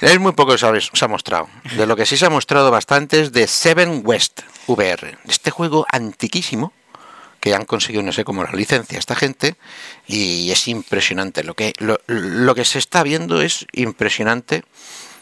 Es 0.01 0.19
muy 0.21 0.33
poco 0.33 0.53
que 0.53 0.59
se 0.59 1.05
ha, 1.05 1.09
mostrado. 1.09 1.49
De 1.77 1.87
lo 1.87 1.97
que 1.97 2.07
sí 2.07 2.17
se 2.17 2.27
ha 2.27 2.31
mostrado 2.31 2.71
bastante 2.71 3.21
es 3.21 3.33
de 3.33 3.49
Seven 3.49 4.03
West 4.05 4.43
VR. 4.69 5.19
Este 5.27 5.51
juego 5.51 5.87
antiquísimo 5.91 6.73
que 7.41 7.55
han 7.55 7.65
conseguido 7.65 8.03
no 8.03 8.13
sé 8.13 8.25
cómo 8.25 8.45
la 8.45 8.53
licencia 8.53 8.99
esta 8.99 9.15
gente 9.15 9.57
y 10.07 10.51
es 10.51 10.67
impresionante 10.67 11.45
lo 11.45 11.55
que 11.55 11.73
lo, 11.79 12.01
lo 12.07 12.55
que 12.57 12.65
se 12.65 12.81
está 12.81 13.05
viendo 13.05 13.41
es 13.43 13.65
impresionante 13.73 14.65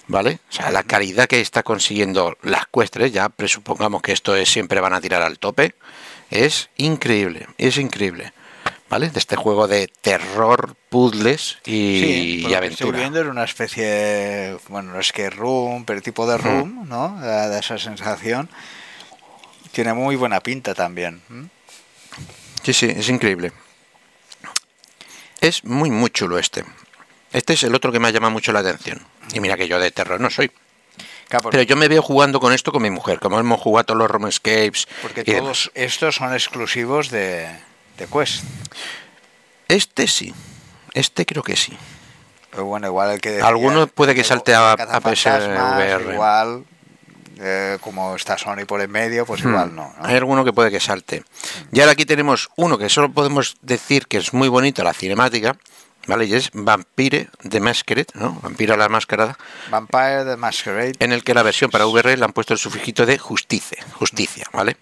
vale 0.09 0.39
o 0.49 0.53
sea 0.53 0.71
la 0.71 0.83
calidad 0.83 1.27
que 1.27 1.43
está 1.43 1.63
consiguiendo 1.63 2.39
las 2.41 2.67
cuestres 2.69 3.13
ya 3.13 3.29
presupongamos 3.29 4.01
que 4.01 4.13
esto 4.13 4.35
es 4.35 4.51
siempre 4.51 4.81
van 4.81 4.95
a 4.95 5.01
tirar 5.03 5.21
al 5.21 5.39
tope 5.39 5.75
es 6.31 6.71
increíble 6.79 7.49
es 7.59 7.77
increíble 7.77 8.33
vale 8.89 9.11
de 9.11 9.19
este 9.19 9.37
juego 9.37 9.67
de 9.69 9.89
terror 9.89 10.75
puzzles 10.89 11.59
y, 11.65 12.01
Sí, 12.01 12.05
y 12.05 12.31
que 12.33 12.37
Estoy 12.37 12.55
aventura 12.55 12.99
viendo 12.99 13.21
era 13.21 13.31
una 13.31 13.45
especie, 13.45 13.85
de, 13.85 14.59
bueno, 14.69 14.93
no 14.93 15.01
es 15.01 15.13
que 15.13 15.31
room, 15.31 15.85
pero 15.85 16.01
tipo 16.01 16.27
de 16.27 16.39
room, 16.39 16.89
¿no? 16.89 17.19
Da, 17.21 17.59
esa 17.59 17.79
sensación. 17.79 18.49
Tiene 19.73 19.93
muy 19.93 20.17
buena 20.17 20.41
pinta 20.41 20.75
también. 20.75 21.21
Sí, 22.63 22.73
sí, 22.73 22.87
es 22.87 23.09
increíble. 23.09 23.53
Es 25.41 25.65
muy, 25.65 25.91
muy 25.91 26.11
chulo 26.11 26.39
este. 26.39 26.65
Este 27.33 27.53
es 27.53 27.63
el 27.65 27.75
otro 27.75 27.93
que 27.93 28.01
me 28.01 28.09
ha 28.09 28.11
llamado 28.11 28.31
mucho 28.33 28.53
la 28.53 28.61
atención. 28.61 29.05
Y 29.35 29.41
mira 29.41 29.57
que 29.57 29.69
yo 29.69 29.79
de 29.79 29.91
terror 29.91 30.21
no 30.21 30.31
soy. 30.31 30.51
Claro, 31.29 31.51
Pero 31.51 31.63
yo 31.65 31.77
me 31.77 31.89
veo 31.89 32.03
jugando 32.03 32.41
con 32.41 32.53
esto 32.53 32.73
con 32.73 32.83
mi 32.83 32.91
mujer. 32.91 33.19
Como 33.19 33.39
hemos 33.39 33.61
jugado 33.61 33.87
todos 33.87 33.99
los 33.99 34.11
Romescapes. 34.11 34.87
porque 35.03 35.25
demás. 35.25 35.43
todos 35.43 35.71
estos 35.75 36.15
son 36.15 36.33
exclusivos 36.33 37.11
de, 37.11 37.49
de 37.99 38.07
Quest. 38.07 38.45
Este 39.69 40.07
sí. 40.07 40.35
Este 40.95 41.27
creo 41.27 41.43
que 41.43 41.57
sí. 41.57 41.77
Pero 42.51 42.65
bueno, 42.65 42.87
igual 42.87 43.11
el 43.11 43.21
que 43.21 43.31
decía 43.33 43.47
Alguno 43.49 43.87
puede 43.87 44.15
que 44.15 44.23
de 44.23 44.29
salte 44.29 44.55
a- 44.55 44.73
a 44.73 45.01
PSVR. 45.01 46.13
Igual, 46.15 46.65
eh, 47.39 47.77
como 47.81 48.15
está 48.17 48.39
Sony 48.39 48.65
por 48.67 48.81
en 48.81 48.91
medio, 48.91 49.27
pues 49.27 49.41
igual 49.41 49.75
no. 49.75 49.83
¿no? 49.83 49.95
Hmm. 49.99 50.07
Hay 50.07 50.17
alguno 50.17 50.45
que 50.45 50.53
puede 50.53 50.71
que 50.71 50.81
salte. 50.81 51.25
Y 51.73 51.81
ahora 51.81 51.93
aquí 51.93 52.07
tenemos 52.07 52.49
uno 52.57 52.79
que 52.79 52.89
solo 52.89 53.13
podemos 53.13 53.57
decir 53.61 54.07
que 54.07 54.19
es 54.19 54.33
muy 54.33 54.49
bonito, 54.49 54.83
la 54.85 54.95
cinemática. 54.95 55.57
¿Vale? 56.09 56.27
Y 56.27 56.35
es 56.35 56.51
Vampire 56.53 57.29
the 57.49 57.59
Masquerade, 57.59 58.07
¿no? 58.15 58.39
Vampiro 58.41 58.77
la 58.77 58.89
mascarada. 58.89 59.37
Vampire 59.71 60.25
the 60.25 60.37
Masquerade. 60.37 60.93
en 61.01 61.11
el 61.11 61.25
que 61.25 61.35
la 61.35 61.43
versión 61.43 61.69
para 61.69 61.85
VR 61.89 62.17
le 62.17 62.25
han 62.25 62.33
puesto 62.33 62.53
el 62.53 62.61
sufijito 62.61 63.05
de 63.07 63.19
justicia, 63.19 63.85
justicia, 63.95 64.47
¿vale? 64.53 64.77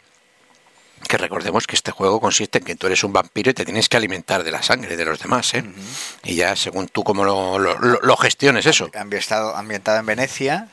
Que 1.09 1.19
recordemos 1.19 1.67
que 1.67 1.77
este 1.77 1.91
juego 1.91 2.21
consiste 2.21 2.59
en 2.59 2.65
que 2.65 2.75
tú 2.77 2.87
eres 2.87 3.05
un 3.05 3.13
vampiro 3.13 3.51
y 3.51 3.55
te 3.55 3.65
tienes 3.65 3.89
que 3.89 3.97
alimentar 3.97 4.43
de 4.43 4.51
la 4.51 4.63
sangre 4.63 4.97
de 4.97 5.05
los 5.05 5.19
demás, 5.21 5.55
¿eh? 5.55 5.65
Y 6.25 6.35
ya 6.35 6.57
según 6.57 6.89
tú 6.89 7.05
cómo 7.05 7.25
lo, 7.25 7.59
lo- 7.59 8.17
gestiones 8.17 8.65
eso. 8.67 8.91
ambientado, 8.99 9.55
ambientado 9.55 9.99
en 9.99 10.07
Venecia, 10.07 10.69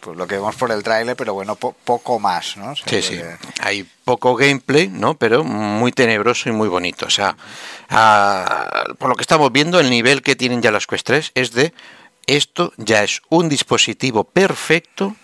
pues 0.00 0.16
lo 0.16 0.26
que 0.26 0.36
vemos 0.36 0.54
por 0.56 0.70
el 0.70 0.82
tráiler, 0.82 1.16
pero 1.16 1.34
bueno, 1.34 1.56
po- 1.56 1.74
poco 1.84 2.18
más, 2.20 2.56
¿no? 2.56 2.74
Sí, 2.76 3.02
sí. 3.02 3.20
Hay 3.60 3.88
poco 4.04 4.36
gameplay, 4.36 4.88
¿no? 4.88 5.14
Pero 5.14 5.42
muy 5.44 5.90
tenebroso 5.92 6.48
y 6.48 6.52
muy 6.52 6.68
bonito. 6.68 7.06
O 7.06 7.10
sea, 7.10 7.36
ah, 7.90 8.84
por 8.98 9.08
lo 9.08 9.16
que 9.16 9.22
estamos 9.22 9.50
viendo, 9.52 9.80
el 9.80 9.90
nivel 9.90 10.22
que 10.22 10.36
tienen 10.36 10.62
ya 10.62 10.70
las 10.70 10.86
Quest 10.86 11.06
3 11.06 11.32
es 11.34 11.52
de 11.52 11.72
esto 12.26 12.72
ya 12.78 13.02
es 13.02 13.20
un 13.28 13.48
dispositivo 13.50 14.24
perfecto 14.24 15.14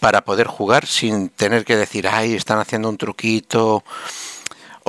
para 0.00 0.22
poder 0.24 0.46
jugar 0.46 0.86
sin 0.86 1.28
tener 1.28 1.64
que 1.64 1.76
decir, 1.76 2.06
ay, 2.08 2.34
están 2.34 2.58
haciendo 2.58 2.88
un 2.88 2.96
truquito. 2.98 3.84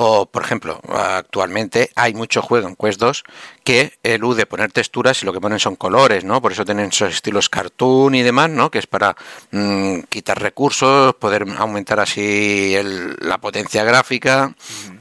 O, 0.01 0.25
por 0.27 0.43
ejemplo, 0.43 0.79
actualmente 0.93 1.91
hay 1.95 2.13
mucho 2.13 2.41
juego 2.41 2.69
en 2.69 2.75
Quest 2.77 3.01
2 3.01 3.23
que 3.65 3.97
elude 4.01 4.45
poner 4.45 4.71
texturas 4.71 5.21
y 5.21 5.25
lo 5.25 5.33
que 5.33 5.41
ponen 5.41 5.59
son 5.59 5.75
colores, 5.75 6.23
¿no? 6.23 6.41
Por 6.41 6.53
eso 6.53 6.63
tienen 6.63 6.87
esos 6.87 7.13
estilos 7.13 7.49
cartoon 7.49 8.15
y 8.15 8.21
demás, 8.21 8.49
¿no? 8.49 8.71
Que 8.71 8.79
es 8.79 8.87
para 8.87 9.17
mm, 9.51 10.01
quitar 10.07 10.41
recursos, 10.41 11.15
poder 11.15 11.45
aumentar 11.57 11.99
así 11.99 12.73
el- 12.75 13.17
la 13.19 13.39
potencia 13.39 13.83
gráfica 13.83 14.53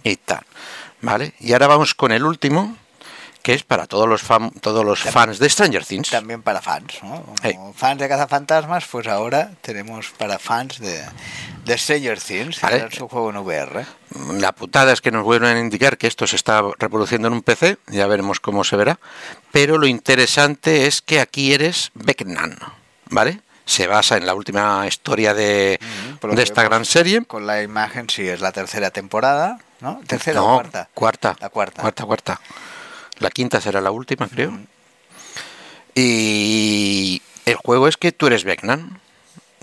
y 0.02 0.16
tal, 0.16 0.44
¿vale? 1.00 1.32
Y 1.38 1.52
ahora 1.52 1.68
vamos 1.68 1.94
con 1.94 2.10
el 2.10 2.24
último, 2.24 2.76
que 3.48 3.54
es 3.54 3.62
para 3.62 3.86
todos 3.86 4.06
los, 4.06 4.20
fan- 4.22 4.50
todos 4.60 4.84
los 4.84 5.00
fans 5.00 5.38
de 5.38 5.48
Stranger 5.48 5.82
Things. 5.82 6.10
También 6.10 6.42
para 6.42 6.60
fans, 6.60 6.98
¿no? 7.02 7.22
Como 7.22 7.34
Hey. 7.42 7.54
fans 7.74 7.98
de 7.98 8.06
cazafantasmas, 8.06 8.84
pues 8.84 9.06
ahora 9.06 9.52
tenemos 9.62 10.10
para 10.18 10.38
fans 10.38 10.78
de, 10.80 11.02
de 11.64 11.78
Stranger 11.78 12.20
Things, 12.20 12.60
Vale. 12.60 12.88
que 12.90 12.96
su 12.96 13.08
juego 13.08 13.30
en 13.30 13.38
VR. 13.38 13.86
La 14.38 14.52
putada 14.52 14.92
es 14.92 15.00
que 15.00 15.10
nos 15.10 15.24
vuelven 15.24 15.56
a 15.56 15.60
indicar 15.60 15.96
que 15.96 16.08
esto 16.08 16.26
se 16.26 16.36
está 16.36 16.60
reproduciendo 16.78 17.28
en 17.28 17.32
un 17.32 17.40
PC, 17.42 17.78
ya 17.86 18.06
veremos 18.06 18.38
cómo 18.38 18.64
se 18.64 18.76
verá, 18.76 18.98
pero 19.50 19.78
lo 19.78 19.86
interesante 19.86 20.86
es 20.86 21.00
que 21.00 21.18
aquí 21.18 21.54
eres 21.54 21.90
Becknan, 21.94 22.58
¿vale? 23.08 23.40
Se 23.64 23.86
basa 23.86 24.18
en 24.18 24.26
la 24.26 24.34
última 24.34 24.86
historia 24.86 25.32
de, 25.32 25.80
de 26.20 26.42
esta 26.42 26.64
gran 26.64 26.84
serie. 26.84 27.24
Con 27.24 27.46
la 27.46 27.62
imagen, 27.62 28.10
sí, 28.10 28.28
es 28.28 28.42
la 28.42 28.52
tercera 28.52 28.90
temporada, 28.90 29.58
¿no? 29.80 30.02
¿Tercera 30.06 30.40
No, 30.40 30.48
o 30.52 30.54
cuarta? 30.56 30.88
Cuarta. 30.92 31.36
La 31.40 31.48
cuarta. 31.48 31.80
Cuarta, 31.80 32.04
cuarta. 32.04 32.40
La 33.18 33.30
quinta 33.30 33.60
será 33.60 33.80
la 33.80 33.90
última, 33.90 34.28
creo. 34.28 34.58
Y 35.94 37.20
el 37.44 37.56
juego 37.56 37.88
es 37.88 37.96
que 37.96 38.12
tú 38.12 38.26
eres 38.26 38.44
Becknan. 38.44 39.00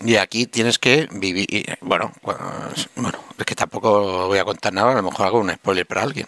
Y 0.04 0.18
aquí 0.18 0.46
tienes 0.46 0.78
que 0.78 1.08
vivir. 1.12 1.46
y, 1.54 1.66
Bueno, 1.80 2.12
pues, 2.22 2.38
bueno, 2.96 3.18
es 3.38 3.46
que 3.46 3.56
tampoco 3.56 4.28
voy 4.28 4.38
a 4.40 4.44
contar 4.44 4.74
nada, 4.74 4.92
a 4.92 4.96
lo 4.96 5.04
mejor 5.04 5.26
hago 5.26 5.40
un 5.40 5.52
spoiler 5.54 5.86
para 5.86 6.02
alguien. 6.04 6.28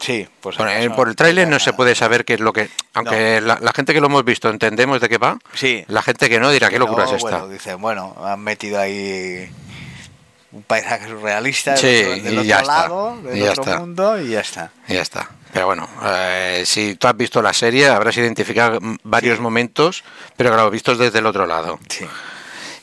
Sí, 0.00 0.26
pues 0.40 0.56
Por, 0.56 0.66
acaso 0.66 0.96
por 0.96 1.08
el 1.10 1.14
tráiler 1.14 1.46
no 1.46 1.58
se 1.58 1.74
puede 1.74 1.94
saber 1.94 2.24
qué 2.24 2.32
es 2.34 2.40
lo 2.40 2.54
que... 2.54 2.70
Aunque 2.94 3.40
la, 3.42 3.58
la 3.60 3.70
gente 3.74 3.92
que 3.92 4.00
lo 4.00 4.06
hemos 4.06 4.24
visto 4.24 4.48
entendemos 4.48 4.98
de 4.98 5.10
qué 5.10 5.18
va, 5.18 5.38
Sí. 5.52 5.84
la 5.88 6.00
gente 6.00 6.30
que 6.30 6.40
no 6.40 6.50
dirá 6.50 6.70
qué 6.70 6.78
No, 6.78 6.86
locura 6.86 7.04
es 7.04 7.12
esta. 7.12 7.28
Bueno, 7.28 7.48
dicen, 7.48 7.80
bueno, 7.82 8.16
han 8.24 8.40
metido 8.40 8.80
ahí 8.80 9.50
un 10.52 10.62
paisaje 10.62 11.06
surrealista 11.06 11.76
Sí, 11.76 11.86
del 11.86 12.08
otro, 12.08 12.22
del 12.22 12.46
y 12.46 12.52
otro 12.52 12.60
está, 12.62 12.62
lado, 12.72 13.22
del 13.22 13.38
y 13.38 13.42
otro 13.42 13.62
está. 13.62 13.78
mundo, 13.78 14.20
y 14.22 14.28
ya 14.30 14.40
está. 14.40 14.72
Y 14.88 14.94
ya 14.94 15.02
está. 15.02 15.30
Pero 15.52 15.66
bueno, 15.66 15.88
eh, 16.04 16.62
si 16.64 16.94
tú 16.94 17.08
has 17.08 17.16
visto 17.16 17.42
la 17.42 17.52
serie, 17.52 17.88
habrás 17.88 18.16
identificado 18.16 18.78
varios 19.02 19.36
Sí. 19.36 19.42
momentos, 19.42 20.04
pero 20.36 20.50
claro, 20.50 20.70
vistos 20.70 20.98
desde 20.98 21.18
el 21.18 21.26
otro 21.26 21.46
lado. 21.46 21.78
Sí. 21.88 22.06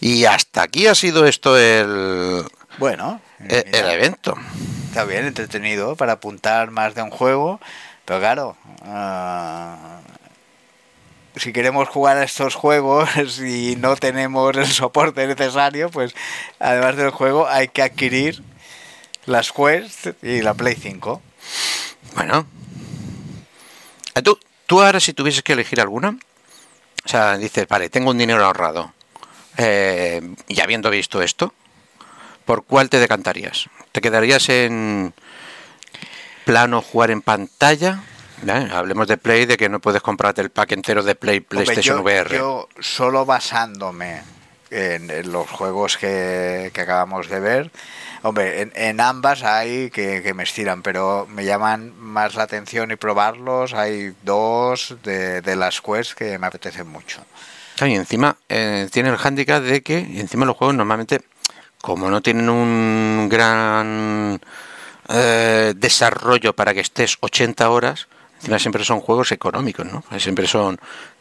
Y 0.01 0.25
hasta 0.25 0.63
aquí 0.63 0.85
ha 0.87 0.93
sido 0.95 1.25
esto 1.25 1.57
el, 1.57 2.43
Bueno, 2.77 3.21
el, 3.39 3.63
mira, 3.65 3.79
el 3.79 3.89
evento. 3.91 4.35
está 4.89 5.05
bien, 5.05 5.25
entretenido 5.25 5.95
para 5.95 6.13
apuntar 6.13 6.69
más 6.71 6.93
de 6.93 7.01
un 7.03 7.09
juego, 7.09 7.59
pero 8.05 8.19
claro, 8.19 8.57
ah, 8.85 9.99
si 11.35 11.53
queremos 11.53 11.87
jugar 11.87 12.17
a 12.17 12.23
estos 12.23 12.55
juegos 12.55 13.09
y 13.39 13.75
no 13.77 13.95
tenemos 13.95 14.55
el 14.57 14.67
soporte 14.67 15.25
necesario, 15.25 15.89
pues 15.89 16.13
además 16.59 16.95
del 16.97 17.11
juego 17.11 17.47
hay 17.47 17.69
que 17.69 17.81
adquirir 17.81 18.43
las 19.25 19.51
Quest 19.51 20.07
y 20.21 20.41
la 20.41 20.53
Play 20.53 20.75
5. 20.75 21.21
Bueno. 22.15 22.45
Eh, 24.17 24.21
¿Tú, 24.21 24.37
Tú 24.67 24.81
ahora 24.81 24.99
si 24.99 25.13
tuvieses 25.13 25.43
que 25.43 25.53
elegir 25.53 25.79
alguna, 25.79 26.09
o 26.09 27.07
sea, 27.07 27.37
dices, 27.37 27.65
vale, 27.69 27.89
tengo 27.89 28.11
un 28.11 28.17
dinero 28.17 28.45
ahorrado, 28.45 28.93
eh, 29.55 30.21
y 30.49 30.59
habiendo 30.59 30.89
visto 30.89 31.21
esto, 31.21 31.53
¿por 32.43 32.65
cuál 32.65 32.89
te 32.89 32.99
decantarías? 32.99 33.69
¿Te 33.93 34.01
quedarías 34.01 34.49
en 34.49 35.13
plano 36.43 36.81
jugar 36.81 37.11
en 37.11 37.21
pantalla? 37.21 38.03
¿Eh? 38.45 38.67
Hablemos 38.71 39.07
de 39.07 39.15
Play, 39.15 39.45
de 39.45 39.55
que 39.55 39.69
no 39.69 39.79
puedes 39.79 40.01
comprarte 40.01 40.41
el 40.41 40.49
pack 40.49 40.73
entero 40.73 41.01
de 41.01 41.15
Play 41.15 41.39
PlayStation 41.39 41.99
Hombre, 41.99 42.15
yo, 42.15 42.21
VR. 42.23 42.37
Yo 42.37 42.69
solo 42.79 43.25
basándome 43.25 44.21
en, 44.71 45.09
en 45.09 45.31
los 45.31 45.49
juegos 45.49 45.97
que, 45.97 46.71
acabamos 46.73 47.29
de 47.29 47.39
ver, 47.39 47.71
Hombre, 48.23 48.61
en, 48.61 48.71
en 48.75 48.99
ambas 48.99 49.43
hay 49.43 49.91
que, 49.91 50.23
que, 50.23 50.33
me 50.33 50.43
estiran, 50.43 50.81
pero 50.81 51.27
me 51.29 51.45
llaman 51.45 51.93
más 51.99 52.33
la 52.33 52.43
atención 52.43 52.89
y 52.91 52.95
probarlos. 52.95 53.75
Hay 53.75 54.15
dos 54.23 54.95
de, 55.03 55.41
de 55.41 55.55
las 55.55 55.81
quests 55.81 56.15
que 56.15 56.37
me 56.39 56.47
apetecen 56.47 56.87
mucho. 56.87 57.21
Y 57.85 57.93
encima 57.93 58.37
eh, 58.49 58.89
tiene 58.91 59.09
el 59.09 59.17
hándicap 59.17 59.61
de 59.61 59.83
que 59.83 59.99
encima 59.99 60.45
los 60.45 60.57
juegos 60.57 60.75
normalmente, 60.75 61.21
como 61.79 62.09
no 62.09 62.21
tienen 62.21 62.49
un 62.49 63.27
gran 63.29 64.41
eh, 65.09 65.73
desarrollo 65.75 66.53
para 66.53 66.73
que 66.73 66.79
estés 66.79 67.17
80 67.19 67.69
horas, 67.69 68.07
encima 68.37 68.57
siempre 68.57 68.83
son 68.83 68.99
juegos 68.99 69.31
económicos, 69.31 69.85
¿no? 69.85 70.03
Siempre 70.17 70.47
son 70.47 70.79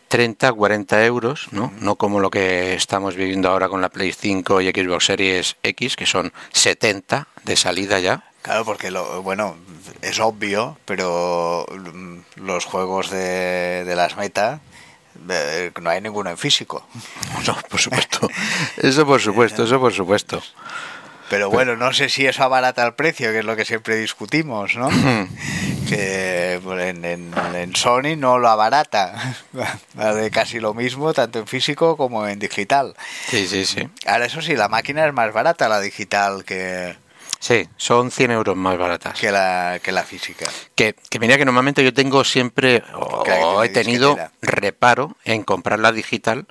30, 0.08 0.52
40 0.52 1.04
euros, 1.04 1.48
¿no? 1.50 1.72
No 1.80 1.96
como 1.96 2.20
lo 2.20 2.30
que 2.30 2.74
estamos 2.74 3.16
viviendo 3.16 3.48
ahora 3.50 3.68
con 3.68 3.80
la 3.80 3.88
Play 3.88 4.12
5 4.12 4.60
y 4.60 4.70
Xbox 4.70 5.06
Series 5.06 5.56
X, 5.62 5.96
que 5.96 6.06
son 6.06 6.32
70 6.52 7.28
de 7.44 7.56
salida 7.56 7.98
ya. 7.98 8.24
Claro, 8.42 8.64
porque 8.64 8.90
lo, 8.90 9.22
bueno, 9.22 9.56
es 10.02 10.20
obvio, 10.20 10.78
pero 10.84 11.66
los 12.36 12.64
juegos 12.64 13.10
de, 13.10 13.84
de 13.84 13.96
las 13.96 14.16
metas 14.16 14.60
eh, 15.28 15.72
no 15.80 15.90
hay 15.90 16.00
ninguno 16.00 16.30
en 16.30 16.38
físico. 16.38 16.86
No, 17.46 17.56
por 17.68 17.80
supuesto. 17.80 18.28
Eso 18.76 19.06
por 19.06 19.20
supuesto, 19.20 19.64
eso 19.64 19.78
por 19.78 19.92
supuesto. 19.92 20.42
Pero 21.28 21.50
bueno, 21.50 21.76
no 21.76 21.92
sé 21.92 22.08
si 22.08 22.26
eso 22.26 22.42
abarata 22.42 22.84
el 22.84 22.94
precio, 22.94 23.30
que 23.30 23.40
es 23.40 23.44
lo 23.44 23.56
que 23.56 23.64
siempre 23.64 23.96
discutimos, 23.96 24.76
¿no? 24.76 24.88
Que 25.86 26.54
en, 26.54 27.04
en, 27.04 27.34
en, 27.54 27.76
Sony 27.76 28.16
no 28.16 28.38
lo 28.38 28.48
abarata. 28.48 29.36
Vale 29.94 30.30
casi 30.30 30.60
lo 30.60 30.74
mismo, 30.74 31.12
tanto 31.12 31.38
en 31.38 31.46
físico 31.46 31.96
como 31.96 32.26
en 32.26 32.38
digital. 32.38 32.94
Sí, 33.28 33.46
sí, 33.46 33.64
sí. 33.64 33.88
Ahora, 34.06 34.26
eso 34.26 34.42
sí, 34.42 34.54
la 34.54 34.68
máquina 34.68 35.06
es 35.06 35.12
más 35.12 35.32
barata, 35.32 35.68
la 35.68 35.80
digital, 35.80 36.44
que. 36.44 36.96
Sí, 37.38 37.68
son 37.76 38.10
100 38.10 38.30
euros 38.30 38.56
más 38.56 38.78
baratas. 38.78 39.18
Que 39.18 39.30
la, 39.30 39.78
que 39.82 39.92
la 39.92 40.02
física. 40.02 40.46
Que, 40.74 40.94
que 41.08 41.18
mira 41.18 41.36
que 41.36 41.44
normalmente 41.44 41.84
yo 41.84 41.92
tengo 41.92 42.24
siempre, 42.24 42.82
o, 42.94 43.62
he 43.62 43.68
tenido 43.68 44.16
reparo 44.40 45.16
en 45.24 45.42
comprar 45.42 45.78
la 45.78 45.92
digital 45.92 46.46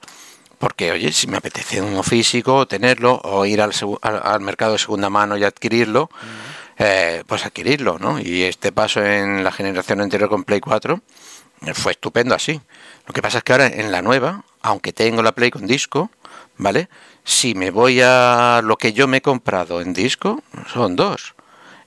porque 0.57 0.91
oye, 0.91 1.11
si 1.11 1.27
me 1.27 1.37
apetece 1.37 1.81
uno 1.81 2.01
físico, 2.01 2.65
tenerlo, 2.65 3.19
o 3.23 3.45
ir 3.45 3.61
al, 3.61 3.71
al, 4.01 4.21
al 4.23 4.39
mercado 4.39 4.73
de 4.73 4.79
segunda 4.79 5.09
mano 5.09 5.37
y 5.37 5.43
adquirirlo, 5.43 6.03
uh 6.03 6.07
-huh. 6.07 6.54
Eh, 6.77 7.23
pues 7.27 7.45
adquirirlo, 7.45 7.99
¿no? 7.99 8.19
Y 8.19 8.43
este 8.43 8.71
paso 8.71 9.03
en 9.03 9.43
la 9.43 9.51
generación 9.51 10.01
anterior 10.01 10.29
con 10.29 10.43
Play 10.43 10.59
4 10.59 11.01
fue 11.73 11.93
estupendo 11.93 12.35
así. 12.35 12.61
Lo 13.07 13.13
que 13.13 13.21
pasa 13.21 13.39
es 13.39 13.43
que 13.43 13.53
ahora 13.53 13.67
en 13.67 13.91
la 13.91 14.01
nueva, 14.01 14.43
aunque 14.61 14.93
tengo 14.93 15.23
la 15.23 15.33
Play 15.33 15.51
con 15.51 15.67
disco, 15.67 16.11
¿vale? 16.57 16.89
Si 17.23 17.55
me 17.55 17.71
voy 17.71 18.01
a 18.03 18.61
lo 18.63 18.77
que 18.77 18.93
yo 18.93 19.07
me 19.07 19.17
he 19.17 19.21
comprado 19.21 19.81
en 19.81 19.93
disco, 19.93 20.43
son 20.71 20.95
dos. 20.95 21.35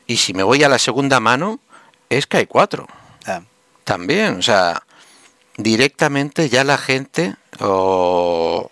Y 0.06 0.16
si 0.16 0.32
me 0.34 0.42
voy 0.42 0.62
a 0.62 0.68
la 0.68 0.78
segunda 0.78 1.20
mano, 1.20 1.60
es 2.08 2.26
que 2.26 2.38
hay 2.38 2.46
cuatro. 2.46 2.86
Ah. 3.26 3.42
También, 3.84 4.38
o 4.38 4.42
sea, 4.42 4.82
directamente 5.56 6.48
ya 6.48 6.64
la 6.64 6.78
gente 6.78 7.36
o 7.60 8.70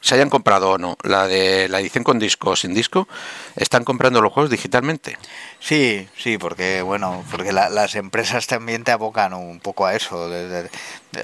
se 0.00 0.14
hayan 0.14 0.30
comprado 0.30 0.70
o 0.70 0.78
no. 0.78 0.96
La 1.02 1.26
de 1.26 1.68
la 1.68 1.80
edición 1.80 2.04
con 2.04 2.18
disco 2.18 2.50
o 2.50 2.56
sin 2.56 2.74
disco 2.74 3.08
están 3.56 3.84
comprando 3.84 4.20
los 4.22 4.32
juegos 4.32 4.50
digitalmente 4.50 5.18
sí 5.66 6.08
sí 6.16 6.38
porque 6.38 6.80
bueno 6.82 7.24
porque 7.28 7.52
la, 7.52 7.68
las 7.68 7.96
empresas 7.96 8.46
también 8.46 8.84
te 8.84 8.92
abocan 8.92 9.34
un 9.34 9.58
poco 9.58 9.84
a 9.86 9.96
eso 9.96 10.28
de, 10.28 10.70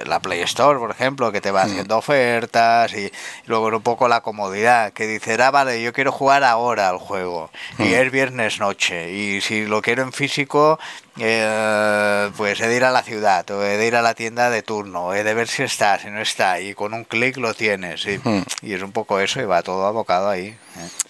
la 0.04 0.20
Play 0.20 0.40
Store 0.40 0.80
por 0.80 0.90
ejemplo 0.90 1.30
que 1.30 1.40
te 1.40 1.52
va 1.52 1.62
haciendo 1.62 1.94
mm. 1.94 1.98
ofertas 1.98 2.92
y, 2.94 3.04
y, 3.04 3.12
luego 3.46 3.68
un 3.68 3.82
poco 3.82 4.08
la 4.08 4.20
comodidad 4.20 4.92
que 4.92 5.06
dice 5.06 5.40
ah 5.40 5.52
vale 5.52 5.80
yo 5.80 5.92
quiero 5.92 6.10
jugar 6.10 6.42
ahora 6.42 6.88
al 6.88 6.98
juego 6.98 7.52
mm. 7.78 7.82
y 7.84 7.94
es 7.94 8.10
viernes 8.10 8.58
noche 8.58 9.12
y 9.12 9.40
si 9.42 9.64
lo 9.64 9.80
quiero 9.80 10.02
en 10.02 10.12
físico 10.12 10.76
eh, 11.18 12.30
pues 12.36 12.60
he 12.60 12.66
de 12.66 12.76
ir 12.76 12.84
a 12.84 12.90
la 12.90 13.02
ciudad 13.02 13.48
o 13.52 13.62
he 13.62 13.76
de 13.76 13.86
ir 13.86 13.94
a 13.94 14.02
la 14.02 14.14
tienda 14.14 14.50
de 14.50 14.62
turno 14.62 15.14
he 15.14 15.22
de 15.22 15.34
ver 15.34 15.46
si 15.46 15.62
está 15.62 16.00
si 16.00 16.10
no 16.10 16.20
está 16.20 16.58
y 16.58 16.74
con 16.74 16.94
un 16.94 17.04
clic 17.04 17.36
lo 17.36 17.54
tienes 17.54 18.06
y, 18.06 18.18
mm. 18.18 18.44
y, 18.62 18.72
es 18.72 18.82
un 18.82 18.90
poco 18.90 19.20
eso 19.20 19.40
y 19.40 19.44
va 19.44 19.62
todo 19.62 19.86
abocado 19.86 20.28
ahí 20.28 20.46
¿eh? 20.46 20.56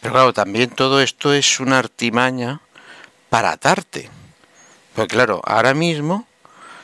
pero 0.03 0.13
claro 0.13 0.33
también 0.35 0.69
todo 0.69 1.01
esto 1.01 1.33
es 1.33 1.61
una 1.61 1.79
artimaña 1.79 2.61
para 3.33 3.53
atarte 3.53 4.11
pues 4.95 5.09
claro 5.09 5.41
ahora 5.45 5.73
mismo 5.73 6.27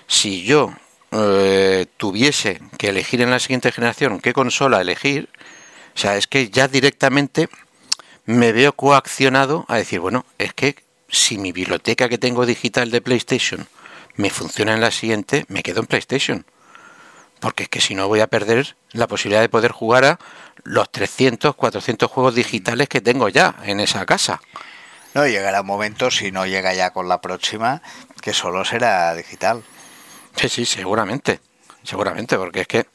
si 0.07 0.45
yo 0.45 0.73
eh, 1.11 1.85
tuviese 1.99 2.63
que 2.79 2.89
elegir 2.89 3.21
en 3.21 3.31
la 3.31 3.39
siguiente 3.39 3.71
generación 3.71 4.19
qué 4.21 4.33
consola 4.33 4.81
elegir 4.81 5.29
o 5.95 5.99
sea 5.99 6.17
es 6.17 6.27
que 6.27 6.49
ya 6.49 6.67
directamente 6.67 7.51
me 8.25 8.53
veo 8.53 8.73
coaccionado 8.73 9.67
a 9.69 9.77
decir 9.77 10.01
bueno 10.01 10.25
es 10.39 10.55
que 10.55 10.77
si 11.11 11.37
mi 11.37 11.53
biblioteca 11.53 12.09
que 12.09 12.17
tengo 12.17 12.47
digital 12.47 12.91
de 12.91 13.03
PlayStation 13.03 13.69
me 14.17 14.31
funciona 14.31 14.75
en 14.75 14.81
la 14.81 14.91
siguiente, 14.91 15.45
me 15.49 15.63
quedo 15.63 15.81
en 15.81 15.87
PlayStation. 15.87 16.45
Porque 17.41 17.65
es 17.65 17.69
que 17.69 17.81
si 17.81 17.95
no 17.95 18.09
voy 18.09 18.21
a 18.21 18.27
perder 18.27 18.77
la 18.91 19.07
posibilidad 19.07 19.41
de 19.41 19.49
poder 19.49 19.71
jugar 19.71 20.05
a 20.05 20.19
los 20.65 20.91
300, 20.91 21.55
400 21.55 22.11
juegos 22.11 22.35
digitales 22.35 22.89
que 22.89 23.01
tengo 23.01 23.29
ya 23.29 23.55
en 23.65 23.79
esa 23.79 24.05
casa. 24.07 24.41
No, 25.15 25.27
llegará 25.27 25.63
un 25.63 25.67
momento, 25.67 26.11
si 26.11 26.31
no 26.31 26.47
llega 26.47 26.75
ya 26.75 26.91
con 26.93 27.09
la 27.09 27.21
próxima, 27.21 27.83
que 28.21 28.33
solo 28.33 28.65
será 28.65 29.15
digital. 29.15 29.63
Sí, 30.37 30.49
sí, 30.49 30.65
seguramente. 30.65 31.41
Seguramente, 31.83 32.37
porque 32.37 32.63
es 32.63 32.67
que. 32.67 32.87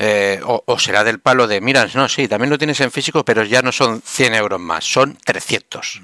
Eh, 0.00 0.40
o, 0.44 0.78
será 0.78 1.02
del 1.02 1.18
palo 1.18 1.48
de, 1.48 1.60
mira, 1.60 1.88
no, 1.94 2.08
sí, 2.08 2.28
también 2.28 2.50
lo 2.50 2.58
tienes 2.58 2.80
en 2.80 2.92
físico, 2.92 3.24
pero 3.24 3.42
ya 3.42 3.62
no 3.62 3.72
son 3.72 4.00
100 4.00 4.34
euros 4.34 4.60
más, 4.60 4.84
son 4.84 5.18
300 5.24 6.00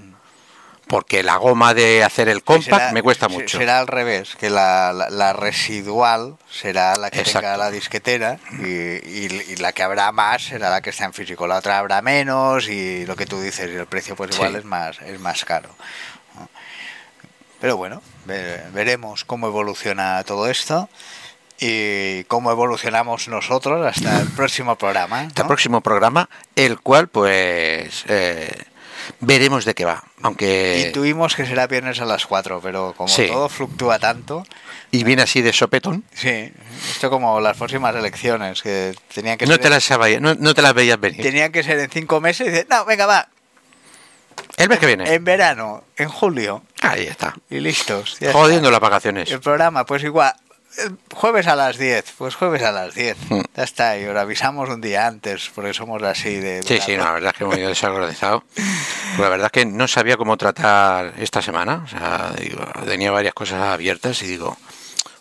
porque 0.87 1.22
la 1.22 1.37
goma 1.37 1.74
de 1.74 2.05
hacer 2.05 2.28
el 2.28 2.43
compact 2.43 2.64
será, 2.64 2.93
me 2.93 3.03
cuesta 3.03 3.28
mucho. 3.28 3.59
Será 3.59 3.78
al 3.78 3.87
revés, 3.87 4.37
que 4.37 4.51
la, 4.51 4.93
la, 4.93 5.11
la 5.11 5.32
residual 5.32 6.37
será 6.51 6.97
la 6.97 7.11
que 7.11 7.20
Exacto. 7.20 7.41
tenga 7.41 7.57
la 7.57 7.70
disquetera 7.70 8.39
y, 8.59 8.64
y, 8.64 9.45
y, 9.49 9.57
la 9.57 9.72
que 9.72 9.82
habrá 9.82 10.12
más 10.12 10.45
será 10.45 10.70
la 10.70 10.80
que 10.80 10.91
está 10.91 11.05
en 11.05 11.12
físico. 11.12 11.47
La 11.47 11.57
otra 11.57 11.78
habrá 11.78 12.03
menos 12.03 12.68
y 12.68 13.07
lo 13.07 13.16
que 13.16 13.26
tú 13.26 13.41
dices, 13.41 13.70
y 13.70 13.76
el 13.76 13.87
precio 13.87 14.14
pues 14.16 14.35
igual 14.35 14.53
sí. 14.53 14.59
es 14.59 14.64
más 14.64 15.01
es 15.01 15.20
más 15.20 15.45
caro. 15.45 15.70
Pero 17.61 17.76
bueno, 17.78 18.03
veremos 18.26 19.24
cómo 19.24 19.47
evoluciona 19.47 20.22
todo 20.24 20.51
esto 20.51 20.91
y 21.59 22.24
cómo 22.24 22.51
evolucionamos 22.51 23.28
nosotros 23.28 23.87
hasta 23.87 24.20
el 24.20 24.28
próximo 24.28 24.76
programa. 24.76 25.22
¿no? 25.22 25.28
Hasta 25.28 25.43
el 25.43 25.49
próximo 25.49 25.80
programa, 25.80 26.28
el 26.57 26.80
cual 26.80 27.09
pues... 27.09 28.05
Eh 28.09 28.64
veremos 29.20 29.64
de 29.64 29.74
qué 29.74 29.84
va. 29.84 30.05
Aunque 30.22 30.84
intuimos 30.86 31.34
que 31.36 31.46
será 31.46 31.66
viernes 31.66 32.00
a 32.00 32.05
las 32.05 32.26
4, 32.26 32.61
pero 32.62 32.94
como 32.96 33.09
sí. 33.09 33.26
todo 33.26 33.48
fluctúa 33.48 33.98
tanto. 33.98 34.46
Y 34.90 35.05
viene 35.05 35.22
así 35.22 35.42
de 35.42 35.52
sopetón. 35.52 36.05
Sí, 36.14 36.52
esto 36.90 37.11
como 37.11 37.40
las 37.40 37.57
próximas 37.57 37.94
elecciones, 37.94 38.62
que 38.62 38.94
tenían 39.12 39.38
que 39.38 39.46
no 39.46 39.52
ser. 39.55 39.62
Te 39.62 39.70
las 39.70 39.84
sabía, 39.84 40.20
no, 40.20 40.34
no, 40.34 40.55
te 40.55 40.62
las 40.62 40.74
veías 40.74 41.00
venir. 41.00 41.22
Tenían 41.22 41.50
que 41.52 41.62
ser 41.62 41.78
en 41.78 41.90
cinco 41.90 42.20
meses 42.20 42.46
y 42.46 42.50
dices, 42.50 42.66
no, 42.70 42.84
venga, 42.84 43.07
va. 43.07 43.28
El 44.57 44.68
mes 44.68 44.78
que 44.78 44.86
viene. 44.86 45.12
En 45.12 45.24
verano, 45.24 45.84
en 45.96 46.09
julio. 46.09 46.62
Ahí 46.80 47.07
está. 47.07 47.34
Y 47.50 47.61
listos. 47.61 48.18
Jodiendo 48.32 48.68
está. 48.68 48.70
las 48.70 48.80
vacaciones. 48.80 49.30
El 49.30 49.40
programa, 49.40 49.84
pues 49.84 50.05
igual. 50.05 50.34
Jueves 51.12 51.47
a 51.47 51.57
las 51.57 51.79
10, 51.79 52.14
pues 52.18 52.35
jueves 52.35 52.62
a 52.62 52.72
las 52.72 52.95
10. 52.95 53.16
Mm. 53.31 53.41
Ya 53.57 53.62
está, 53.62 53.99
y 53.99 54.05
ahora 54.05 54.22
avisamos 54.22 54.68
un 54.68 54.81
día 54.81 55.07
antes, 55.07 55.51
porque 55.55 55.72
somos 55.72 56.03
así 56.03 56.37
de. 56.37 56.62
Sí, 56.62 56.79
sí, 56.85 56.97
no, 56.97 57.05
la 57.05 57.12
verdad 57.12 57.33
es 57.33 57.39
que 57.39 57.45
muy 57.45 57.61
desorganizado. 57.61 58.45
la 59.18 59.29
verdad 59.29 59.47
es 59.47 59.53
que 59.53 59.66
no 59.66 59.87
sabía 59.87 60.16
cómo 60.16 60.37
tratar 60.37 61.14
esta 61.18 61.41
semana. 61.43 61.83
O 61.85 61.89
sea, 61.89 62.33
digo, 62.39 62.64
tenía 62.87 63.11
varias 63.11 63.35
cosas 63.35 63.61
abiertas 63.62 64.22
y 64.22 64.27
digo, 64.27 64.57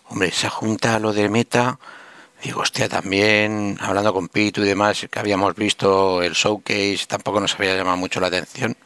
hombre, 0.08 0.30
se 0.32 0.48
junta 0.48 0.98
lo 0.98 1.12
de 1.12 1.28
meta. 1.28 1.78
Digo, 2.42 2.60
hostia, 2.60 2.88
también 2.88 3.78
hablando 3.80 4.12
con 4.12 4.28
Pitu 4.28 4.62
y 4.62 4.66
demás, 4.66 5.06
que 5.10 5.18
habíamos 5.18 5.54
visto 5.54 6.22
el 6.22 6.34
showcase, 6.34 7.06
tampoco 7.08 7.40
nos 7.40 7.54
había 7.54 7.76
llamado 7.76 7.96
mucho 7.96 8.20
la 8.20 8.26
atención. 8.26 8.76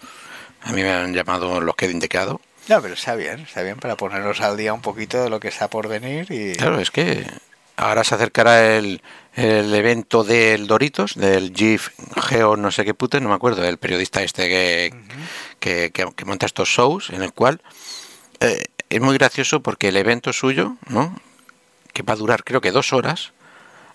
A 0.62 0.72
mí 0.72 0.82
me 0.82 0.90
han 0.90 1.14
llamado 1.14 1.60
los 1.60 1.74
que 1.74 1.86
he 1.86 1.90
indicado. 1.90 2.40
No, 2.68 2.82
pero 2.82 2.94
está 2.94 3.14
bien, 3.14 3.40
está 3.40 3.62
bien 3.62 3.78
para 3.78 3.96
ponernos 3.96 4.40
al 4.40 4.56
día 4.56 4.74
un 4.74 4.82
poquito 4.82 5.22
de 5.22 5.30
lo 5.30 5.40
que 5.40 5.48
está 5.48 5.68
por 5.68 5.88
venir. 5.88 6.26
y 6.30 6.54
Claro, 6.54 6.80
es 6.80 6.90
que 6.90 7.26
ahora 7.76 8.04
se 8.04 8.14
acercará 8.14 8.76
el, 8.76 9.02
el 9.34 9.74
evento 9.74 10.24
del 10.24 10.66
Doritos, 10.66 11.14
del 11.14 11.54
GIF 11.54 11.90
Geo 12.16 12.56
no 12.56 12.70
sé 12.70 12.84
qué 12.84 12.92
pute, 12.94 13.20
no 13.20 13.28
me 13.30 13.34
acuerdo, 13.34 13.64
el 13.64 13.78
periodista 13.78 14.22
este 14.22 14.48
que, 14.48 14.90
uh 14.92 14.96
-huh. 14.96 15.26
que, 15.60 15.90
que, 15.92 16.06
que, 16.14 16.24
monta 16.24 16.46
estos 16.46 16.68
shows, 16.68 17.10
en 17.10 17.22
el 17.22 17.32
cual 17.32 17.60
eh, 18.40 18.64
es 18.90 19.00
muy 19.00 19.16
gracioso 19.16 19.60
porque 19.62 19.88
el 19.88 19.96
evento 19.96 20.32
suyo, 20.32 20.76
¿no? 20.88 21.20
que 21.92 22.02
va 22.02 22.12
a 22.12 22.16
durar 22.16 22.44
creo 22.44 22.60
que 22.60 22.70
dos 22.70 22.92
horas, 22.92 23.32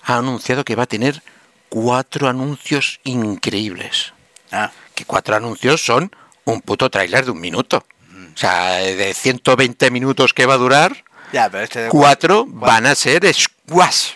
ha 0.03 0.17
anunciado 0.17 0.65
que 0.65 0.75
va 0.75 0.83
a 0.83 0.87
tener 0.87 1.21
cuatro 1.69 2.27
anuncios 2.27 2.99
increíbles. 3.03 4.13
Ah, 4.51 4.71
Que 4.93 5.05
cuatro 5.05 5.35
anuncios 5.35 5.83
son 5.83 6.11
un 6.45 6.61
puto 6.61 6.89
tráiler 6.89 7.25
de 7.25 7.31
un 7.31 7.39
minuto. 7.39 7.85
O 8.33 8.37
sea, 8.37 8.77
de 8.77 9.13
120 9.13 9.91
minutos 9.91 10.33
que 10.33 10.45
va 10.45 10.55
a 10.55 10.57
durar, 10.57 11.03
ya, 11.31 11.49
pero 11.49 11.63
este 11.63 11.79
de 11.83 11.89
cuatro 11.89 12.45
van 12.47 12.85
a 12.85 12.95
ser 12.95 13.31
squash. 13.33 14.11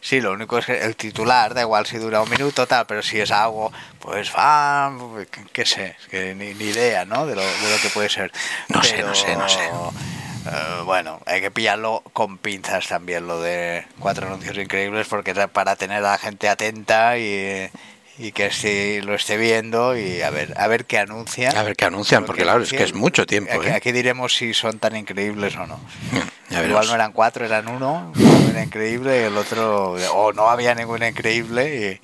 Sí, 0.00 0.20
lo 0.20 0.32
único 0.32 0.58
es 0.58 0.66
que 0.66 0.80
el 0.80 0.96
titular, 0.96 1.54
da 1.54 1.60
igual 1.60 1.86
si 1.86 1.96
dura 1.98 2.20
un 2.22 2.28
minuto 2.28 2.66
tal, 2.66 2.86
pero 2.86 3.02
si 3.02 3.20
es 3.20 3.30
algo, 3.30 3.72
pues 4.00 4.32
va, 4.36 4.92
qué- 5.30 5.44
qué 5.52 5.64
sé, 5.64 5.96
que 6.10 6.34
ni, 6.34 6.54
ni 6.54 6.64
idea, 6.70 7.04
¿no? 7.04 7.24
De 7.24 7.36
lo, 7.36 7.42
de 7.42 7.70
lo 7.76 7.80
que 7.80 7.88
puede 7.88 8.08
ser. 8.08 8.32
No 8.68 8.82
sé, 8.82 9.00
no 9.02 9.14
sé, 9.14 9.36
no 9.36 9.48
sé. 9.48 9.60
eh, 9.64 10.82
bueno, 10.84 11.20
hay 11.24 11.40
que 11.40 11.52
pillarlo 11.52 12.02
con 12.12 12.36
pinzas 12.38 12.88
también, 12.88 13.28
lo 13.28 13.40
de 13.40 13.86
cuatro 14.00 14.26
anuncios 14.26 14.56
increíbles, 14.58 15.06
porque 15.06 15.34
para 15.48 15.76
tener 15.76 15.98
a 15.98 16.12
la 16.12 16.18
gente 16.18 16.48
atenta 16.48 17.16
y, 17.16 17.70
y 18.18 18.32
que 18.32 18.50
sí 18.50 19.00
lo 19.00 19.14
esté 19.14 19.36
viendo 19.36 19.96
y 19.96 20.22
a 20.22 20.30
ver, 20.30 20.54
a 20.56 20.66
ver 20.68 20.84
qué 20.84 20.98
anuncia. 20.98 21.50
A 21.50 21.62
ver 21.62 21.74
qué 21.76 21.86
anuncian, 21.86 22.22
Lo 22.22 22.26
porque 22.26 22.42
claro, 22.42 22.62
es 22.62 22.70
que 22.70 22.82
es 22.82 22.94
mucho 22.94 23.26
tiempo. 23.26 23.52
Aquí, 23.58 23.68
¿eh? 23.68 23.72
aquí 23.72 23.92
diremos 23.92 24.34
si 24.36 24.52
son 24.54 24.78
tan 24.78 24.94
increíbles 24.96 25.56
o 25.56 25.66
no. 25.66 25.80
Igual 26.50 26.86
no 26.86 26.94
eran 26.94 27.12
cuatro, 27.12 27.44
eran 27.46 27.68
uno, 27.68 28.12
uno 28.14 28.50
era 28.50 28.62
increíble 28.62 29.20
y 29.20 29.24
el 29.24 29.36
otro, 29.36 29.92
o 30.14 30.32
no 30.34 30.50
había 30.50 30.74
ningún 30.74 31.02
increíble 31.02 32.00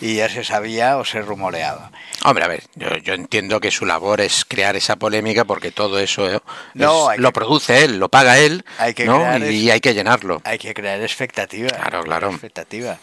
y, 0.00 0.06
y 0.06 0.16
ya 0.16 0.28
se 0.28 0.44
sabía 0.44 0.98
o 0.98 1.04
se 1.06 1.22
rumoreaba. 1.22 1.90
Hombre, 2.22 2.44
a 2.44 2.48
ver, 2.48 2.62
yo, 2.74 2.94
yo 2.98 3.14
entiendo 3.14 3.58
que 3.58 3.70
su 3.70 3.86
labor 3.86 4.20
es 4.20 4.44
crear 4.44 4.76
esa 4.76 4.96
polémica 4.96 5.46
porque 5.46 5.70
todo 5.72 5.98
eso 5.98 6.30
eh, 6.30 6.38
No, 6.74 7.04
es- 7.10 7.16
hay 7.16 7.22
lo 7.22 7.30
que- 7.30 7.34
produce 7.40 7.84
él, 7.84 7.98
lo 7.98 8.10
paga 8.10 8.36
él, 8.38 8.62
Hay 8.78 8.92
que 8.92 9.06
¿no? 9.06 9.22
y 9.38 9.68
es- 9.68 9.72
hay 9.72 9.80
que 9.80 9.94
llenarlo. 9.94 10.42
Hay 10.44 10.58
que 10.58 10.74
crear 10.74 11.00
expectativa. 11.00 11.70
Claro, 11.70 12.02
claro. 12.02 12.30
Expectativa. 12.30 12.98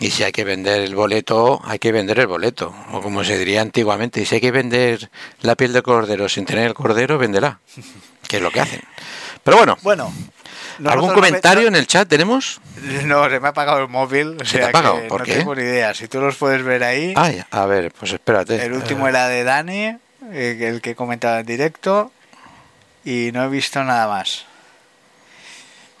Y 0.00 0.10
si 0.10 0.22
hay 0.22 0.32
que 0.32 0.44
vender 0.44 0.80
el 0.82 0.94
boleto, 0.94 1.60
hay 1.64 1.78
que 1.78 1.90
vender 1.92 2.18
el 2.20 2.26
boleto. 2.28 2.72
O 2.92 3.00
como 3.00 3.24
se 3.24 3.36
diría 3.38 3.60
antiguamente, 3.62 4.20
y 4.20 4.26
si 4.26 4.36
hay 4.36 4.40
que 4.40 4.50
vender 4.52 5.10
la 5.42 5.56
piel 5.56 5.72
de 5.72 5.82
cordero 5.82 6.28
sin 6.28 6.44
tener 6.46 6.66
el 6.66 6.74
cordero, 6.74 7.18
véndela. 7.18 7.58
Que 8.28 8.36
es 8.36 8.42
lo 8.42 8.50
que 8.50 8.60
hacen. 8.60 8.80
Pero 9.42 9.56
bueno, 9.56 9.76
Bueno. 9.82 10.12
¿algún 10.84 11.08
no 11.08 11.14
comentario 11.14 11.62
me- 11.62 11.68
en 11.68 11.74
el 11.76 11.86
chat 11.86 12.06
tenemos? 12.08 12.60
No, 13.04 13.28
se 13.28 13.40
me 13.40 13.46
ha 13.48 13.50
apagado 13.50 13.80
el 13.80 13.88
móvil. 13.88 14.36
O 14.40 14.44
¿Se 14.44 14.52
te 14.52 14.58
sea 14.58 14.66
ha 14.66 14.68
apagado? 14.68 15.00
¿Por 15.08 15.20
no 15.20 15.24
qué? 15.24 15.34
tengo 15.36 15.54
ni 15.54 15.62
idea. 15.62 15.94
Si 15.94 16.06
tú 16.06 16.20
los 16.20 16.36
puedes 16.36 16.62
ver 16.62 16.84
ahí. 16.84 17.14
Ay, 17.16 17.42
a 17.50 17.66
ver, 17.66 17.90
pues 17.92 18.12
espérate. 18.12 18.62
el 18.64 18.72
último 18.74 19.08
era 19.08 19.26
de 19.28 19.42
Dani, 19.44 19.96
eh, 20.32 20.58
el 20.60 20.80
que 20.80 20.94
comentaba 20.94 21.40
en 21.40 21.46
directo. 21.46 22.12
Y 23.04 23.30
no 23.32 23.42
he 23.44 23.48
visto 23.48 23.82
nada 23.82 24.06
más. 24.06 24.44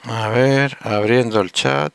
A 0.04 0.28
ver, 0.28 0.76
abriendo 0.82 1.40
el 1.40 1.50
chat. 1.52 1.92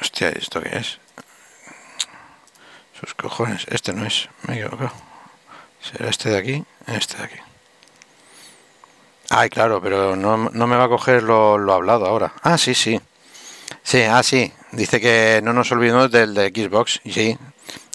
Hostia, 0.00 0.28
¿esto 0.30 0.60
qué 0.60 0.78
es? 0.78 0.98
Sus 2.98 3.14
cojones, 3.14 3.66
este 3.68 3.92
no 3.92 4.04
es, 4.04 4.28
me 4.42 4.54
he 4.54 4.60
equivocado. 4.60 4.92
¿Será 5.80 6.08
este 6.10 6.30
de 6.30 6.38
aquí? 6.38 6.64
Este 6.86 7.16
de 7.16 7.24
aquí. 7.24 7.36
Ay, 9.30 9.50
claro, 9.50 9.80
pero 9.80 10.16
no, 10.16 10.50
no 10.52 10.66
me 10.66 10.76
va 10.76 10.84
a 10.84 10.88
coger 10.88 11.22
lo, 11.22 11.58
lo 11.58 11.72
hablado 11.74 12.06
ahora. 12.06 12.32
Ah, 12.42 12.58
sí, 12.58 12.74
sí. 12.74 13.00
Sí, 13.82 14.02
ah, 14.02 14.22
sí. 14.22 14.52
Dice 14.72 15.00
que 15.00 15.40
no 15.42 15.52
nos 15.52 15.70
olvidemos 15.70 16.10
del 16.10 16.34
de 16.34 16.48
Xbox. 16.48 17.00
Sí, 17.04 17.38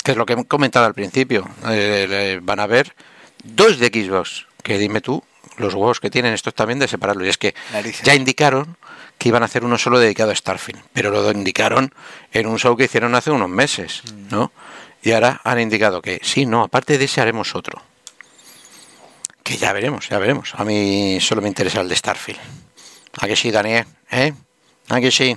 que 0.04 0.12
es 0.12 0.18
lo 0.18 0.26
que 0.26 0.34
he 0.34 0.46
comentado 0.46 0.86
al 0.86 0.94
principio. 0.94 1.48
Eh, 1.68 2.40
van 2.42 2.60
a 2.60 2.68
ver 2.68 2.96
dos 3.44 3.80
de 3.80 3.88
Xbox. 3.88 4.46
Que 4.62 4.78
dime 4.78 5.02
tú, 5.02 5.24
los 5.58 5.74
huevos 5.74 6.00
que 6.00 6.10
tienen 6.10 6.34
estos 6.34 6.54
también 6.54 6.80
de 6.80 6.88
separarlos. 6.88 7.26
Y 7.26 7.30
es 7.30 7.38
que 7.38 7.54
Narices. 7.74 8.06
ya 8.06 8.16
indicaron 8.16 8.78
que 9.18 9.30
iban 9.30 9.42
a 9.44 9.46
hacer 9.46 9.64
uno 9.64 9.78
solo 9.78 10.00
dedicado 10.00 10.32
a 10.32 10.36
Starfield. 10.36 10.82
Pero 10.94 11.10
lo 11.12 11.32
indicaron 11.32 11.94
en 12.32 12.48
un 12.48 12.60
show 12.60 12.76
que 12.76 12.86
hicieron 12.86 13.16
hace 13.16 13.32
unos 13.32 13.50
meses, 13.50 14.04
¿no? 14.32 14.52
Y 15.02 15.12
ahora 15.12 15.42
han 15.44 15.60
indicado 15.60 16.02
que 16.02 16.20
sí, 16.24 16.46
no, 16.46 16.64
aparte 16.64 16.98
de 16.98 17.06
ese 17.06 17.22
haremos 17.22 17.56
otro. 17.56 17.82
Que 19.44 19.58
ya 19.58 19.74
veremos, 19.74 20.08
ya 20.10 20.18
veremos. 20.20 20.54
A 20.56 20.64
mí 20.64 21.20
solo 21.20 21.42
me 21.42 21.48
interesa 21.50 21.82
el 21.82 21.90
de 21.90 21.96
Starfield. 21.96 22.40
¿A 23.20 23.28
que 23.28 23.36
sí, 23.36 23.52
Daniel? 23.52 23.86
¿Eh? 24.12 24.34
¿A 24.90 25.00
que 25.02 25.12
sí? 25.12 25.36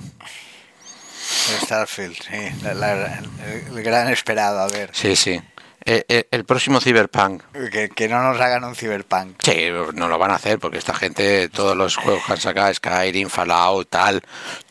Starfield, 1.63 2.15
sí. 2.15 2.63
la- 2.63 2.73
la- 2.73 3.19
el, 3.19 3.77
el 3.77 3.83
gran 3.83 4.07
esperado, 4.09 4.59
a 4.61 4.67
ver. 4.67 4.89
Sí, 4.93 5.15
sí. 5.15 5.41
Eh, 5.89 6.03
eh, 6.09 6.27
el 6.31 6.43
próximo 6.43 6.81
Cyberpunk. 6.81 7.43
Que, 7.71 7.87
que 7.87 8.09
no 8.09 8.21
nos 8.21 8.41
hagan 8.41 8.65
un 8.65 8.75
cyberpunk. 8.75 9.37
Sí, 9.41 9.67
no 9.93 10.09
lo 10.09 10.19
van 10.19 10.31
a 10.31 10.35
hacer 10.35 10.59
porque 10.59 10.77
esta 10.77 10.93
gente, 10.93 11.47
todos 11.47 11.77
los 11.77 11.95
juegos 11.95 12.25
que 12.25 12.33
han 12.33 12.41
sacado, 12.41 12.73
Skyrim, 12.73 13.29
Fallout, 13.29 13.87
tal, 13.89 14.21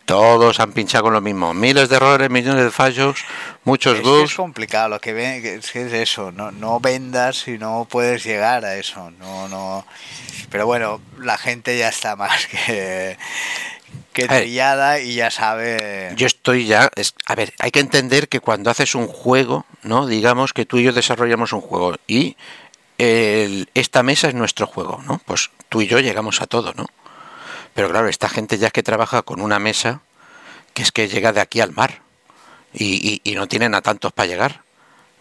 todos 0.04 0.60
han 0.60 0.72
pinchado 0.72 1.04
con 1.04 1.14
lo 1.14 1.22
mismo. 1.22 1.54
Miles 1.54 1.88
de 1.88 1.96
errores, 1.96 2.28
millones 2.28 2.64
de 2.64 2.70
fallos, 2.70 3.24
muchos 3.64 4.02
bugs. 4.02 4.30
es 4.30 4.36
complicado, 4.36 4.90
lo 4.90 5.00
que 5.00 5.14
ven 5.14 5.42
es, 5.42 5.72
que 5.72 5.86
es 5.86 5.92
eso, 5.94 6.32
no, 6.32 6.52
no 6.52 6.80
vendas 6.80 7.38
si 7.38 7.56
no 7.56 7.86
puedes 7.90 8.22
llegar 8.22 8.66
a 8.66 8.76
eso, 8.76 9.10
no, 9.12 9.48
no. 9.48 9.86
Pero 10.50 10.66
bueno, 10.66 11.00
la 11.18 11.38
gente 11.38 11.78
ya 11.78 11.88
está 11.88 12.14
más 12.14 12.46
que, 12.66 13.16
que 14.12 14.26
trillada 14.28 15.00
y 15.00 15.14
ya 15.16 15.30
sabe. 15.30 16.12
Yo 16.16 16.26
estoy 16.26 16.66
ya. 16.66 16.90
es- 16.96 17.14
a 17.26 17.34
ver, 17.34 17.52
hay 17.58 17.70
que 17.70 17.80
entender 17.80 18.28
que 18.28 18.40
cuando 18.40 18.70
haces 18.70 18.94
un 18.94 19.06
juego, 19.06 19.66
¿no? 19.82 20.06
Digamos 20.06 20.52
que 20.52 20.64
tú 20.66 20.78
y 20.78 20.84
yo 20.84 20.92
desarrollamos 20.92 21.52
un 21.52 21.60
juego 21.60 21.94
y 22.06 22.36
el- 22.98 23.68
esta 23.74 24.02
mesa 24.02 24.28
es 24.28 24.34
nuestro 24.34 24.66
juego, 24.66 25.02
¿no? 25.06 25.20
Pues 25.26 25.50
tú 25.68 25.82
y 25.82 25.86
yo 25.86 26.00
llegamos 26.00 26.40
a 26.40 26.46
todo, 26.46 26.72
¿no? 26.74 26.86
Pero 27.74 27.90
claro, 27.90 28.08
esta 28.08 28.28
gente 28.28 28.58
ya 28.58 28.70
que 28.70 28.82
trabaja 28.82 29.22
con 29.22 29.40
una 29.40 29.58
mesa 29.58 30.00
que 30.72 30.82
es 30.82 30.92
que 30.92 31.08
llega 31.08 31.32
de 31.32 31.40
aquí 31.40 31.60
al 31.60 31.72
mar 31.72 32.00
y, 32.72 33.20
y- 33.24 33.30
y 33.30 33.34
no 33.34 33.48
tienen 33.48 33.74
a 33.74 33.82
tantos 33.82 34.12
para 34.12 34.26
llegar. 34.28 34.62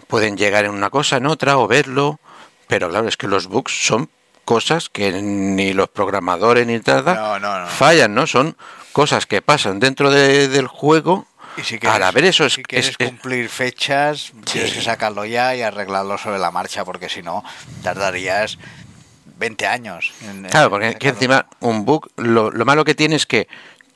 Pueden 0.07 0.37
llegar 0.37 0.65
en 0.65 0.71
una 0.71 0.89
cosa, 0.89 1.17
en 1.17 1.25
otra 1.25 1.57
o 1.57 1.67
verlo, 1.67 2.19
pero 2.67 2.89
claro, 2.89 3.07
es 3.07 3.17
que 3.17 3.27
los 3.27 3.47
bugs 3.47 3.85
son 3.85 4.09
cosas 4.45 4.89
que 4.89 5.11
ni 5.21 5.73
los 5.73 5.89
programadores 5.89 6.65
ni 6.67 6.77
nada 6.79 7.15
No, 7.15 7.39
no, 7.39 7.59
no. 7.61 7.67
fallan, 7.67 8.13
¿no? 8.13 8.27
Son 8.27 8.55
cosas 8.93 9.25
que 9.25 9.41
pasan 9.41 9.79
dentro 9.79 10.11
de- 10.11 10.47
del 10.47 10.67
juego. 10.67 11.25
Y 11.57 11.63
si 11.63 11.79
Al 11.87 12.11
ver 12.13 12.25
eso 12.25 12.45
es- 12.45 12.53
si 12.53 12.63
quieres 12.63 12.89
es- 12.89 12.95
es- 12.99 13.07
cumplir 13.09 13.49
fechas, 13.49 14.31
tienes 14.51 14.73
que 14.73 14.81
sacarlo 14.81 15.25
ya 15.25 15.55
y 15.55 15.61
arreglarlo 15.61 16.17
sobre 16.17 16.37
la 16.37 16.51
marcha, 16.51 16.83
porque 16.85 17.09
si 17.09 17.21
no, 17.23 17.43
tardarías 17.81 18.57
20 19.37 19.65
años. 19.67 20.13
en- 20.21 20.45
en 20.45 20.51
Claro, 20.51 20.69
porque 20.69 20.87
que 20.87 20.93
sacarlo. 20.93 21.09
encima 21.13 21.45
un 21.61 21.85
bug, 21.85 22.07
lo, 22.17 22.51
lo 22.51 22.65
malo 22.65 22.85
que 22.85 22.95
tiene 22.95 23.15
es 23.15 23.25
que 23.25 23.47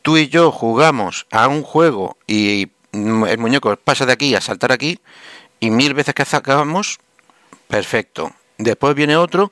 tú 0.02 0.18
y 0.18 0.28
yo 0.30 0.52
jugamos 0.52 1.28
a 1.32 1.48
un 1.48 1.64
juego 1.64 2.18
y 2.28 2.70
el 2.94 3.38
muñeco 3.38 3.76
pasa 3.78 4.06
de 4.06 4.14
aquí 4.14 4.34
a 4.36 4.42
saltar 4.42 4.72
aquí 4.72 5.00
y 5.60 5.70
mil 5.70 5.94
veces 5.94 6.14
que 6.16 6.26
sacamos, 6.26 6.98
perfecto. 7.68 8.34
Después 8.58 8.96
viene 8.96 9.16
otro 9.16 9.52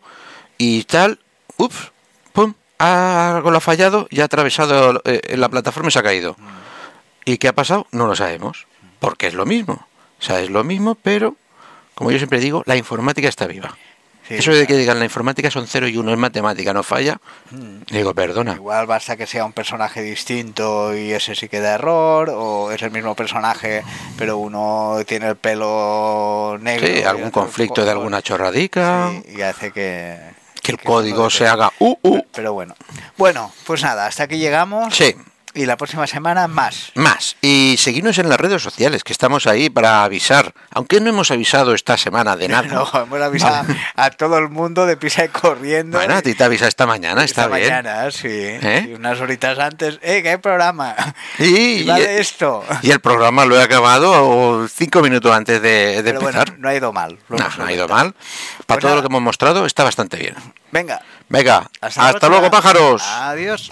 y 0.57 0.83
tal, 0.83 1.19
ups, 1.57 1.91
pum, 2.33 2.53
algo 2.77 3.51
lo 3.51 3.57
ha 3.57 3.61
fallado 3.61 4.07
y 4.09 4.21
ha 4.21 4.25
atravesado 4.25 5.01
eh, 5.05 5.35
la 5.37 5.49
plataforma 5.49 5.89
y 5.89 5.91
se 5.91 5.99
ha 5.99 6.03
caído. 6.03 6.35
¿Y 7.25 7.37
qué 7.37 7.49
ha 7.49 7.53
pasado? 7.53 7.87
No 7.91 8.07
lo 8.07 8.15
sabemos, 8.15 8.67
porque 8.99 9.27
es 9.27 9.33
lo 9.33 9.45
mismo. 9.45 9.85
O 10.19 10.23
sea, 10.23 10.39
es 10.39 10.49
lo 10.49 10.63
mismo, 10.63 10.95
pero, 10.95 11.35
como 11.93 12.11
yo 12.11 12.17
siempre 12.17 12.39
digo, 12.39 12.63
la 12.65 12.75
informática 12.75 13.27
está 13.27 13.47
viva. 13.47 13.75
Sí, 14.27 14.35
Eso 14.35 14.51
de 14.51 14.67
que 14.67 14.75
digan 14.75 14.99
la 14.99 15.05
informática 15.05 15.49
son 15.49 15.67
0 15.67 15.87
y 15.87 15.95
1, 15.95 16.11
es 16.11 16.17
matemática, 16.17 16.73
no 16.73 16.83
falla. 16.83 17.17
Digo, 17.89 18.13
perdona. 18.13 18.55
Igual 18.55 18.85
basta 18.85 19.15
que 19.15 19.25
sea 19.25 19.45
un 19.45 19.53
personaje 19.53 20.01
distinto 20.01 20.93
y 20.97 21.13
ese 21.13 21.33
sí 21.33 21.47
que 21.47 21.61
da 21.61 21.75
error, 21.75 22.29
o 22.33 22.71
es 22.71 22.81
el 22.81 22.91
mismo 22.91 23.15
personaje, 23.15 23.83
pero 24.17 24.37
uno 24.37 24.97
tiene 25.05 25.29
el 25.29 25.37
pelo 25.37 26.57
negro. 26.59 26.87
Sí, 26.87 27.03
algún 27.03 27.31
conflicto 27.31 27.85
de 27.85 27.91
alguna 27.91 28.21
chorradica, 28.21 29.11
Sí, 29.11 29.37
y 29.37 29.41
hace 29.41 29.71
que... 29.71 30.17
que 30.67 30.73
el 30.73 30.77
que 30.79 30.85
código 30.85 31.29
se 31.29 31.47
haga 31.47 31.71
uh, 31.79 31.95
uh. 32.03 32.21
Pero 32.33 32.53
bueno. 32.53 32.75
Bueno, 33.17 33.51
pues 33.65 33.81
nada, 33.83 34.05
hasta 34.05 34.23
aquí 34.23 34.37
llegamos. 34.37 34.93
Sí, 34.93 35.15
Y 35.57 35.65
la 35.65 35.75
próxima 35.75 36.05
semana 36.05 36.47
más. 36.47 36.91
más. 36.93 37.35
Y 37.41 37.75
seguirnos 37.79 38.17
en 38.19 38.29
las 38.29 38.39
redes 38.39 38.61
sociales, 38.61 39.03
que 39.03 39.11
estamos 39.11 39.47
ahí 39.47 39.69
para 39.71 40.03
avisar. 40.03 40.53
Aunque 40.71 41.01
no 41.01 41.09
hemos 41.09 41.31
avisado 41.31 41.73
esta 41.73 41.97
semana 41.97 42.35
de 42.35 42.47
nada. 42.47 42.67
No, 42.67 42.87
hemos 42.93 43.21
avisado 43.21 43.65
a 43.95 44.09
todo 44.11 44.37
el 44.37 44.49
mundo 44.49 44.85
de 44.85 44.97
pisa 44.97 45.25
y 45.25 45.29
corriendo. 45.29 45.97
Bueno, 45.97 46.13
a 46.15 46.21
ti 46.21 46.35
te 46.35 46.43
avisa 46.43 46.67
esta 46.67 46.85
mañana, 46.85 47.23
está 47.23 47.45
Esta 47.45 47.55
bien. 47.55 47.69
mañana, 47.69 48.11
sí. 48.11 48.27
¿Eh? 48.29 48.85
Y 48.89 48.93
unas 48.93 49.19
horitas 49.19 49.57
antes, 49.57 49.97
¡eh, 50.03 50.21
que 50.21 50.29
hay 50.29 50.37
programa! 50.37 50.95
Y, 51.39 51.45
Y 51.81 51.83
va 51.85 51.95
de 51.97 52.19
esto. 52.19 52.63
y 52.83 52.91
el 52.91 52.99
programa 52.99 53.45
lo 53.45 53.59
he 53.59 53.63
acabado 53.63 54.67
cinco 54.67 55.01
minutos 55.01 55.35
antes 55.35 55.59
de, 55.61 56.03
de 56.03 56.03
Pero 56.03 56.21
bueno, 56.21 56.39
empezar. 56.39 56.59
no 56.59 56.69
ha 56.69 56.75
ido 56.75 56.93
mal. 56.93 57.17
no, 57.29 57.37
no 57.57 57.65
ha 57.65 57.71
ido 57.73 57.87
mal. 57.87 58.13
Para 58.13 58.21
Pues 58.67 58.79
todo 58.81 58.89
nada. 58.91 58.95
lo 58.97 59.01
que 59.01 59.07
hemos 59.11 59.21
mostrado 59.23 59.65
está 59.65 59.83
bastante 59.83 60.17
bien. 60.17 60.35
Venga. 60.71 61.01
Venga, 61.29 61.67
hasta, 61.81 62.11
próxima. 62.11 62.29
luego 62.29 62.51
pájaros. 62.51 63.01
Adiós. 63.03 63.71